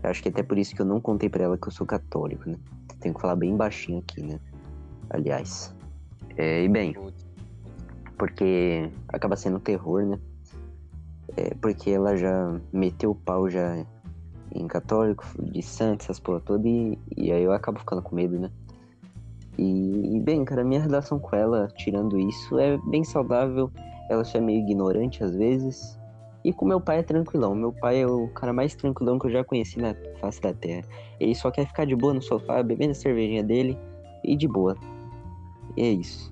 Eu 0.02 0.10
acho 0.10 0.22
que 0.22 0.28
até 0.28 0.42
por 0.42 0.58
isso 0.58 0.74
que 0.74 0.82
eu 0.82 0.86
não 0.86 1.00
contei 1.00 1.28
pra 1.28 1.44
ela 1.44 1.58
que 1.58 1.68
eu 1.68 1.72
sou 1.72 1.86
católico, 1.86 2.48
né? 2.48 2.56
Tenho 3.00 3.14
que 3.14 3.20
falar 3.20 3.36
bem 3.36 3.56
baixinho 3.56 3.98
aqui, 3.98 4.22
né? 4.22 4.38
Aliás. 5.08 5.74
É, 6.36 6.62
e 6.62 6.68
bem, 6.68 6.94
porque 8.16 8.90
acaba 9.08 9.36
sendo 9.36 9.58
terror, 9.58 10.04
né? 10.06 10.18
É, 11.36 11.54
porque 11.54 11.90
ela 11.90 12.16
já 12.16 12.60
meteu 12.72 13.10
o 13.12 13.14
pau 13.14 13.48
já 13.48 13.84
em 14.52 14.66
católico, 14.66 15.24
de 15.38 15.62
santos, 15.62 16.06
essas 16.06 16.18
porra 16.18 16.40
toda, 16.40 16.66
e, 16.66 16.98
e 17.16 17.30
aí 17.30 17.42
eu 17.42 17.52
acabo 17.52 17.78
ficando 17.78 18.02
com 18.02 18.14
medo, 18.14 18.38
né? 18.38 18.50
E, 19.58 20.16
e, 20.16 20.20
bem, 20.20 20.44
cara, 20.44 20.64
minha 20.64 20.80
relação 20.80 21.18
com 21.18 21.36
ela, 21.36 21.68
tirando 21.76 22.18
isso, 22.18 22.58
é 22.58 22.78
bem 22.88 23.04
saudável. 23.04 23.70
Ela 24.08 24.24
só 24.24 24.38
é 24.38 24.40
meio 24.40 24.60
ignorante 24.60 25.22
às 25.22 25.34
vezes. 25.34 25.99
E 26.44 26.52
com 26.52 26.64
meu 26.64 26.80
pai 26.80 26.98
é 26.98 27.02
tranquilão. 27.02 27.54
Meu 27.54 27.72
pai 27.72 28.02
é 28.02 28.06
o 28.06 28.28
cara 28.28 28.52
mais 28.52 28.74
tranquilão 28.74 29.18
que 29.18 29.26
eu 29.26 29.30
já 29.30 29.44
conheci 29.44 29.78
na 29.78 29.94
face 30.20 30.40
da 30.40 30.54
terra. 30.54 30.86
Ele 31.18 31.34
só 31.34 31.50
quer 31.50 31.66
ficar 31.66 31.84
de 31.84 31.94
boa 31.94 32.14
no 32.14 32.22
sofá, 32.22 32.62
bebendo 32.62 32.92
a 32.92 32.94
cervejinha 32.94 33.42
dele 33.42 33.78
e 34.24 34.36
de 34.36 34.48
boa. 34.48 34.76
E 35.76 35.82
é 35.82 35.90
isso. 35.90 36.30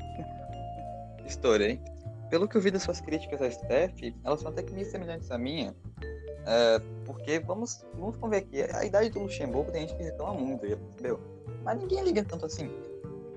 Estourei. 1.26 1.80
Pelo 2.30 2.48
que 2.48 2.56
eu 2.56 2.60
vi 2.60 2.70
das 2.70 2.82
suas 2.82 3.00
críticas 3.00 3.40
a 3.40 3.50
Steph, 3.50 4.14
elas 4.24 4.40
são 4.40 4.50
até 4.50 4.62
que 4.62 4.72
meio 4.72 4.86
semelhantes 4.86 5.30
à 5.30 5.38
minha. 5.38 5.74
É, 6.46 6.80
porque 7.04 7.38
vamos, 7.40 7.84
vamos 7.94 8.18
ver 8.30 8.38
aqui, 8.38 8.62
a 8.62 8.84
idade 8.84 9.10
do 9.10 9.20
Luxemburgo 9.20 9.70
tem 9.70 9.82
gente 9.82 9.96
que 9.96 10.02
reclama 10.02 10.34
muito, 10.34 10.60
percebeu? 10.60 11.20
Mas 11.62 11.78
ninguém 11.78 12.02
liga 12.04 12.24
tanto 12.24 12.46
assim. 12.46 12.70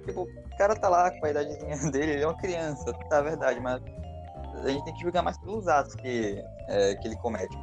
Tipo, 0.06 0.24
o 0.24 0.58
cara 0.58 0.76
tá 0.76 0.88
lá 0.90 1.12
com 1.12 1.26
a 1.26 1.30
idadezinha 1.30 1.78
dele, 1.92 2.14
ele 2.14 2.24
é 2.24 2.28
uma 2.28 2.38
criança, 2.38 2.94
tá, 3.10 3.18
é 3.18 3.24
verdade, 3.24 3.60
mas 3.60 3.82
a 4.64 4.70
gente 4.70 4.84
tem 4.84 4.94
que 4.94 5.02
julgar 5.02 5.24
mais 5.24 5.38
pelos 5.38 5.68
atos 5.68 5.96
que, 5.96 6.44
é, 6.68 6.96
que 6.96 7.08
ele 7.08 7.16
comete. 7.18 7.58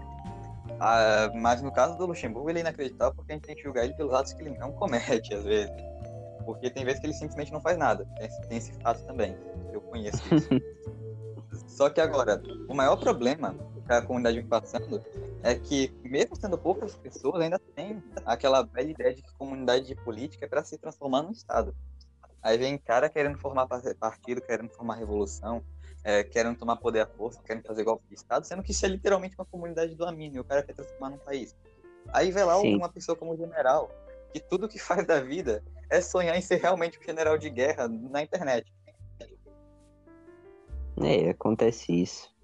Ah, 0.81 1.31
mas 1.35 1.61
no 1.63 1.73
caso 1.73 1.97
do 1.97 2.07
Luxemburgo, 2.07 2.51
ele 2.51 2.59
é 2.59 2.63
inacreditável 2.63 3.15
porque 3.15 3.33
a 3.33 3.35
gente 3.35 3.47
tem 3.47 3.57
que 3.57 3.63
julgar 3.63 3.85
ele 3.85 3.95
pelos 3.95 4.15
atos 4.15 4.33
que 4.33 4.43
ele 4.43 4.57
não 4.59 4.73
comete, 4.73 5.35
às 5.35 5.45
vezes. 5.45 5.71
Porque 6.45 6.71
tem 6.71 6.85
vezes 6.85 7.01
que 7.01 7.07
ele 7.07 7.15
simplesmente 7.15 7.53
não 7.53 7.61
faz 7.61 7.77
nada. 7.77 8.07
Tem, 8.17 8.29
tem 8.49 8.59
esse 8.59 8.73
fato 8.75 9.05
também. 9.05 9.37
Eu 9.73 9.81
conheço 9.81 10.23
isso. 10.35 10.49
Só 11.67 11.91
que 11.91 12.01
agora, 12.01 12.43
o 12.69 12.75
maior 12.75 12.97
problema 12.97 13.55
que 13.87 13.93
a 13.93 14.03
comunidade 14.03 14.39
vem 14.39 14.47
passando 14.47 15.03
é 15.43 15.55
que, 15.55 15.93
mesmo 16.03 16.37
sendo 16.37 16.59
poucas 16.59 16.95
pessoas, 16.97 17.41
ainda 17.41 17.59
tem 17.59 18.03
aquela 18.25 18.63
velha 18.63 18.91
ideia 18.91 19.15
de 19.15 19.23
que 19.23 19.33
comunidade 19.35 19.87
de 19.87 19.95
política 19.95 20.45
é 20.45 20.49
para 20.49 20.63
se 20.63 20.77
transformar 20.77 21.23
num 21.23 21.33
Estado. 21.33 21.75
Aí 22.43 22.57
vem 22.57 22.79
cara 22.79 23.09
querendo 23.09 23.39
formar 23.39 23.67
partido, 23.67 24.41
querendo 24.41 24.71
formar 24.71 24.95
revolução, 24.95 25.63
é, 26.05 26.23
querendo 26.23 26.59
tomar 26.59 26.77
poder 26.77 27.01
à 27.01 27.07
força, 27.07 27.41
querendo 27.43 27.65
fazer 27.65 27.85
golpe 27.85 28.07
de 28.09 28.15
Estado, 28.15 28.47
sendo 28.47 28.63
que 28.63 28.71
isso 28.71 28.85
é 28.85 28.89
literalmente 28.89 29.37
uma 29.37 29.45
comunidade 29.45 29.95
do 29.95 30.05
Amino, 30.05 30.41
o 30.41 30.45
cara 30.45 30.63
quer 30.63 30.75
transformar 30.75 31.11
num 31.11 31.19
país. 31.19 31.57
Aí 32.13 32.31
vê 32.31 32.43
lá 32.45 32.59
Sim. 32.61 32.77
uma 32.77 32.89
pessoa 32.89 33.17
como 33.17 33.37
general, 33.37 33.91
que 34.33 34.41
tudo 34.41 34.69
que 34.69 34.79
faz 34.79 35.07
da 35.07 35.21
vida 35.21 35.63
é 35.91 36.01
sonhar 36.01 36.37
em 36.37 36.41
ser 36.41 36.57
realmente 36.57 36.99
um 36.99 37.03
general 37.03 37.37
de 37.37 37.51
guerra 37.51 37.89
na 37.89 38.23
internet. 38.23 38.73
É, 41.03 41.31
acontece 41.31 41.93
isso. 41.93 42.35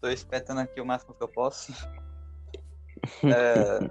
Tô 0.00 0.08
espetando 0.08 0.60
aqui 0.60 0.80
o 0.80 0.86
máximo 0.86 1.14
que 1.14 1.22
eu 1.22 1.28
posso. 1.28 1.72
É, 3.22 3.88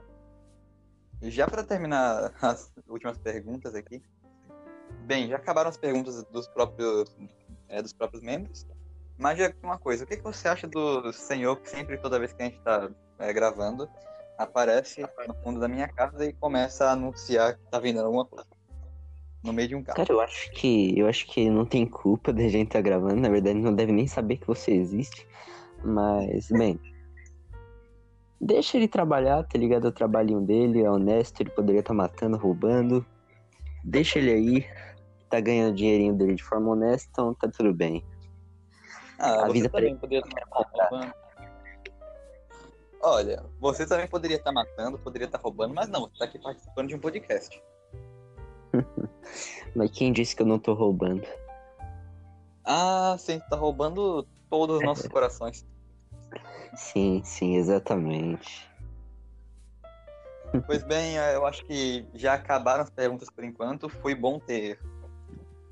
já 1.30 1.48
para 1.48 1.64
terminar 1.64 2.34
as 2.42 2.70
últimas 2.90 3.18
perguntas 3.18 3.74
aqui, 3.74 4.04
Bem, 5.06 5.28
já 5.28 5.36
acabaram 5.36 5.70
as 5.70 5.78
perguntas 5.78 6.24
dos 6.26 6.48
próprios, 6.48 7.16
é, 7.70 7.82
dos 7.82 7.94
próprios 7.94 8.24
membros. 8.24 8.68
Mas 9.18 9.40
uma 9.64 9.78
coisa, 9.78 10.04
o 10.04 10.08
que, 10.08 10.18
que 10.18 10.24
você 10.24 10.48
acha 10.48 10.68
do 10.68 11.12
senhor 11.14 11.56
que 11.58 11.70
sempre, 11.70 11.98
toda 11.98 12.20
vez 12.20 12.34
que 12.34 12.42
a 12.42 12.46
gente 12.46 12.58
está 12.58 12.90
é, 13.20 13.32
gravando, 13.32 13.90
aparece 14.38 15.02
no 15.28 15.34
fundo 15.36 15.60
da 15.60 15.68
minha 15.68 15.88
casa 15.88 16.26
e 16.26 16.34
começa 16.34 16.86
a 16.86 16.92
anunciar 16.92 17.56
que 17.56 17.72
tá 17.72 17.80
vendendo 17.80 18.06
alguma 18.06 18.26
coisa? 18.26 18.46
No 19.42 19.54
meio 19.54 19.68
de 19.70 19.76
um 19.76 19.84
carro. 19.84 19.96
Cara, 19.96 20.12
eu 20.12 20.20
acho 20.20 20.52
que 20.52 21.00
eu 21.00 21.08
acho 21.08 21.28
que 21.28 21.50
não 21.50 21.66
tem 21.66 21.86
culpa 21.86 22.34
da 22.34 22.44
gente 22.48 22.68
estar 22.68 22.80
tá 22.80 22.82
gravando, 22.82 23.22
na 23.22 23.30
verdade 23.30 23.60
não 23.60 23.74
deve 23.74 23.92
nem 23.92 24.08
saber 24.08 24.38
que 24.38 24.48
você 24.48 24.72
existe. 24.72 25.26
Mas, 25.84 26.50
bem. 26.50 26.80
Deixa 28.42 28.76
ele 28.76 28.88
trabalhar, 28.88 29.44
tá 29.44 29.58
ligado? 29.58 29.86
O 29.86 29.92
trabalhinho 29.92 30.42
dele 30.42 30.82
é 30.82 30.90
honesto, 30.90 31.42
ele 31.42 31.52
poderia 31.52 31.80
estar 31.80 31.94
tá 31.94 31.98
matando, 31.98 32.38
roubando. 32.38 33.06
Deixa 33.84 34.20
ele 34.20 34.32
aí, 34.32 34.66
tá 35.36 35.42
ganhando 35.42 35.76
dinheirinho 35.76 36.14
dele 36.14 36.36
de 36.36 36.44
forma 36.44 36.72
honesta, 36.72 37.08
então 37.12 37.34
tá 37.34 37.50
tudo 37.50 37.74
bem. 37.74 38.04
Ah, 39.20 39.46
a 39.46 39.50
vida 39.50 39.70
também 39.70 39.98
poderia 39.98 40.24
estar. 40.26 41.14
Olha, 43.02 43.44
você 43.60 43.86
também 43.86 44.08
poderia 44.08 44.38
estar 44.38 44.52
matando, 44.52 44.98
poderia 44.98 45.26
estar 45.26 45.40
roubando, 45.40 45.74
mas 45.74 45.88
não, 45.90 46.02
você 46.02 46.18
tá 46.18 46.26
aqui 46.26 46.40
participando 46.40 46.88
de 46.88 46.96
um 46.96 47.00
podcast. 47.00 47.62
mas 49.76 49.92
quem 49.92 50.12
disse 50.12 50.36
que 50.36 50.42
eu 50.42 50.46
não 50.46 50.58
tô 50.58 50.74
roubando? 50.74 51.26
Ah, 52.64 53.16
sim, 53.20 53.40
tá 53.50 53.56
roubando 53.56 54.26
todos 54.50 54.78
os 54.78 54.84
nossos 54.84 55.08
corações. 55.12 55.66
Sim, 56.76 57.22
sim, 57.24 57.58
exatamente. 57.58 58.70
Pois 60.66 60.84
bem, 60.84 61.16
eu 61.16 61.46
acho 61.46 61.66
que 61.66 62.06
já 62.14 62.34
acabaram 62.34 62.84
as 62.84 62.90
perguntas 62.90 63.30
por 63.30 63.44
enquanto. 63.44 63.90
Foi 63.90 64.16
bom 64.16 64.40
ter 64.40 64.80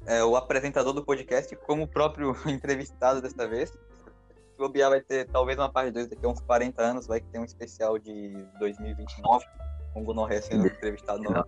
é, 0.06 0.24
o 0.24 0.36
apresentador 0.36 0.94
do 0.94 1.04
podcast 1.04 1.56
como 1.58 1.84
o 1.84 1.88
próprio 1.88 2.36
entrevistado 2.48 3.22
desta 3.22 3.48
vez. 3.48 3.70
Se 3.70 4.58
bobear 4.58 4.89
vai 4.89 5.02
ter 5.02 5.28
talvez 5.28 5.58
uma 5.58 5.70
parte 5.70 5.92
2 5.92 6.10
daqui 6.10 6.26
a 6.26 6.30
uns 6.30 6.39
40 6.42 6.82
anos, 6.82 7.08
vai 7.08 7.20
ter 7.20 7.39
um 7.39 7.44
especial 7.44 7.98
de 7.98 8.46
2029, 8.60 9.46
com 9.94 10.02
o 10.02 10.04
Gonoré 10.04 10.42
sendo 10.42 10.68
entrevistado 10.68 11.24
novo. 11.24 11.46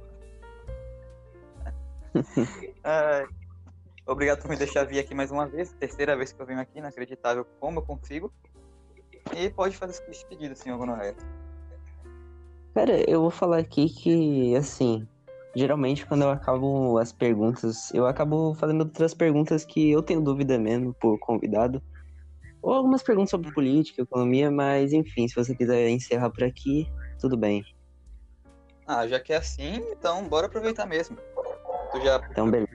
obrigado 4.07 4.41
por 4.41 4.49
me 4.49 4.55
deixar 4.55 4.85
vir 4.85 4.99
aqui 4.99 5.13
mais 5.13 5.31
uma 5.31 5.45
vez, 5.47 5.73
terceira 5.73 6.15
vez 6.15 6.31
que 6.31 6.41
eu 6.41 6.45
venho 6.45 6.59
aqui, 6.59 6.79
inacreditável 6.79 7.45
como 7.59 7.79
eu 7.79 7.83
consigo. 7.83 8.33
E 9.35 9.49
pode 9.49 9.75
fazer 9.75 10.01
esse 10.09 10.25
pedido, 10.25 10.55
senhor 10.55 10.77
Gonoré. 10.77 11.15
Cara, 12.73 13.09
eu 13.09 13.21
vou 13.21 13.31
falar 13.31 13.59
aqui 13.59 13.89
que, 13.89 14.55
assim, 14.55 15.07
geralmente 15.55 16.05
quando 16.05 16.23
eu 16.23 16.29
acabo 16.29 16.97
as 16.97 17.13
perguntas, 17.13 17.93
eu 17.93 18.05
acabo 18.05 18.53
fazendo 18.55 18.81
outras 18.81 19.13
perguntas 19.13 19.65
que 19.65 19.89
eu 19.89 20.03
tenho 20.03 20.21
dúvida 20.21 20.59
mesmo 20.59 20.93
por 20.93 21.17
convidado. 21.19 21.81
Ou 22.61 22.73
algumas 22.73 23.03
perguntas 23.03 23.29
sobre 23.29 23.51
política, 23.53 24.01
economia, 24.01 24.51
mas 24.51 24.91
enfim, 24.91 25.27
se 25.27 25.35
você 25.35 25.55
quiser 25.55 25.87
encerrar 25.89 26.31
por 26.31 26.43
aqui, 26.43 26.87
tudo 27.19 27.37
bem. 27.37 27.63
Ah, 28.87 29.07
já 29.07 29.19
que 29.19 29.33
é 29.33 29.37
assim, 29.37 29.75
então 29.91 30.27
bora 30.27 30.47
aproveitar 30.47 30.85
mesmo. 30.85 31.17
Tu 31.91 32.01
já, 32.01 32.21
então, 32.29 32.49
beleza. 32.49 32.69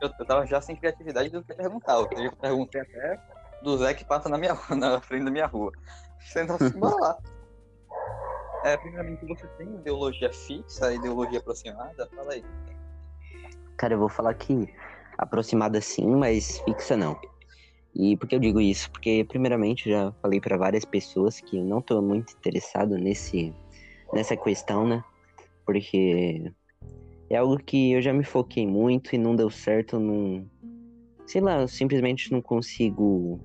Eu, 0.00 0.10
eu 0.18 0.26
tava 0.26 0.46
já 0.46 0.60
sem 0.60 0.76
criatividade 0.76 1.30
do 1.30 1.42
que 1.42 1.54
perguntar. 1.54 1.94
Eu 1.94 2.36
perguntei 2.36 2.80
até 2.80 3.18
do 3.62 3.76
Zé 3.78 3.94
que 3.94 4.04
passa 4.04 4.28
na, 4.28 4.38
minha, 4.38 4.54
na 4.76 5.00
frente 5.00 5.24
da 5.24 5.30
minha 5.30 5.46
rua. 5.46 5.72
Sendo 6.20 6.52
assim, 6.52 6.78
bora 6.78 6.96
lá. 6.96 7.18
É, 8.66 8.76
primeiramente, 8.76 9.24
você 9.24 9.46
tem 9.56 9.72
ideologia 9.76 10.28
fixa, 10.32 10.92
ideologia 10.92 11.38
aproximada? 11.38 12.10
Fala 12.16 12.32
aí. 12.32 12.42
Cara, 13.76 13.94
eu 13.94 13.98
vou 14.00 14.08
falar 14.08 14.34
que 14.34 14.68
aproximada 15.16 15.80
sim, 15.80 16.16
mas 16.16 16.58
fixa 16.62 16.96
não. 16.96 17.16
E 17.94 18.16
por 18.16 18.28
que 18.28 18.34
eu 18.34 18.40
digo 18.40 18.60
isso? 18.60 18.90
Porque, 18.90 19.24
primeiramente, 19.28 19.88
já 19.88 20.10
falei 20.20 20.40
para 20.40 20.56
várias 20.56 20.84
pessoas 20.84 21.38
que 21.38 21.62
não 21.62 21.80
tô 21.80 22.02
muito 22.02 22.32
interessado 22.32 22.98
nesse, 22.98 23.54
nessa 24.12 24.36
questão, 24.36 24.84
né? 24.84 25.04
Porque 25.64 26.52
é 27.30 27.36
algo 27.36 27.58
que 27.58 27.92
eu 27.92 28.02
já 28.02 28.12
me 28.12 28.24
foquei 28.24 28.66
muito 28.66 29.14
e 29.14 29.18
não 29.18 29.36
deu 29.36 29.48
certo, 29.48 30.00
não. 30.00 30.44
Sei 31.24 31.40
lá, 31.40 31.60
eu 31.60 31.68
simplesmente 31.68 32.32
não 32.32 32.42
consigo 32.42 33.38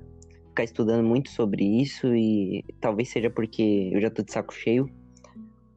ficar 0.47 0.63
estudando 0.63 1.05
muito 1.05 1.29
sobre 1.29 1.63
isso 1.63 2.07
e 2.07 2.65
talvez 2.81 3.09
seja 3.09 3.29
porque 3.29 3.91
eu 3.93 4.01
já 4.01 4.09
tô 4.09 4.23
de 4.23 4.31
saco 4.31 4.51
cheio 4.51 4.89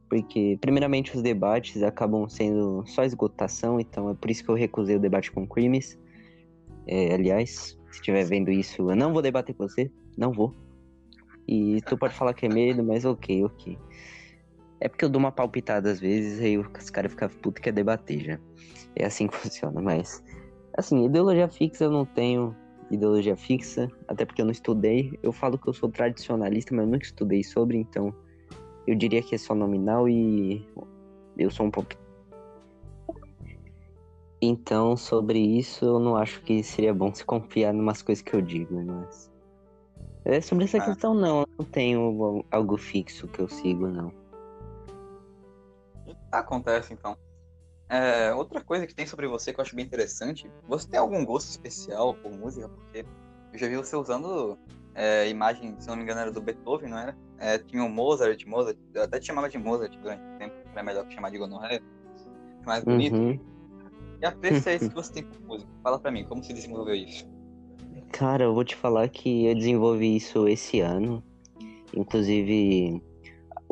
porque, 0.09 0.57
primeiramente, 0.61 1.15
os 1.15 1.21
debates 1.21 1.81
acabam 1.81 2.27
sendo 2.29 2.83
só 2.85 3.03
esgotação, 3.03 3.79
então 3.79 4.09
é 4.09 4.13
por 4.13 4.29
isso 4.29 4.43
que 4.43 4.49
eu 4.49 4.55
recusei 4.55 4.95
o 4.95 4.99
debate 4.99 5.31
com 5.31 5.47
crimes. 5.47 5.97
É, 6.87 7.13
aliás, 7.13 7.77
se 7.89 7.97
estiver 7.97 8.23
vendo 8.25 8.51
isso, 8.51 8.89
eu 8.89 8.95
não 8.95 9.11
vou 9.11 9.21
debater 9.21 9.55
com 9.55 9.67
você, 9.67 9.91
não 10.17 10.31
vou. 10.31 10.53
E 11.47 11.81
tu 11.83 11.97
pode 11.97 12.13
falar 12.13 12.33
que 12.33 12.45
é 12.45 12.49
medo, 12.49 12.83
mas 12.83 13.05
ok, 13.05 13.43
ok. 13.45 13.77
É 14.79 14.87
porque 14.87 15.05
eu 15.05 15.09
dou 15.09 15.19
uma 15.19 15.31
palpitada 15.31 15.91
às 15.91 15.99
vezes, 15.99 16.39
aí 16.39 16.57
os 16.57 16.89
caras 16.89 17.11
ficam 17.11 17.29
putos 17.29 17.61
que 17.61 17.69
é 17.69 17.71
debater 17.71 18.23
já. 18.23 18.39
É 18.95 19.05
assim 19.05 19.27
que 19.27 19.35
funciona, 19.37 19.81
mas. 19.81 20.23
Assim, 20.77 21.05
ideologia 21.05 21.47
fixa 21.47 21.85
eu 21.85 21.91
não 21.91 22.05
tenho 22.05 22.53
ideologia 22.91 23.35
fixa, 23.35 23.89
até 24.07 24.25
porque 24.25 24.41
eu 24.41 24.45
não 24.45 24.51
estudei. 24.51 25.17
Eu 25.23 25.31
falo 25.31 25.57
que 25.57 25.67
eu 25.67 25.73
sou 25.73 25.89
tradicionalista, 25.89 26.75
mas 26.75 26.85
eu 26.85 26.91
nunca 26.91 27.05
estudei 27.05 27.43
sobre, 27.43 27.77
então 27.77 28.13
eu 28.87 28.95
diria 28.95 29.21
que 29.21 29.35
é 29.35 29.37
só 29.37 29.55
nominal 29.55 30.07
e 30.07 30.65
eu 31.37 31.49
sou 31.49 31.65
um 31.65 31.71
pouco. 31.71 31.89
Então, 34.41 34.95
sobre 34.95 35.39
isso, 35.39 35.85
eu 35.85 35.99
não 35.99 36.15
acho 36.15 36.41
que 36.41 36.61
seria 36.61 36.93
bom 36.93 37.13
se 37.13 37.25
confiar 37.25 37.73
em 37.73 37.79
umas 37.79 38.01
coisas 38.01 38.21
que 38.21 38.33
eu 38.33 38.41
digo, 38.41 38.81
mas. 38.83 39.31
É, 40.23 40.41
sobre 40.41 40.65
essa 40.65 40.77
Ah. 40.77 40.85
questão, 40.85 41.13
não. 41.13 41.41
Eu 41.41 41.47
não 41.59 41.65
tenho 41.65 42.45
algo 42.51 42.77
fixo 42.77 43.27
que 43.27 43.39
eu 43.39 43.47
sigo, 43.47 43.87
não. 43.87 44.11
Acontece, 46.31 46.93
então. 46.93 47.17
É, 47.87 48.33
outra 48.33 48.63
coisa 48.63 48.87
que 48.87 48.95
tem 48.95 49.05
sobre 49.05 49.27
você 49.27 49.53
que 49.53 49.59
eu 49.59 49.63
acho 49.63 49.75
bem 49.75 49.85
interessante, 49.85 50.49
você 50.67 50.87
tem 50.87 50.99
algum 50.99 51.23
gosto 51.23 51.49
especial 51.49 52.15
por 52.15 52.31
música? 52.31 52.67
Porque 52.67 53.05
eu 53.53 53.59
já 53.59 53.67
vi 53.67 53.77
você 53.77 53.95
usando 53.95 54.57
é, 54.95 55.29
imagem, 55.29 55.75
se 55.77 55.87
não 55.87 55.97
me 55.97 56.03
engano, 56.03 56.21
era 56.21 56.31
do 56.31 56.41
Beethoven, 56.41 56.89
não 56.89 56.97
era? 56.97 57.15
É, 57.37 57.57
tinha 57.57 57.83
o 57.83 57.89
Mozart, 57.89 58.43
Mozart, 58.45 58.77
eu 58.93 59.03
até 59.03 59.19
te 59.19 59.27
chamava 59.27 59.49
de 59.49 59.57
Mozart 59.57 59.93
durante 59.97 60.23
o 60.23 60.37
tempo, 60.39 60.55
era 60.71 60.83
melhor 60.83 61.05
que 61.05 61.13
chamar 61.13 61.29
de 61.31 61.37
gonorreia, 61.37 61.83
mais 62.65 62.83
bonito. 62.83 63.15
Uhum. 63.15 63.39
E 64.21 64.25
a 64.25 64.31
preço 64.31 64.69
é 64.69 64.75
isso 64.75 64.89
que 64.89 64.95
você 64.95 65.13
tem 65.13 65.23
por 65.23 65.41
música? 65.41 65.69
Fala 65.83 65.99
pra 65.99 66.09
mim, 66.11 66.23
como 66.23 66.41
se 66.41 66.53
desenvolveu 66.53 66.95
isso? 66.95 67.27
Cara, 68.11 68.45
eu 68.45 68.53
vou 68.53 68.63
te 68.63 68.75
falar 68.75 69.09
que 69.09 69.45
eu 69.45 69.53
desenvolvi 69.53 70.15
isso 70.15 70.47
esse 70.47 70.79
ano. 70.79 71.21
Inclusive, 71.93 73.03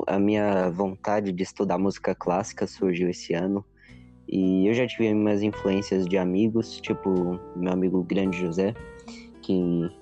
a 0.08 0.20
minha 0.20 0.70
vontade 0.70 1.32
de 1.32 1.44
estudar 1.44 1.78
música 1.78 2.14
clássica 2.14 2.68
surgiu 2.68 3.10
esse 3.10 3.34
ano. 3.34 3.66
E 4.28 4.68
eu 4.68 4.74
já 4.74 4.86
tive 4.86 5.14
umas 5.14 5.42
influências 5.42 6.06
de 6.06 6.18
amigos, 6.18 6.80
tipo 6.82 7.40
meu 7.56 7.72
amigo 7.72 8.04
Grande 8.04 8.38
José, 8.38 8.74
que 9.44 9.54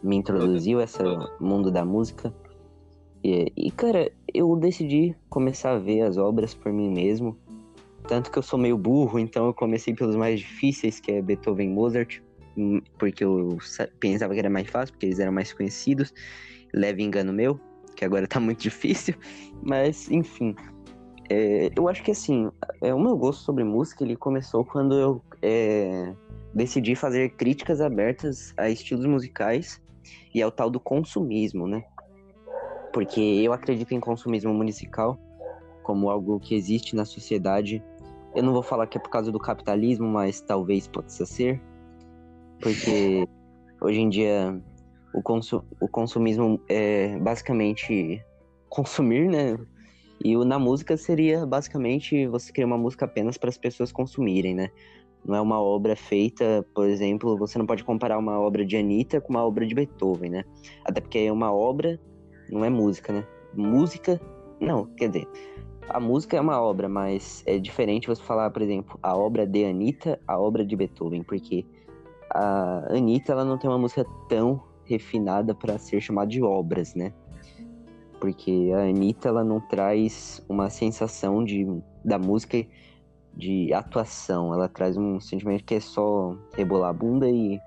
me 0.03 0.15
introduziu 0.15 0.79
a 0.79 0.83
esse 0.83 0.99
mundo 1.39 1.71
da 1.71 1.83
música. 1.83 2.33
E, 3.23 3.51
e, 3.57 3.71
cara, 3.71 4.11
eu 4.33 4.55
decidi 4.55 5.15
começar 5.29 5.71
a 5.71 5.79
ver 5.79 6.01
as 6.01 6.17
obras 6.17 6.53
por 6.53 6.71
mim 6.71 6.89
mesmo. 6.89 7.37
Tanto 8.07 8.31
que 8.31 8.37
eu 8.37 8.43
sou 8.43 8.57
meio 8.57 8.77
burro, 8.77 9.19
então 9.19 9.45
eu 9.47 9.53
comecei 9.53 9.93
pelos 9.93 10.15
mais 10.15 10.39
difíceis, 10.39 10.99
que 10.99 11.11
é 11.11 11.21
Beethoven 11.21 11.69
e 11.69 11.73
Mozart, 11.73 12.19
hum, 12.57 12.81
porque 12.99 13.23
eu 13.23 13.57
sa- 13.61 13.87
pensava 13.99 14.33
que 14.33 14.39
era 14.39 14.49
mais 14.49 14.67
fácil, 14.69 14.93
porque 14.93 15.05
eles 15.05 15.19
eram 15.19 15.31
mais 15.31 15.53
conhecidos. 15.53 16.13
Leve 16.73 17.03
engano 17.03 17.31
meu, 17.33 17.59
que 17.95 18.05
agora 18.05 18.27
tá 18.27 18.39
muito 18.39 18.61
difícil. 18.63 19.15
Mas, 19.61 20.09
enfim. 20.09 20.55
É, 21.29 21.69
eu 21.77 21.87
acho 21.87 22.03
que 22.03 22.11
assim, 22.11 22.49
é, 22.81 22.93
o 22.93 22.99
meu 22.99 23.15
gosto 23.15 23.43
sobre 23.43 23.63
música 23.63 24.03
ele 24.03 24.17
começou 24.17 24.65
quando 24.65 24.97
eu 24.99 25.23
é, 25.41 26.13
decidi 26.53 26.95
fazer 26.95 27.29
críticas 27.35 27.81
abertas 27.81 28.53
a 28.57 28.69
estilos 28.69 29.05
musicais 29.05 29.81
e 30.33 30.41
ao 30.41 30.51
tal 30.51 30.69
do 30.69 30.79
consumismo, 30.79 31.67
né? 31.67 31.83
Porque 32.93 33.21
eu 33.21 33.53
acredito 33.53 33.93
em 33.93 33.99
consumismo 33.99 34.53
musical 34.53 35.17
como 35.83 36.09
algo 36.09 36.39
que 36.39 36.55
existe 36.55 36.95
na 36.95 37.05
sociedade. 37.05 37.83
Eu 38.35 38.43
não 38.43 38.53
vou 38.53 38.63
falar 38.63 38.87
que 38.87 38.97
é 38.97 39.01
por 39.01 39.09
causa 39.09 39.31
do 39.31 39.39
capitalismo, 39.39 40.07
mas 40.07 40.41
talvez 40.41 40.87
possa 40.87 41.25
ser. 41.25 41.61
Porque 42.59 43.27
hoje 43.81 43.99
em 43.99 44.09
dia 44.09 44.61
o, 45.13 45.21
consu 45.21 45.63
o 45.79 45.87
consumismo 45.87 46.59
é 46.67 47.17
basicamente 47.19 48.23
consumir, 48.69 49.29
né? 49.29 49.57
E 50.23 50.37
o, 50.37 50.45
na 50.45 50.59
música 50.59 50.95
seria 50.97 51.45
basicamente 51.45 52.27
você 52.27 52.51
criar 52.51 52.67
uma 52.67 52.77
música 52.77 53.05
apenas 53.05 53.37
para 53.37 53.49
as 53.49 53.57
pessoas 53.57 53.91
consumirem, 53.91 54.53
né? 54.53 54.69
Não 55.25 55.35
é 55.35 55.41
uma 55.41 55.61
obra 55.61 55.95
feita, 55.95 56.65
por 56.73 56.87
exemplo, 56.87 57.37
você 57.37 57.57
não 57.59 57.65
pode 57.65 57.83
comparar 57.83 58.17
uma 58.17 58.39
obra 58.39 58.65
de 58.65 58.75
Anitta 58.75 59.21
com 59.21 59.29
uma 59.29 59.45
obra 59.45 59.65
de 59.65 59.75
Beethoven, 59.75 60.31
né? 60.31 60.43
Até 60.83 60.99
porque 60.99 61.19
é 61.19 61.31
uma 61.31 61.53
obra, 61.53 61.99
não 62.49 62.65
é 62.65 62.69
música, 62.69 63.13
né? 63.13 63.27
Música, 63.53 64.19
não, 64.59 64.85
quer 64.85 65.09
dizer, 65.09 65.27
a 65.89 65.99
música 65.99 66.37
é 66.37 66.41
uma 66.41 66.61
obra, 66.61 66.87
mas 66.87 67.43
é 67.45 67.59
diferente 67.59 68.07
você 68.07 68.21
falar, 68.21 68.49
por 68.49 68.61
exemplo, 68.61 68.97
a 69.03 69.15
obra 69.15 69.45
de 69.45 69.65
Anitta, 69.65 70.19
a 70.27 70.39
obra 70.39 70.65
de 70.65 70.75
Beethoven, 70.75 71.21
porque 71.23 71.65
a 72.29 72.85
Anitta 72.89 73.33
ela 73.33 73.43
não 73.43 73.57
tem 73.57 73.69
uma 73.69 73.77
música 73.77 74.05
tão 74.29 74.63
refinada 74.85 75.53
para 75.53 75.77
ser 75.77 76.01
chamada 76.01 76.29
de 76.29 76.41
obras, 76.41 76.95
né? 76.95 77.13
Porque 78.19 78.71
a 78.73 78.83
Anitta 78.83 79.29
ela 79.29 79.43
não 79.43 79.59
traz 79.59 80.43
uma 80.47 80.69
sensação 80.69 81.43
de, 81.43 81.65
da 82.05 82.17
música 82.17 82.65
de 83.35 83.73
atuação, 83.73 84.53
ela 84.53 84.67
traz 84.67 84.97
um 84.97 85.19
sentimento 85.19 85.63
que 85.63 85.75
é 85.75 85.79
só 85.79 86.35
rebolar 86.53 86.89
a 86.89 86.93
bunda 86.93 87.29
e 87.29 87.59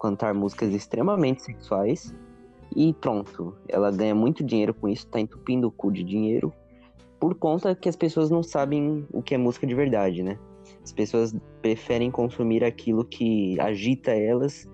cantar 0.00 0.34
músicas 0.34 0.72
extremamente 0.72 1.42
sexuais 1.42 2.14
e 2.74 2.92
pronto. 2.94 3.56
Ela 3.68 3.90
ganha 3.90 4.14
muito 4.14 4.44
dinheiro 4.44 4.74
com 4.74 4.88
isso, 4.88 5.06
tá 5.06 5.20
entupindo 5.20 5.68
o 5.68 5.70
cu 5.70 5.90
de 5.90 6.02
dinheiro 6.02 6.52
por 7.18 7.34
conta 7.34 7.74
que 7.74 7.88
as 7.88 7.96
pessoas 7.96 8.30
não 8.30 8.42
sabem 8.42 9.06
o 9.12 9.22
que 9.22 9.34
é 9.34 9.38
música 9.38 9.66
de 9.66 9.74
verdade, 9.74 10.22
né? 10.22 10.38
As 10.82 10.92
pessoas 10.92 11.34
preferem 11.60 12.10
consumir 12.10 12.62
aquilo 12.62 13.04
que 13.04 13.58
agita 13.60 14.12
elas 14.12 14.68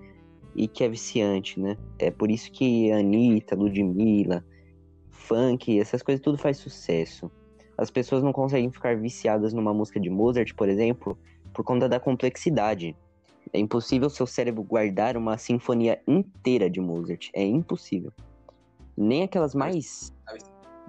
e 0.55 0.67
que 0.67 0.83
é 0.83 0.89
viciante, 0.89 1.59
né? 1.59 1.75
É 1.97 2.11
por 2.11 2.29
isso 2.29 2.51
que 2.51 2.91
Anitta, 2.91 3.55
Ludmilla, 3.55 4.45
funk, 5.09 5.79
essas 5.79 6.03
coisas 6.03 6.21
tudo 6.21 6.37
faz 6.37 6.57
sucesso. 6.57 7.31
As 7.77 7.91
pessoas 7.91 8.23
não 8.23 8.31
conseguem 8.31 8.71
ficar 8.71 8.95
viciadas 8.95 9.53
numa 9.53 9.73
música 9.73 9.99
de 9.99 10.09
Mozart, 10.09 10.53
por 10.53 10.69
exemplo, 10.69 11.17
por 11.53 11.63
conta 11.63 11.89
da 11.89 11.99
complexidade. 11.99 12.95
É 13.53 13.59
impossível 13.59 14.09
seu 14.09 14.25
cérebro 14.25 14.63
guardar 14.63 15.17
uma 15.17 15.37
sinfonia 15.37 16.01
inteira 16.07 16.69
de 16.69 16.79
Mozart. 16.79 17.29
É 17.33 17.43
impossível. 17.43 18.11
Nem 18.97 19.23
aquelas 19.23 19.53
mais 19.53 20.13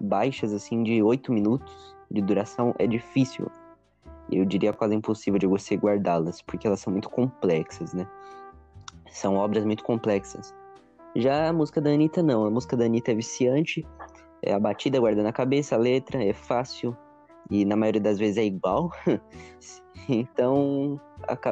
baixas, 0.01 0.53
assim, 0.53 0.83
de 0.83 1.03
8 1.03 1.33
minutos 1.33 1.96
de 2.11 2.22
duração, 2.22 2.75
é 2.79 2.87
difícil. 2.87 3.51
Eu 4.31 4.44
diria 4.44 4.72
quase 4.72 4.94
impossível 4.94 5.38
de 5.38 5.46
você 5.46 5.77
guardá-las, 5.77 6.42
porque 6.42 6.66
elas 6.66 6.81
são 6.81 6.92
muito 6.92 7.09
complexas, 7.09 7.92
né? 7.92 8.07
São 9.11 9.37
obras 9.37 9.64
muito 9.64 9.85
complexas. 9.85 10.55
Já 11.14 11.49
a 11.49 11.53
música 11.53 11.81
da 11.81 11.90
Anitta, 11.90 12.22
não. 12.22 12.44
A 12.44 12.51
música 12.51 12.77
da 12.77 12.85
Anitta 12.85 13.12
é 13.12 13.14
viciante, 13.14 13.87
é 14.46 14.54
a 14.54 14.61
batida 14.61 15.00
guarda 15.00 15.22
na 15.22 15.32
cabeça, 15.32 15.74
a 15.74 15.78
letra 15.78 16.22
é 16.22 16.32
fácil 16.32 16.96
e 17.50 17.64
na 17.64 17.76
maioria 17.76 18.00
das 18.00 18.18
vezes 18.18 18.37
é 18.37 18.44
igual. 18.44 18.90
então 20.09 21.00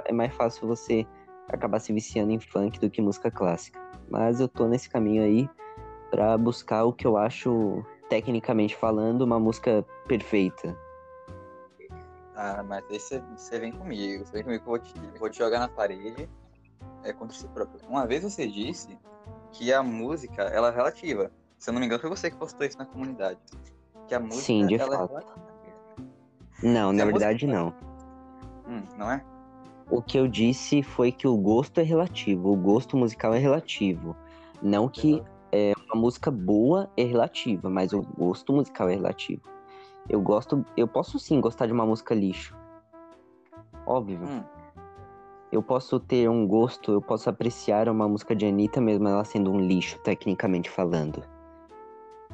é 0.04 0.12
mais 0.12 0.34
fácil 0.34 0.68
você 0.68 1.06
acabar 1.48 1.80
se 1.80 1.92
viciando 1.92 2.32
em 2.32 2.38
funk 2.38 2.78
do 2.78 2.88
que 2.88 3.02
música 3.02 3.30
clássica. 3.30 3.80
Mas 4.08 4.40
eu 4.40 4.48
tô 4.48 4.66
nesse 4.66 4.88
caminho 4.88 5.22
aí 5.22 5.48
para 6.10 6.38
buscar 6.38 6.84
o 6.84 6.92
que 6.92 7.06
eu 7.06 7.16
acho, 7.16 7.84
tecnicamente 8.08 8.76
falando, 8.76 9.22
uma 9.22 9.40
música 9.40 9.84
perfeita. 10.06 10.76
Ah, 12.36 12.62
mas 12.62 12.84
aí 12.90 12.98
você, 12.98 13.58
vem 13.58 13.72
comigo, 13.72 14.24
você 14.24 14.32
vem 14.32 14.44
comigo 14.44 14.62
que 14.62 14.68
eu 14.68 14.70
vou 14.70 14.78
te, 14.78 15.18
vou 15.18 15.30
te 15.30 15.38
jogar 15.38 15.60
na 15.60 15.68
parede 15.68 16.28
é, 17.02 17.12
contra 17.12 17.36
si 17.36 17.46
próprio. 17.48 17.80
Uma 17.88 18.06
vez 18.06 18.22
você 18.22 18.46
disse 18.46 18.98
que 19.52 19.72
a 19.72 19.82
música, 19.82 20.42
ela 20.42 20.68
é 20.68 20.74
relativa. 20.74 21.30
Se 21.64 21.70
eu 21.70 21.72
não 21.72 21.80
me 21.80 21.86
engano, 21.86 21.98
foi 21.98 22.10
você 22.10 22.30
que 22.30 22.36
postou 22.36 22.66
isso 22.66 22.76
na 22.76 22.84
comunidade. 22.84 23.38
Que 24.06 24.14
a 24.14 24.20
música, 24.20 24.42
Sim, 24.42 24.66
de 24.66 24.74
ela 24.74 25.08
fato. 25.08 25.16
é. 25.16 25.22
Não, 26.62 26.90
Se 26.90 26.96
na 26.98 27.06
música- 27.06 27.06
verdade 27.06 27.46
não. 27.46 27.68
Hum, 28.68 28.82
não 28.98 29.10
é? 29.10 29.24
O 29.90 30.02
que 30.02 30.18
eu 30.18 30.28
disse 30.28 30.82
foi 30.82 31.10
que 31.10 31.26
o 31.26 31.34
gosto 31.38 31.80
é 31.80 31.82
relativo, 31.82 32.52
o 32.52 32.56
gosto 32.56 32.98
musical 32.98 33.32
é 33.32 33.38
relativo. 33.38 34.14
Não 34.60 34.90
que 34.90 35.22
é, 35.52 35.72
uma 35.90 35.98
música 36.02 36.30
boa 36.30 36.90
é 36.98 37.02
relativa, 37.04 37.70
mas 37.70 37.94
o 37.94 38.02
gosto 38.02 38.52
musical 38.52 38.90
é 38.90 38.94
relativo. 38.96 39.40
Eu 40.06 40.20
gosto, 40.20 40.66
eu 40.76 40.86
posso 40.86 41.18
sim 41.18 41.40
gostar 41.40 41.64
de 41.66 41.72
uma 41.72 41.86
música 41.86 42.14
lixo. 42.14 42.54
Óbvio. 43.86 44.20
Hum, 44.22 44.44
Eu 45.50 45.62
posso 45.62 45.98
ter 45.98 46.28
um 46.28 46.46
gosto, 46.46 46.92
eu 46.92 47.00
posso 47.00 47.30
apreciar 47.30 47.88
uma 47.88 48.06
música 48.06 48.36
de 48.36 48.44
Anitta 48.44 48.82
mesmo 48.82 49.08
ela 49.08 49.24
sendo 49.24 49.50
um 49.50 49.58
lixo, 49.60 49.98
tecnicamente 50.00 50.68
falando. 50.68 51.22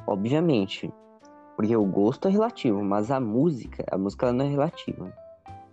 Obviamente. 0.07 0.91
Porque 1.55 1.75
o 1.75 1.85
gosto 1.85 2.27
é 2.27 2.31
relativo, 2.31 2.83
mas 2.83 3.11
a 3.11 3.19
música, 3.19 3.85
a 3.91 3.97
música 3.97 4.25
ela 4.25 4.33
não 4.33 4.45
é 4.45 4.49
relativa. 4.49 5.13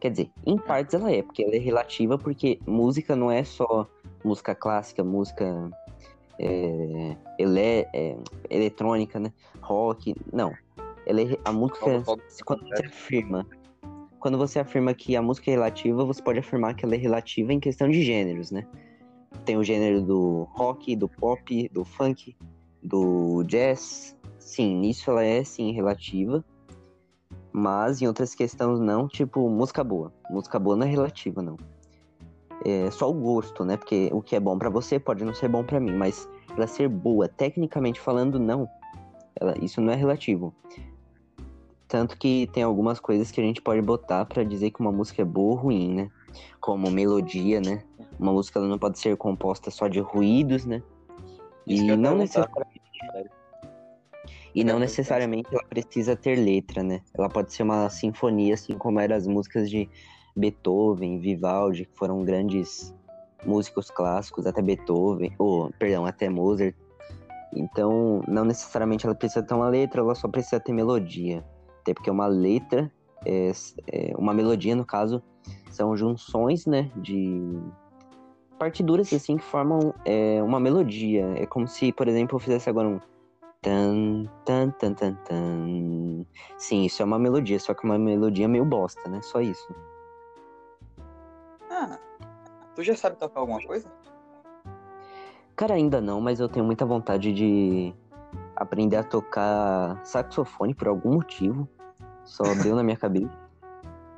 Quer 0.01 0.11
dizer, 0.11 0.31
em 0.47 0.57
partes 0.57 0.95
ela 0.95 1.11
é, 1.11 1.23
porque 1.23 1.43
ela 1.43 1.55
é 1.55 1.59
relativa 1.59 2.19
porque 2.19 2.61
música 2.67 3.17
não 3.17 3.31
é 3.31 3.43
só 3.43 3.87
música 4.23 4.55
clássica, 4.55 5.03
música 5.03 5.71
é, 6.39 7.17
ele, 7.39 7.61
é, 7.61 8.17
eletrônica, 8.51 9.19
né? 9.19 9.33
Rock. 9.61 10.15
Não. 10.33 10.53
Ela 11.07 11.23
é, 11.23 11.39
a 11.45 11.53
música, 11.53 11.81
quando 12.45 12.69
você 12.69 12.87
afirma 12.87 13.47
quando 14.19 14.37
você 14.37 14.59
afirma 14.59 14.93
que 14.95 15.17
a 15.17 15.23
música 15.23 15.51
é 15.51 15.55
relativa, 15.55 16.05
você 16.05 16.23
pode 16.23 16.39
afirmar 16.39 16.75
que 16.75 16.85
ela 16.85 16.95
é 16.95 16.99
relativa 16.99 17.53
em 17.53 17.61
questão 17.61 17.89
de 17.89 18.03
gêneros, 18.03 18.51
né? 18.51 18.67
Tem 19.45 19.57
o 19.57 19.65
gênero 19.65 20.03
do 20.03 20.49
rock, 20.53 20.97
do 20.97 21.09
pop, 21.09 21.69
do 21.69 21.85
funk, 21.85 22.37
do 22.83 23.45
jazz. 23.45 24.17
Sim, 24.49 24.77
nisso 24.77 25.11
ela 25.11 25.23
é 25.23 25.45
sim 25.45 25.73
relativa. 25.73 26.43
Mas 27.53 28.01
em 28.01 28.07
outras 28.07 28.35
questões 28.35 28.81
não, 28.81 29.07
tipo 29.07 29.47
música 29.51 29.85
boa. 29.85 30.11
Música 30.31 30.59
boa 30.59 30.75
não 30.75 30.87
é 30.87 30.91
relativa, 30.91 31.43
não. 31.43 31.57
É 32.65 32.91
só 32.91 33.11
o 33.11 33.13
gosto, 33.13 33.63
né? 33.63 33.77
Porque 33.77 34.09
o 34.11 34.23
que 34.23 34.35
é 34.35 34.41
bom 34.41 34.59
pra 34.59 34.71
você 34.71 34.99
pode 34.99 35.23
não 35.23 35.35
ser 35.35 35.49
bom 35.49 35.63
pra 35.63 35.79
mim, 35.79 35.93
mas 35.93 36.27
ela 36.57 36.67
ser 36.67 36.89
boa, 36.89 37.29
tecnicamente 37.29 38.01
falando, 38.01 38.39
não. 38.39 38.67
Ela, 39.39 39.55
isso 39.63 39.83
não 39.83 39.93
é 39.93 39.97
relativo. 39.97 40.55
Tanto 41.87 42.17
que 42.17 42.49
tem 42.53 42.63
algumas 42.63 42.99
coisas 42.99 43.31
que 43.31 43.41
a 43.43 43.45
gente 43.45 43.61
pode 43.61 43.83
botar 43.83 44.25
pra 44.25 44.45
dizer 44.45 44.71
que 44.71 44.81
uma 44.81 44.93
música 44.93 45.21
é 45.21 45.25
boa 45.27 45.53
ou 45.53 45.59
ruim, 45.59 45.95
né? 45.95 46.11
como 46.61 46.91
melodia, 46.91 47.61
né? 47.61 47.83
Uma 48.19 48.33
música 48.33 48.59
ela 48.59 48.69
não 48.69 48.79
pode 48.79 48.99
ser 48.99 49.17
composta 49.17 49.71
só 49.71 49.89
de 49.89 50.01
ruídos, 50.01 50.65
né? 50.65 50.83
Isso 51.67 51.85
E 51.85 51.97
não, 51.97 52.17
necessariamente, 52.17 52.81
e 54.55 54.65
não 54.65 54.77
É, 54.77 54.81
necessariamente 54.81 55.49
ela 55.53 55.65
precisa 55.65 56.17
ter 56.17 56.37
letra, 56.37 56.83
né? 56.83 57.01
Ela 57.15 57.29
pode 57.29 57.53
ser 57.53 57.63
uma 57.63 57.89
sinfonia, 57.91 58.55
assim 58.55 58.77
como 58.77 59.01
eram 59.01 59.17
as 59.17 59.27
músicas 59.27 59.69
de 59.69 59.89
Beethoven, 60.37 61.19
Vivaldi, 61.19 61.85
que 61.85 61.97
foram 61.97 62.25
grandes 62.25 62.95
músicos 63.45 63.91
clássicos, 63.91 64.47
até 64.47 64.63
Beethoven, 64.63 65.33
ou, 65.39 65.71
perdão, 65.79 66.07
até 66.07 66.29
Mozart. 66.29 66.75
Então, 67.55 68.23
não 68.29 68.45
necessariamente 68.45 69.07
ela 69.07 69.15
precisa 69.15 69.43
ter 69.43 69.55
uma 69.55 69.69
letra, 69.69 70.01
ela 70.01 70.15
só 70.15 70.29
precisa 70.29 70.61
ter 70.61 70.73
melodia. 70.73 71.45
Até 71.81 71.95
porque 71.95 72.11
uma 72.11 72.27
letra, 72.27 72.91
é, 73.25 73.53
é, 73.91 74.13
uma 74.17 74.35
melodia, 74.35 74.75
no 74.77 74.85
caso, 74.85 75.23
são 75.71 75.97
junções, 75.97 76.67
né, 76.67 76.91
de 76.97 77.59
partiduras, 78.59 79.13
assim, 79.13 79.37
que 79.37 79.45
formam 79.45 79.95
é, 80.05 80.43
uma 80.43 80.59
melodia. 80.59 81.33
É 81.37 81.47
como 81.47 81.67
se, 81.67 81.93
por 81.93 82.09
exemplo, 82.09 82.37
eu 82.37 82.41
fizesse 82.41 82.69
agora 82.69 82.89
um 82.89 83.01
tan, 83.61 84.25
tan, 84.45 84.71
tan, 84.71 84.95
tan, 84.95 85.15
tan. 85.25 86.27
Sim, 86.57 86.85
isso 86.85 87.03
é 87.03 87.05
uma 87.05 87.19
melodia, 87.19 87.59
só 87.59 87.75
que 87.75 87.85
uma 87.85 87.99
melodia 87.99 88.49
meio 88.49 88.65
bosta, 88.65 89.09
né? 89.09 89.21
Só 89.23 89.41
isso. 89.41 89.75
Ah, 91.71 91.99
tu 92.75 92.83
já 92.83 92.97
sabe 92.97 93.17
tocar 93.17 93.41
alguma 93.41 93.63
coisa? 93.63 93.91
Cara, 95.57 95.75
ainda 95.75 96.01
não, 96.01 96.21
mas 96.21 96.39
eu 96.39 96.49
tenho 96.49 96.65
muita 96.65 96.87
vontade 96.87 97.33
de 97.33 97.93
aprender 98.55 98.97
a 98.97 99.03
tocar 99.03 100.01
saxofone 100.05 100.75
por 100.75 100.89
algum 100.89 101.15
motivo. 101.15 101.69
Só 102.25 102.43
deu 102.63 102.77
na 102.77 102.83
minha 102.83 102.97
cabeça. 102.97 103.37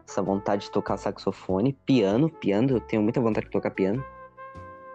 Essa 0.06 0.22
vontade 0.22 0.64
de 0.64 0.70
tocar 0.70 0.96
saxofone, 0.96 1.72
piano, 1.72 2.28
piano, 2.28 2.72
eu 2.72 2.80
tenho 2.80 3.02
muita 3.02 3.20
vontade 3.20 3.46
de 3.46 3.52
tocar 3.52 3.70
piano. 3.70 4.04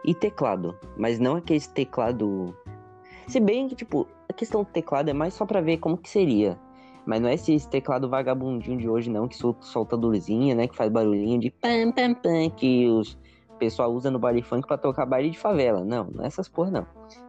E 0.04 0.14
teclado, 0.14 0.78
mas 0.96 1.20
não 1.20 1.38
aquele 1.38 1.62
teclado. 1.62 2.56
Se 3.28 3.40
bem 3.40 3.68
que, 3.68 3.76
tipo, 3.76 4.08
questão 4.36 4.64
do 4.64 4.70
teclado 4.70 5.10
é 5.10 5.14
mais 5.14 5.34
só 5.34 5.46
pra 5.46 5.62
ver 5.62 5.78
como 5.78 5.98
que 5.98 6.10
seria. 6.10 6.60
Mas 7.06 7.22
não 7.22 7.30
é 7.30 7.36
esse 7.36 7.70
teclado 7.70 8.10
vagabundinho 8.10 8.78
de 8.78 8.90
hoje, 8.90 9.10
não, 9.12 9.28
que 9.28 9.36
sol- 9.36 9.56
solta 9.62 9.96
luzinha, 9.96 10.56
né? 10.56 10.68
Que 10.68 10.76
faz 10.76 10.92
barulhinho 10.92 11.40
de 11.40 11.52
pam, 11.52 11.92
pam, 11.92 12.14
pam, 12.16 12.50
que 12.50 12.88
os 12.88 13.18
pessoal 13.60 13.92
usa 13.94 14.12
no 14.12 14.20
baile 14.20 14.42
funk 14.42 14.68
pra 14.68 14.78
tocar 14.78 15.06
baile 15.06 15.30
de 15.30 15.40
favela. 15.40 15.84
Não, 15.86 16.06
não 16.14 16.24
é 16.24 16.28
essas 16.28 16.50
porra, 16.50 16.72
não. 16.72 16.88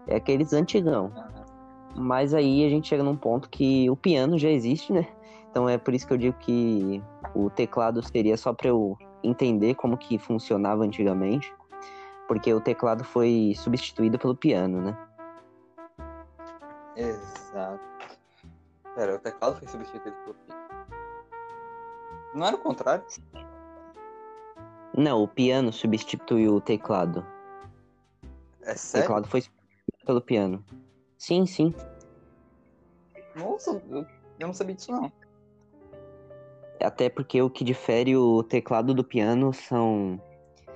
É 0.09 0.17
aqueles 0.17 0.53
antigão. 0.53 1.13
Mas 1.95 2.35
aí 2.35 2.65
a 2.65 2.69
gente 2.69 2.89
chega 2.89 3.03
num 3.03 3.17
ponto 3.17 3.49
que 3.49 3.89
o 3.89 3.97
piano 3.97 4.39
já 4.39 4.51
existe, 4.51 4.93
né? 4.93 5.07
Então 5.51 5.69
é 5.69 5.79
por 5.79 5.95
isso 5.95 6.07
que 6.07 6.13
eu 6.13 6.19
digo 6.19 6.37
que 6.41 7.03
o 7.35 7.49
teclado 7.49 8.03
seria 8.03 8.37
só 8.37 8.53
pra 8.53 8.69
eu 8.69 8.97
entender 9.23 9.75
como 9.75 9.97
que 9.97 10.19
funcionava 10.19 10.83
antigamente. 10.85 11.53
Porque 12.29 12.53
o 12.53 12.61
teclado 12.61 13.05
foi 13.05 13.55
substituído 13.57 14.19
pelo 14.19 14.35
piano, 14.35 14.81
né? 14.81 14.99
Exato. 16.97 17.81
Pera, 18.95 19.17
o 19.17 19.19
teclado 19.19 19.59
foi 19.59 19.69
substituído 19.69 20.17
pelo 20.25 20.35
piano. 20.35 20.67
Não 22.35 22.47
era 22.47 22.57
o 22.57 22.61
contrário? 22.61 23.05
Não, 24.97 25.23
o 25.23 25.29
piano 25.29 25.73
substituiu 25.73 26.55
o 26.55 26.61
teclado. 26.61 27.25
É 28.63 28.73
O 28.73 28.79
sério? 28.79 29.07
teclado 29.07 29.29
foi 29.29 29.43
substituído 29.43 30.07
pelo 30.07 30.21
piano. 30.23 30.65
Sim, 31.19 31.45
sim. 31.47 31.75
Nossa, 33.35 33.83
eu, 33.91 34.07
eu 34.39 34.47
não 34.47 34.55
sabia 34.55 34.75
disso 34.75 34.93
não. 34.93 35.13
Até 36.83 37.09
porque 37.09 37.41
o 37.41 37.51
que 37.51 37.65
difere 37.65 38.17
o 38.17 38.43
teclado 38.43 38.95
do 38.95 39.05
piano 39.05 39.53
são, 39.53 40.21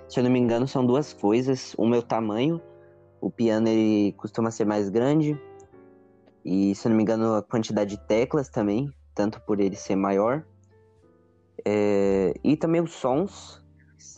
se 0.08 0.18
eu 0.18 0.24
não 0.24 0.30
me 0.30 0.38
engano, 0.38 0.66
são 0.66 0.84
duas 0.84 1.12
coisas. 1.12 1.74
Uma 1.78 1.96
é 1.96 1.98
o 1.98 2.02
tamanho. 2.02 2.60
O 3.20 3.30
piano 3.30 3.68
ele 3.68 4.12
costuma 4.14 4.50
ser 4.50 4.64
mais 4.64 4.88
grande. 4.88 5.38
E 6.44 6.74
se 6.74 6.88
não 6.88 6.96
me 6.96 7.02
engano, 7.02 7.34
a 7.34 7.42
quantidade 7.42 7.96
de 7.96 8.06
teclas 8.06 8.48
também, 8.48 8.90
tanto 9.14 9.40
por 9.42 9.60
ele 9.60 9.76
ser 9.76 9.96
maior. 9.96 10.44
É, 11.64 12.34
E 12.42 12.56
também 12.56 12.80
os 12.80 12.92
sons. 12.92 13.62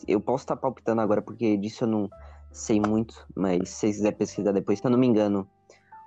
Eu 0.07 0.21
posso 0.21 0.43
estar 0.43 0.55
palpitando 0.55 1.01
agora 1.01 1.21
porque 1.21 1.57
disso 1.57 1.83
eu 1.83 1.87
não 1.87 2.09
sei 2.51 2.79
muito, 2.79 3.25
mas 3.35 3.69
se 3.69 3.75
vocês 3.75 3.95
quiserem 3.97 4.17
pesquisar 4.17 4.51
depois, 4.51 4.79
se 4.79 4.85
eu 4.85 4.91
não 4.91 4.97
me 4.97 5.07
engano, 5.07 5.47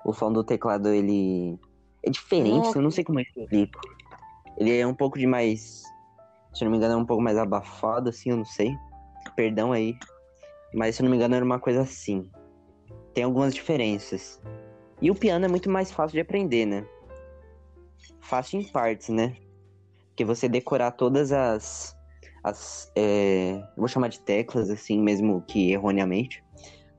o 0.05 0.12
som 0.12 0.33
do 0.33 0.44
teclado 0.44 0.88
ele 0.88 1.59
é 2.02 2.11
diferente, 2.11 2.66
Nossa. 2.66 2.79
eu 2.79 2.83
não 2.83 2.90
sei 2.90 3.05
como 3.05 3.20
é 3.20 3.24
que 3.24 3.38
eu 3.38 3.44
explico. 3.44 3.81
Ele 4.57 4.79
é 4.79 4.87
um 4.87 4.94
pouco 4.94 5.18
de 5.18 5.26
mais. 5.26 5.83
Se 6.55 6.62
eu 6.62 6.66
não 6.66 6.70
me 6.70 6.79
engano, 6.79 6.94
é 6.94 6.96
um 6.96 7.05
pouco 7.05 7.22
mais 7.22 7.37
abafado, 7.37 8.09
assim, 8.09 8.31
eu 8.31 8.37
não 8.37 8.44
sei. 8.44 8.74
Perdão 9.35 9.72
aí. 9.72 9.94
Mas 10.72 10.94
se 10.94 11.02
eu 11.02 11.05
não 11.05 11.11
me 11.11 11.16
engano, 11.16 11.35
era 11.35 11.44
uma 11.44 11.59
coisa 11.59 11.83
assim. 11.83 12.31
Tem 13.12 13.24
algumas 13.24 13.55
diferenças. 13.55 14.40
E 15.00 15.11
o 15.11 15.14
piano 15.14 15.44
é 15.44 15.48
muito 15.48 15.70
mais 15.70 15.92
fácil 15.92 16.14
de 16.14 16.20
aprender, 16.20 16.66
né? 16.66 16.87
Fácil 18.20 18.61
em 18.61 18.64
partes, 18.64 19.09
né? 19.09 19.37
Porque 20.09 20.24
você 20.24 20.48
decorar 20.48 20.92
todas 20.92 21.32
as. 21.32 21.96
as 22.42 22.90
é, 22.96 23.52
eu 23.52 23.76
vou 23.76 23.88
chamar 23.88 24.09
de 24.09 24.20
teclas, 24.20 24.70
assim, 24.70 25.00
mesmo 25.00 25.42
que 25.42 25.72
erroneamente. 25.72 26.42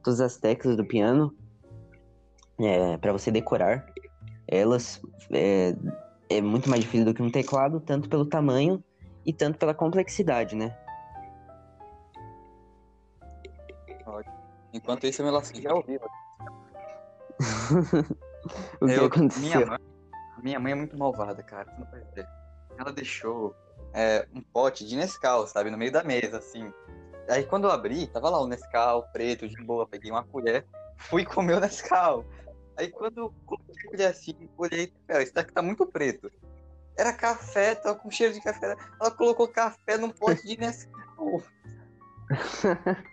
Todas 0.04 0.22
as 0.22 0.38
teclas 0.38 0.78
do 0.78 0.86
piano. 0.86 1.36
É, 2.60 2.98
para 2.98 3.12
você 3.12 3.32
decorar 3.32 3.86
elas. 4.48 5.02
É, 5.32 5.76
é 6.30 6.42
muito 6.42 6.70
mais 6.70 6.84
difícil 6.84 7.06
do 7.06 7.14
que 7.14 7.22
um 7.22 7.32
teclado, 7.32 7.80
tanto 7.80 8.10
pelo 8.10 8.26
tamanho 8.26 8.84
e 9.26 9.34
tanto 9.34 9.58
pela 9.58 9.74
complexidade, 9.74 10.56
né? 10.56 10.76
Enquanto 14.74 15.08
isso, 15.08 15.22
eu 15.22 15.26
me 15.26 15.32
lasquei 15.32 15.62
já 15.62 15.74
ouvi. 15.74 16.00
o 18.82 18.88
que 18.88 18.94
Eu- 18.94 19.06
aconteceu? 19.06 19.42
Minha 19.42 19.66
mãe, 19.66 19.80
minha 20.44 20.60
mãe 20.60 20.72
é 20.72 20.76
muito 20.76 20.98
malvada, 20.98 21.42
cara. 21.44 21.70
Você 21.72 21.80
não 21.80 21.88
pode 21.88 22.06
ver. 22.16 22.28
Ela 22.78 22.92
deixou 22.92 23.56
é, 23.94 24.28
um 24.34 24.42
pote 24.42 24.86
de 24.86 24.96
Nescau, 24.96 25.48
sabe, 25.48 25.70
no 25.70 25.78
meio 25.78 25.92
da 25.92 26.04
mesa, 26.04 26.38
assim. 26.38 26.72
Aí 27.30 27.44
quando 27.44 27.66
eu 27.66 27.72
abri, 27.72 28.08
tava 28.08 28.30
lá 28.30 28.40
o 28.40 28.48
Nescau 28.48 29.04
preto, 29.12 29.48
de 29.48 29.62
boa. 29.64 29.88
Peguei 29.88 30.12
uma 30.12 30.24
colher, 30.24 30.66
fui 30.98 31.26
comer 31.26 31.56
o 31.58 31.60
Nescau. 31.60 32.26
Aí 32.78 32.90
quando 32.90 33.18
eu 33.18 33.34
coloquei 33.46 33.76
a 33.76 33.90
colher 33.90 34.08
assim, 34.08 34.50
olhei, 34.58 34.94
pera, 35.08 35.24
isso 35.24 35.34
daqui 35.34 35.52
tá 35.52 35.62
muito 35.62 35.86
preto. 35.86 36.32
Era 36.96 37.14
café, 37.14 37.76
tava 37.76 37.96
com 37.96 38.10
cheiro 38.10 38.34
de 38.34 38.42
café. 38.42 38.76
Ela 39.00 39.12
colocou 39.12 39.48
café 39.48 39.98
num 39.98 40.10
pote 40.10 40.46
de 40.46 40.58
Nescau. 40.60 41.42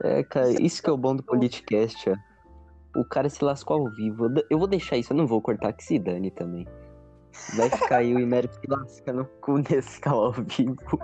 É, 0.00 0.22
cara, 0.22 0.50
isso 0.62 0.80
que 0.80 0.88
é 0.88 0.92
o 0.92 0.96
bom 0.96 1.16
do 1.16 1.24
podcast, 1.24 2.08
ó. 2.08 2.14
O 2.98 3.04
cara 3.04 3.28
se 3.28 3.44
lascou 3.44 3.78
ao 3.78 3.90
vivo. 3.94 4.26
Eu 4.50 4.58
vou 4.58 4.66
deixar 4.66 4.96
isso, 4.96 5.12
eu 5.12 5.16
não 5.16 5.24
vou 5.24 5.40
cortar, 5.40 5.72
que 5.72 5.84
se 5.84 6.00
dane 6.00 6.32
também. 6.32 6.66
Vai 7.56 7.70
ficar 7.70 7.98
aí 7.98 8.12
o 8.12 8.18
Imérico 8.18 8.54
se 8.54 8.66
lascando 8.68 9.24
com 9.40 9.52
o 9.52 9.58
Nescau 9.58 10.24
ao 10.24 10.32
vivo. 10.32 10.98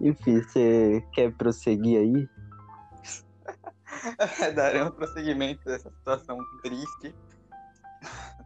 Enfim, 0.00 0.40
você 0.40 1.04
quer 1.12 1.32
prosseguir 1.34 1.98
aí? 1.98 2.28
Daremos 4.56 4.94
prosseguimento 4.94 5.62
dessa 5.66 5.90
situação 5.90 6.38
triste. 6.62 7.14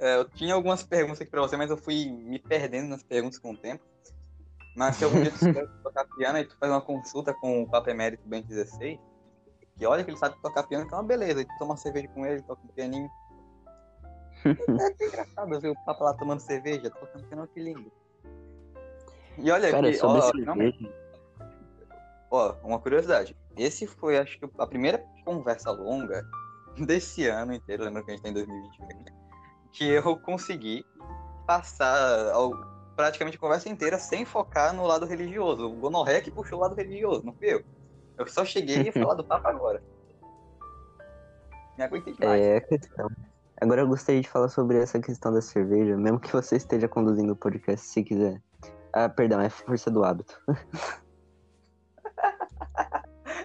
É, 0.00 0.14
eu 0.14 0.28
tinha 0.28 0.54
algumas 0.54 0.84
perguntas 0.84 1.20
aqui 1.20 1.28
pra 1.28 1.40
você, 1.40 1.56
mas 1.56 1.70
eu 1.70 1.76
fui 1.76 2.08
me 2.08 2.38
perdendo 2.38 2.88
nas 2.88 3.02
perguntas 3.02 3.36
com 3.36 3.50
o 3.50 3.56
tempo. 3.56 3.82
Mas 4.76 4.94
se 4.94 5.02
algum 5.02 5.20
dia 5.20 5.32
tu 5.32 5.82
tocar 5.82 6.04
piano, 6.16 6.38
aí 6.38 6.44
tu 6.44 6.56
faz 6.56 6.70
uma 6.70 6.80
consulta 6.80 7.34
com 7.34 7.64
o 7.64 7.68
Papa 7.68 7.90
Emérito 7.90 8.22
Bento 8.24 8.46
16, 8.46 8.96
que 9.78 9.86
olha 9.86 10.02
que 10.04 10.10
ele 10.10 10.16
sabe 10.16 10.36
tocar 10.42 10.64
piano, 10.64 10.86
que 10.86 10.92
é 10.92 10.96
uma 10.96 11.04
beleza. 11.04 11.44
Tu 11.44 11.58
toma 11.58 11.72
uma 11.72 11.76
cerveja 11.76 12.08
com 12.08 12.26
ele, 12.26 12.42
toca 12.42 12.60
um 12.64 12.68
pianinho. 12.68 13.10
É 14.80 14.86
até 14.86 15.06
engraçado 15.06 15.60
ver 15.60 15.70
o 15.70 15.84
Papa 15.84 16.04
lá 16.04 16.14
tomando 16.14 16.40
cerveja, 16.40 16.90
tocando 16.90 17.24
piano, 17.26 17.48
que 17.48 17.60
lindo. 17.60 17.90
E 19.36 19.50
olha 19.50 19.70
Cara, 19.70 19.88
aqui, 19.88 19.98
ó, 20.02 20.32
finalmente, 20.32 20.92
Ó, 22.30 22.54
uma 22.62 22.78
curiosidade. 22.78 23.36
Esse 23.56 23.86
foi, 23.86 24.18
acho 24.18 24.38
que, 24.38 24.48
a 24.58 24.66
primeira 24.66 25.04
conversa 25.24 25.70
longa 25.70 26.24
desse 26.86 27.26
ano 27.26 27.52
inteiro, 27.52 27.84
lembra 27.84 28.02
que 28.04 28.10
a 28.10 28.14
gente 28.14 28.22
tá 28.22 28.28
em 28.28 28.34
2021, 28.34 29.04
que 29.72 29.88
eu 29.88 30.16
consegui 30.20 30.84
passar 31.46 32.30
ao- 32.32 32.52
praticamente 32.94 33.36
a 33.36 33.40
conversa 33.40 33.68
inteira 33.68 33.98
sem 33.98 34.24
focar 34.24 34.72
no 34.74 34.86
lado 34.86 35.06
religioso. 35.06 35.66
O 35.66 35.76
Gonorré 35.76 36.20
que 36.20 36.30
puxou 36.30 36.58
o 36.58 36.62
lado 36.62 36.74
religioso, 36.74 37.24
não 37.24 37.32
fui 37.32 37.54
eu. 37.54 37.64
Eu 38.18 38.26
só 38.26 38.44
cheguei 38.44 38.88
a 38.88 38.92
falar 38.92 39.14
do 39.14 39.24
Papa 39.24 39.48
agora. 39.48 39.82
Me 41.76 41.84
aguentei 41.84 42.12
demais. 42.12 42.42
É 42.42 42.60
questão. 42.60 43.08
Agora 43.60 43.82
eu 43.82 43.88
gostaria 43.88 44.20
de 44.20 44.28
falar 44.28 44.48
sobre 44.48 44.78
essa 44.78 45.00
questão 45.00 45.32
da 45.32 45.40
cerveja, 45.40 45.96
mesmo 45.96 46.18
que 46.20 46.32
você 46.32 46.56
esteja 46.56 46.88
conduzindo 46.88 47.32
o 47.32 47.36
podcast, 47.36 47.86
se 47.86 48.02
quiser. 48.02 48.40
Ah, 48.92 49.08
perdão, 49.08 49.40
é 49.40 49.48
força 49.48 49.90
do 49.90 50.04
hábito. 50.04 50.40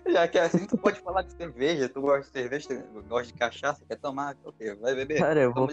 Já 0.08 0.28
que 0.28 0.38
é 0.38 0.42
assim, 0.42 0.66
tu 0.66 0.78
pode 0.78 1.00
falar 1.02 1.24
de 1.24 1.34
cerveja, 1.34 1.88
tu 1.90 2.02
gosta 2.02 2.22
de 2.22 2.28
cerveja, 2.28 2.68
tu 2.68 3.04
gosta 3.04 3.32
de 3.32 3.34
cachaça, 3.34 3.84
quer 3.88 3.96
tomar, 3.98 4.36
ok, 4.44 4.76
vai 4.76 4.94
beber. 4.94 5.20
Cara, 5.20 5.42
eu 5.42 5.54
vou 5.54 5.68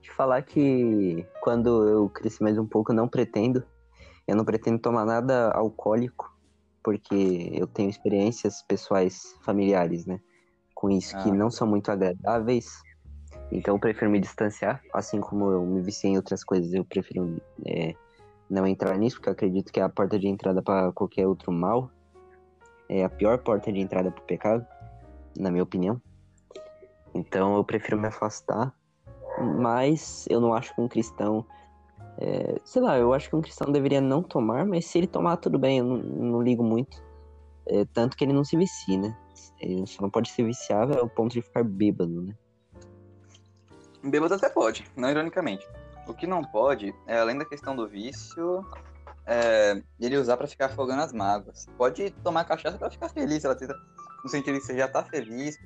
te 0.00 0.10
falar 0.12 0.42
que 0.42 1.26
quando 1.40 1.88
eu 1.88 2.08
cresci 2.08 2.42
mais 2.42 2.58
um 2.58 2.66
pouco, 2.66 2.92
eu 2.92 2.96
não 2.96 3.08
pretendo 3.08 3.64
Eu 4.26 4.36
não 4.36 4.44
pretendo 4.44 4.78
tomar 4.78 5.04
nada 5.04 5.50
alcoólico, 5.50 6.32
porque 6.90 7.50
eu 7.52 7.68
tenho 7.68 7.88
experiências 7.88 8.62
pessoais 8.62 9.22
familiares, 9.44 10.04
né? 10.06 10.18
Com 10.74 10.90
isso 10.90 11.16
que 11.22 11.30
Ah. 11.30 11.34
não 11.34 11.48
são 11.48 11.64
muito 11.64 11.88
agradáveis. 11.88 12.66
Então 13.52 13.76
eu 13.76 13.78
prefiro 13.78 14.10
me 14.10 14.18
distanciar, 14.18 14.82
assim 14.92 15.20
como 15.20 15.52
eu 15.52 15.64
me 15.64 15.80
viciei 15.82 16.12
em 16.12 16.16
outras 16.16 16.42
coisas, 16.42 16.72
eu 16.72 16.84
prefiro 16.84 17.40
é, 17.64 17.94
não 18.48 18.66
entrar 18.66 18.98
nisso, 18.98 19.16
porque 19.16 19.28
eu 19.28 19.34
acredito 19.34 19.72
que 19.72 19.78
é 19.78 19.84
a 19.84 19.88
porta 19.88 20.18
de 20.18 20.26
entrada 20.26 20.60
para 20.60 20.90
qualquer 20.90 21.28
outro 21.28 21.52
mal. 21.52 21.88
É 22.88 23.04
a 23.04 23.08
pior 23.08 23.38
porta 23.38 23.72
de 23.72 23.78
entrada 23.78 24.10
para 24.10 24.22
o 24.22 24.26
pecado, 24.26 24.66
na 25.38 25.48
minha 25.48 25.62
opinião. 25.62 26.00
Então 27.14 27.56
eu 27.56 27.62
prefiro 27.62 28.00
me 28.00 28.08
afastar, 28.08 28.74
mas 29.38 30.26
eu 30.28 30.40
não 30.40 30.52
acho 30.52 30.74
que 30.74 30.80
um 30.80 30.88
cristão. 30.88 31.46
É, 32.20 32.60
sei 32.64 32.82
lá, 32.82 32.98
eu 32.98 33.14
acho 33.14 33.30
que 33.30 33.36
um 33.36 33.40
cristão 33.40 33.72
deveria 33.72 34.00
não 34.00 34.22
tomar, 34.22 34.66
mas 34.66 34.84
se 34.86 34.98
ele 34.98 35.06
tomar, 35.06 35.38
tudo 35.38 35.58
bem, 35.58 35.78
eu 35.78 35.84
não, 35.84 35.96
não 35.96 36.42
ligo 36.42 36.62
muito. 36.62 37.02
É, 37.66 37.84
tanto 37.86 38.16
que 38.16 38.24
ele 38.24 38.32
não 38.32 38.44
se 38.44 38.56
vicie, 38.56 38.98
né? 38.98 39.16
Ele 39.58 39.86
só 39.86 40.02
não 40.02 40.10
pode 40.10 40.30
se 40.30 40.42
viciar 40.42 40.90
ao 40.98 41.08
ponto 41.08 41.32
de 41.32 41.40
ficar 41.40 41.64
bêbado, 41.64 42.20
né? 42.20 42.34
Bêbado 44.02 44.34
até 44.34 44.48
pode, 44.48 44.84
não 44.96 45.10
ironicamente. 45.10 45.66
O 46.06 46.12
que 46.12 46.26
não 46.26 46.42
pode 46.42 46.94
é, 47.06 47.18
além 47.18 47.38
da 47.38 47.44
questão 47.44 47.74
do 47.74 47.88
vício, 47.88 48.66
é, 49.26 49.82
ele 49.98 50.16
usar 50.16 50.36
pra 50.36 50.46
ficar 50.46 50.66
afogando 50.66 51.02
as 51.02 51.12
mágoas. 51.12 51.66
Pode 51.78 52.10
tomar 52.22 52.44
cachaça 52.44 52.76
pra 52.76 52.90
ficar 52.90 53.08
feliz, 53.08 53.44
ela 53.44 53.54
tenta, 53.54 53.74
no 54.22 54.28
sentido 54.28 54.58
que 54.58 54.66
você 54.66 54.76
já 54.76 54.88
tá 54.88 55.04
feliz, 55.04 55.56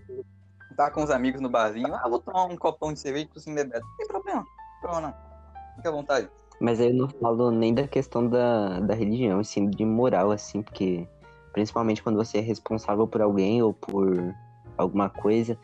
tá 0.76 0.90
com 0.90 1.02
os 1.02 1.10
amigos 1.10 1.40
no 1.40 1.48
barzinho, 1.48 1.94
ah, 1.94 2.08
vou 2.08 2.20
tomar 2.20 2.44
um 2.44 2.56
copão 2.56 2.92
de 2.92 3.00
cerveja 3.00 3.28
e 3.34 3.40
sem 3.40 3.54
beber. 3.54 3.80
Não 3.80 3.96
tem 3.96 4.06
problema, 4.06 4.44
problema 4.80 5.08
não. 5.08 5.74
Fique 5.76 5.88
à 5.88 5.90
vontade. 5.90 6.30
Mas 6.60 6.80
aí 6.80 6.88
eu 6.88 6.94
não 6.94 7.08
falo 7.08 7.50
nem 7.50 7.74
da 7.74 7.86
questão 7.86 8.26
da, 8.26 8.80
da 8.80 8.94
religião, 8.94 9.42
sim 9.42 9.68
de 9.68 9.84
moral, 9.84 10.30
assim, 10.30 10.62
porque 10.62 11.06
principalmente 11.52 12.02
quando 12.02 12.16
você 12.16 12.38
é 12.38 12.40
responsável 12.40 13.06
por 13.06 13.22
alguém 13.22 13.62
ou 13.62 13.72
por 13.72 14.34
alguma 14.76 15.08
coisa 15.08 15.58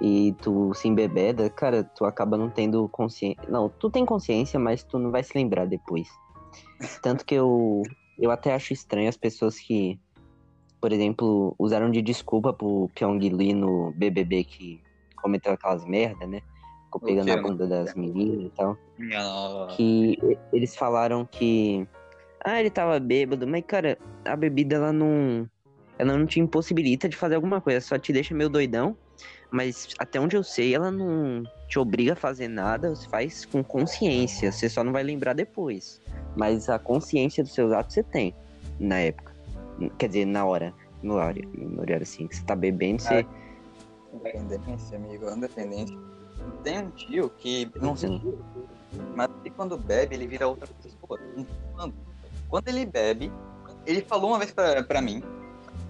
e 0.00 0.34
tu 0.40 0.72
se 0.74 0.88
embebeda, 0.88 1.50
cara, 1.50 1.84
tu 1.84 2.04
acaba 2.04 2.36
não 2.36 2.48
tendo 2.48 2.88
consciência. 2.88 3.42
Não, 3.48 3.68
tu 3.68 3.90
tem 3.90 4.04
consciência, 4.04 4.58
mas 4.58 4.82
tu 4.82 4.98
não 4.98 5.10
vai 5.10 5.22
se 5.22 5.36
lembrar 5.36 5.66
depois. 5.66 6.08
Tanto 7.02 7.24
que 7.24 7.34
eu, 7.34 7.82
eu 8.18 8.30
até 8.30 8.54
acho 8.54 8.72
estranho 8.72 9.08
as 9.08 9.16
pessoas 9.16 9.58
que, 9.58 9.98
por 10.80 10.92
exemplo, 10.92 11.54
usaram 11.58 11.90
de 11.90 12.00
desculpa 12.00 12.52
pro 12.52 12.88
Pyong 12.94 13.18
Lee 13.18 13.52
no 13.52 13.92
BBB 13.92 14.44
que 14.44 14.82
cometeu 15.16 15.52
aquelas 15.52 15.84
merda, 15.84 16.26
né? 16.26 16.40
Ficou 16.90 17.00
pegando 17.00 17.32
a 17.32 17.36
bunda 17.36 17.66
das 17.66 17.94
meninas 17.94 18.46
e 18.46 18.50
tal 18.56 18.76
que 19.76 20.18
eles 20.52 20.76
falaram 20.76 21.24
que 21.24 21.86
ah, 22.44 22.60
ele 22.60 22.70
tava 22.70 22.98
bêbado, 22.98 23.46
mas 23.46 23.64
cara, 23.66 23.98
a 24.24 24.36
bebida 24.36 24.76
ela 24.76 24.92
não 24.92 25.48
ela 25.98 26.16
não 26.16 26.26
te 26.26 26.40
impossibilita 26.40 27.08
de 27.08 27.16
fazer 27.16 27.34
alguma 27.34 27.60
coisa, 27.60 27.80
só 27.80 27.98
te 27.98 28.12
deixa 28.12 28.34
meio 28.34 28.48
doidão, 28.48 28.96
mas 29.50 29.88
até 29.98 30.18
onde 30.18 30.34
eu 30.34 30.42
sei, 30.42 30.74
ela 30.74 30.90
não 30.90 31.42
te 31.68 31.78
obriga 31.78 32.14
a 32.14 32.16
fazer 32.16 32.48
nada, 32.48 32.94
você 32.94 33.06
faz 33.08 33.44
com 33.44 33.62
consciência, 33.62 34.50
você 34.50 34.68
só 34.68 34.82
não 34.82 34.92
vai 34.92 35.02
lembrar 35.02 35.34
depois. 35.34 36.00
Mas 36.34 36.70
a 36.70 36.78
consciência 36.78 37.44
dos 37.44 37.52
seus 37.52 37.70
atos 37.72 37.94
você 37.94 38.02
tem 38.02 38.34
na 38.78 38.98
época. 38.98 39.34
Quer 39.98 40.06
dizer, 40.06 40.24
na 40.24 40.44
hora, 40.46 40.72
no 41.02 41.14
horário, 41.14 41.46
no 41.54 41.82
horário 41.82 42.02
assim, 42.02 42.26
que 42.26 42.36
você 42.36 42.44
tá 42.44 42.56
bebendo, 42.56 43.02
você 43.02 43.26
Independência, 44.12 44.96
amigo, 44.96 45.30
independência. 45.30 45.96
Tem 46.62 46.78
um 46.78 46.90
tio 46.90 47.30
que, 47.30 47.70
não 47.80 47.96
sei, 47.96 48.10
mas 49.14 49.28
ele 49.44 49.50
quando 49.54 49.76
bebe, 49.78 50.14
ele 50.14 50.26
vira 50.26 50.46
outra 50.48 50.66
pessoa. 50.82 51.18
Quando, 51.74 51.94
quando 52.48 52.68
ele 52.68 52.84
bebe, 52.86 53.32
ele 53.86 54.02
falou 54.02 54.30
uma 54.30 54.38
vez 54.38 54.50
pra, 54.52 54.82
pra 54.82 55.00
mim, 55.00 55.22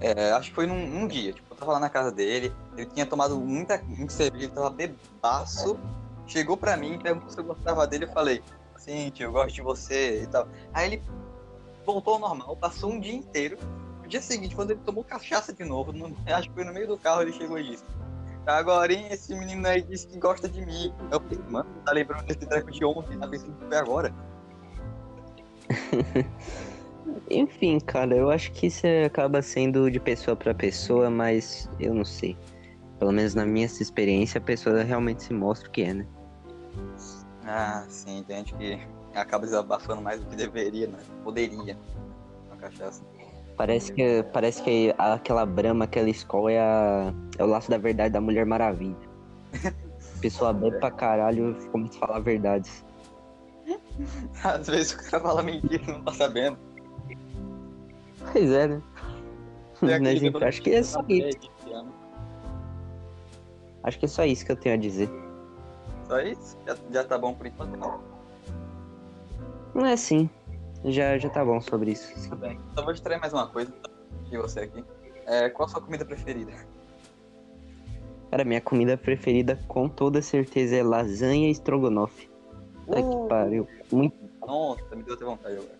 é, 0.00 0.32
acho 0.32 0.50
que 0.50 0.54
foi 0.54 0.66
num, 0.66 0.86
num 0.86 1.06
dia, 1.08 1.32
tipo, 1.32 1.52
eu 1.52 1.56
tava 1.56 1.72
lá 1.72 1.80
na 1.80 1.90
casa 1.90 2.12
dele, 2.12 2.54
ele 2.76 2.86
tinha 2.86 3.04
tomado 3.04 3.38
muita, 3.38 3.82
muito 3.82 4.12
cerveja, 4.12 4.44
ele 4.44 4.52
tava 4.54 4.70
bebaço, 4.70 5.78
chegou 6.26 6.56
pra 6.56 6.76
mim, 6.76 6.98
perguntou 6.98 7.28
se 7.30 7.38
eu 7.38 7.44
gostava 7.44 7.86
dele, 7.86 8.04
eu 8.04 8.12
falei, 8.12 8.42
sim, 8.76 9.10
tio, 9.10 9.24
eu 9.26 9.32
gosto 9.32 9.54
de 9.54 9.62
você 9.62 10.22
e 10.22 10.26
tal. 10.26 10.46
Aí 10.72 10.86
ele 10.92 11.02
voltou 11.84 12.14
ao 12.14 12.20
normal, 12.20 12.56
passou 12.56 12.92
um 12.92 13.00
dia 13.00 13.14
inteiro, 13.14 13.58
no 14.02 14.08
dia 14.08 14.22
seguinte, 14.22 14.54
quando 14.54 14.70
ele 14.70 14.80
tomou 14.84 15.02
cachaça 15.04 15.52
de 15.52 15.64
novo, 15.64 15.92
no- 15.92 16.14
acho 16.26 16.48
que 16.48 16.54
foi 16.54 16.64
no 16.64 16.72
meio 16.72 16.86
do 16.86 16.96
carro, 16.96 17.22
ele 17.22 17.32
chegou 17.32 17.58
e 17.58 17.70
disse, 17.70 17.84
Agora, 18.46 18.92
esse 18.92 19.34
menino 19.34 19.66
aí 19.66 19.82
disse 19.82 20.06
que 20.06 20.18
gosta 20.18 20.48
de 20.48 20.64
mim. 20.64 20.92
Eu 21.10 21.20
falei, 21.20 21.38
mano, 21.48 21.70
tá 21.84 21.92
lembrando 21.92 22.24
desse 22.24 22.46
treco 22.46 22.70
de 22.70 22.84
ontem, 22.84 23.18
tá 23.18 23.28
pensando 23.28 23.56
que 23.56 23.66
foi 23.66 23.76
agora. 23.76 24.14
Enfim, 27.30 27.78
cara, 27.80 28.16
eu 28.16 28.30
acho 28.30 28.52
que 28.52 28.66
isso 28.66 28.86
acaba 29.04 29.42
sendo 29.42 29.90
de 29.90 30.00
pessoa 30.00 30.36
pra 30.36 30.54
pessoa, 30.54 31.10
mas 31.10 31.68
eu 31.78 31.94
não 31.94 32.04
sei. 32.04 32.36
Pelo 32.98 33.12
menos 33.12 33.34
na 33.34 33.46
minha 33.46 33.66
experiência, 33.66 34.38
a 34.38 34.42
pessoa 34.42 34.82
realmente 34.82 35.22
se 35.22 35.32
mostra 35.32 35.68
o 35.68 35.70
que 35.70 35.82
é, 35.82 35.94
né? 35.94 36.06
Ah, 37.46 37.84
sim, 37.88 38.22
tem 38.26 38.38
gente 38.38 38.54
que 38.54 38.78
acaba 39.14 39.44
desabafando 39.44 40.02
mais 40.02 40.20
do 40.20 40.26
que 40.26 40.36
deveria, 40.36 40.86
né? 40.86 40.98
Poderia. 41.24 41.76
Com 42.48 42.54
a 42.54 42.56
cachaça. 42.56 43.02
Parece 43.60 43.92
que, 43.92 44.22
parece 44.32 44.62
que 44.62 44.94
aquela 44.96 45.44
brama, 45.44 45.84
aquela 45.84 46.08
escola 46.08 46.50
é, 46.50 46.58
a, 46.58 47.12
é 47.36 47.44
o 47.44 47.46
laço 47.46 47.70
da 47.70 47.76
verdade 47.76 48.10
da 48.10 48.18
Mulher 48.18 48.46
Maravilha. 48.46 48.96
Pessoa 50.22 50.50
bebe 50.50 50.78
pra 50.78 50.90
caralho 50.90 51.54
e 51.60 51.68
começa 51.68 51.98
a 51.98 52.06
falar 52.06 52.20
verdades. 52.20 52.82
Às 54.42 54.66
vezes 54.66 54.92
o 54.92 55.10
cara 55.10 55.22
fala 55.22 55.42
mentira 55.42 55.74
e 55.74 55.86
não 55.92 56.02
tá 56.02 56.14
sabendo. 56.14 56.56
Pois 58.32 58.50
é, 58.50 58.66
né? 58.66 58.82
Aquele 59.82 60.28
enfim, 60.28 60.42
acho 60.42 60.62
que 60.62 60.70
é 60.70 60.82
só 60.82 61.04
isso. 61.06 61.50
ama. 61.70 61.92
Acho 63.82 63.98
que 63.98 64.06
é 64.06 64.08
só 64.08 64.24
isso 64.24 64.46
que 64.46 64.52
eu 64.52 64.56
tenho 64.56 64.74
a 64.74 64.78
dizer. 64.78 65.10
Só 66.08 66.18
isso? 66.20 66.56
Já, 66.66 66.76
já 66.90 67.04
tá 67.04 67.18
bom 67.18 67.34
por 67.34 67.46
enquanto, 67.46 67.76
não. 67.76 68.00
Não 69.74 69.84
é 69.84 69.92
assim. 69.92 70.30
Já, 70.84 71.18
já 71.18 71.28
tá 71.28 71.44
bom 71.44 71.60
sobre 71.60 71.92
isso. 71.92 72.12
Tudo 72.28 72.36
bem. 72.36 72.58
Só 72.74 72.82
vou 72.82 72.92
extrair 72.92 73.20
mais 73.20 73.32
uma 73.32 73.46
coisa 73.46 73.72
de 74.28 74.38
você 74.38 74.60
aqui. 74.60 74.84
É, 75.26 75.48
qual 75.50 75.68
a 75.68 75.70
sua 75.70 75.80
comida 75.80 76.04
preferida? 76.04 76.52
Cara, 78.30 78.44
minha 78.44 78.60
comida 78.60 78.96
preferida 78.96 79.58
com 79.68 79.88
toda 79.88 80.22
certeza 80.22 80.76
é 80.76 80.82
lasanha 80.82 81.48
e 81.48 81.50
estrogonofe. 81.50 82.30
Puta 82.86 83.02
que 83.02 83.28
pariu. 83.28 83.68
Muito 83.92 84.16
Nossa, 84.46 84.96
me 84.96 85.02
deu 85.02 85.14
até 85.14 85.24
vontade 85.24 85.56
agora. 85.56 85.78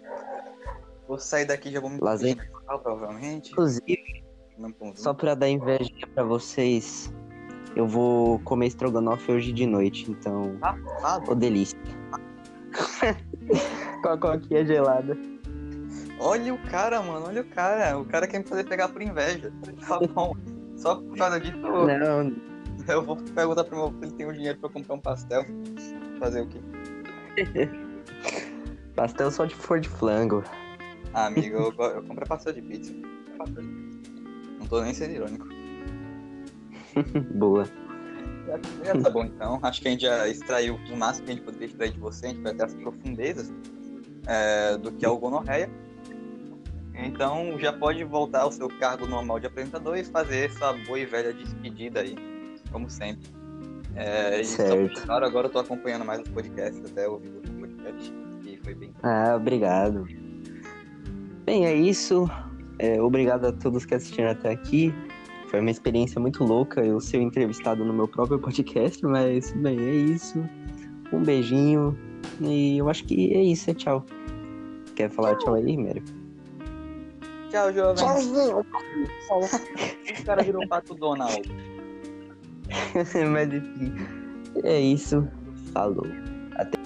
Vou 1.09 1.19
sair 1.19 1.45
daqui 1.45 1.69
e 1.69 1.73
já 1.73 1.81
vou 1.81 1.91
me 1.91 1.99
Lasanha. 2.01 2.37
Ah, 2.69 2.79
provavelmente. 2.79 3.53
Inclusive, 3.53 4.25
só 4.95 5.15
pra 5.15 5.35
dar 5.35 5.49
inveja 5.49 5.91
pra 6.15 6.23
vocês, 6.23 7.13
eu 7.75 7.87
vou 7.87 8.39
comer 8.41 8.67
estrogonofe 8.67 9.33
hoje 9.33 9.53
de 9.53 9.67
noite, 9.67 10.11
então. 10.11 10.57
Ah, 10.63 11.21
Ô, 11.27 11.35
delícia. 11.35 11.79
Com 14.03 14.09
a 14.09 14.19
coquinha 14.19 14.65
gelada. 14.65 15.17
Olha 16.19 16.55
o 16.55 16.59
cara, 16.71 17.01
mano, 17.03 17.27
olha 17.27 17.41
o 17.43 17.45
cara. 17.45 17.99
O 17.99 18.05
cara 18.05 18.27
quer 18.27 18.39
me 18.41 18.45
fazer 18.45 18.65
pegar 18.65 18.89
por 18.89 19.01
inveja. 19.03 19.53
Tá 19.87 19.99
bom. 19.99 20.35
Só 20.77 20.97
por 20.97 21.17
causa 21.17 21.41
disso, 21.41 21.57
eu- 21.59 21.87
Não, 21.87 22.33
eu 22.89 23.03
vou 23.03 23.17
perguntar 23.17 23.65
pro 23.65 23.77
meu 23.77 23.89
se 23.99 24.05
ele 24.07 24.13
tem 24.13 24.27
o 24.27 24.33
dinheiro 24.33 24.59
pra 24.59 24.69
comprar 24.71 24.95
um 24.95 25.01
pastel. 25.01 25.45
Fazer 26.19 26.43
o 26.43 26.47
quê? 26.47 26.61
pastel 28.95 29.31
só 29.31 29.45
de 29.47 29.55
for 29.55 29.81
de 29.81 29.89
flango. 29.89 30.45
Ah, 31.15 31.27
amigo, 31.27 31.57
eu, 31.57 31.75
eu 31.87 32.03
comprei 32.03 32.27
pastel 32.29 32.53
de 32.53 32.63
pizza. 32.63 32.93
Pastel 33.39 33.63
de 33.63 33.69
pizza. 33.69 34.13
Não 34.59 34.67
tô 34.67 34.83
nem 34.83 34.93
sendo 34.95 35.15
irônico. 35.15 35.49
Boa. 37.35 37.65
Já, 38.51 38.95
já 38.95 39.03
tá 39.03 39.11
bom 39.11 39.25
então. 39.25 39.59
Acho 39.63 39.81
que 39.81 39.89
a 39.89 39.91
gente 39.93 40.03
já 40.03 40.29
extraiu 40.29 40.79
o 40.91 40.97
máximo 40.97 41.27
que 41.27 41.33
a 41.33 41.35
gente 41.35 41.45
poderia 41.45 41.67
extrair 41.67 41.93
de 41.93 42.01
você. 42.01 42.27
A 42.27 42.29
gente 42.31 42.43
vai 42.43 42.53
até 42.53 42.65
as 42.65 42.75
profundezas 42.75 43.53
é, 44.27 44.77
do 44.77 44.93
que 44.93 45.05
é 45.05 45.09
o 45.09 45.17
gonorreia. 45.19 45.71
Então 46.95 47.59
já 47.59 47.73
pode 47.73 48.03
voltar 48.05 48.43
ao 48.43 48.53
seu 48.53 48.69
cargo 48.79 49.07
normal 49.07 49.41
de 49.41 49.47
apresentador 49.47 49.97
e 49.97 50.05
fazer 50.05 50.51
sua 50.53 50.73
boa 50.73 50.99
e 50.99 51.07
velha 51.07 51.33
despedida 51.33 52.01
aí, 52.01 52.15
como 52.71 52.91
sempre. 52.91 53.31
É, 53.95 54.43
Certo. 54.45 55.03
Claro, 55.03 55.25
agora 55.25 55.47
eu 55.47 55.51
tô 55.51 55.59
acompanhando 55.59 56.05
mais 56.05 56.21
os 56.21 56.29
podcasts, 56.29 56.91
até 56.91 57.09
ouvir 57.09 57.29
o 57.31 57.37
último 57.37 57.61
podcast, 57.61 58.15
e 58.45 58.57
foi 58.59 58.75
bem. 58.75 58.93
Ah, 59.03 59.35
obrigado. 59.37 60.07
Bem, 61.45 61.67
é 61.67 61.75
isso. 61.75 62.31
É, 62.79 63.01
obrigado 63.01 63.47
a 63.47 63.53
todos 63.53 63.85
que 63.85 63.95
assistiram 63.95 64.31
até 64.31 64.51
aqui. 64.51 64.95
Foi 65.51 65.59
uma 65.59 65.71
experiência 65.71 66.21
muito 66.21 66.45
louca 66.45 66.81
eu 66.81 67.01
ser 67.01 67.21
entrevistado 67.21 67.85
no 67.85 67.93
meu 67.93 68.07
próprio 68.07 68.39
podcast, 68.39 69.05
mas, 69.05 69.51
bem, 69.51 69.81
é 69.81 69.95
isso. 69.95 70.49
Um 71.13 71.25
beijinho. 71.25 71.99
E 72.41 72.79
eu 72.79 72.89
acho 72.89 73.05
que 73.05 73.35
é 73.35 73.43
isso, 73.43 73.69
é 73.69 73.75
tchau. 73.75 74.07
Quer 74.95 75.11
falar 75.11 75.35
tchau 75.39 75.55
aí, 75.55 75.77
Mério? 75.77 76.05
Tchau, 77.51 77.73
jovem. 77.73 77.97
Tchauzinho. 77.97 78.61
O 78.61 80.25
cara 80.25 80.43
virou 80.45 80.63
um 80.63 80.69
pato 80.69 80.95
Donald. 80.95 81.43
mas 83.33 83.53
enfim, 83.53 83.93
é 84.63 84.81
isso. 84.81 85.27
Falou. 85.73 86.07
Até. 86.55 86.79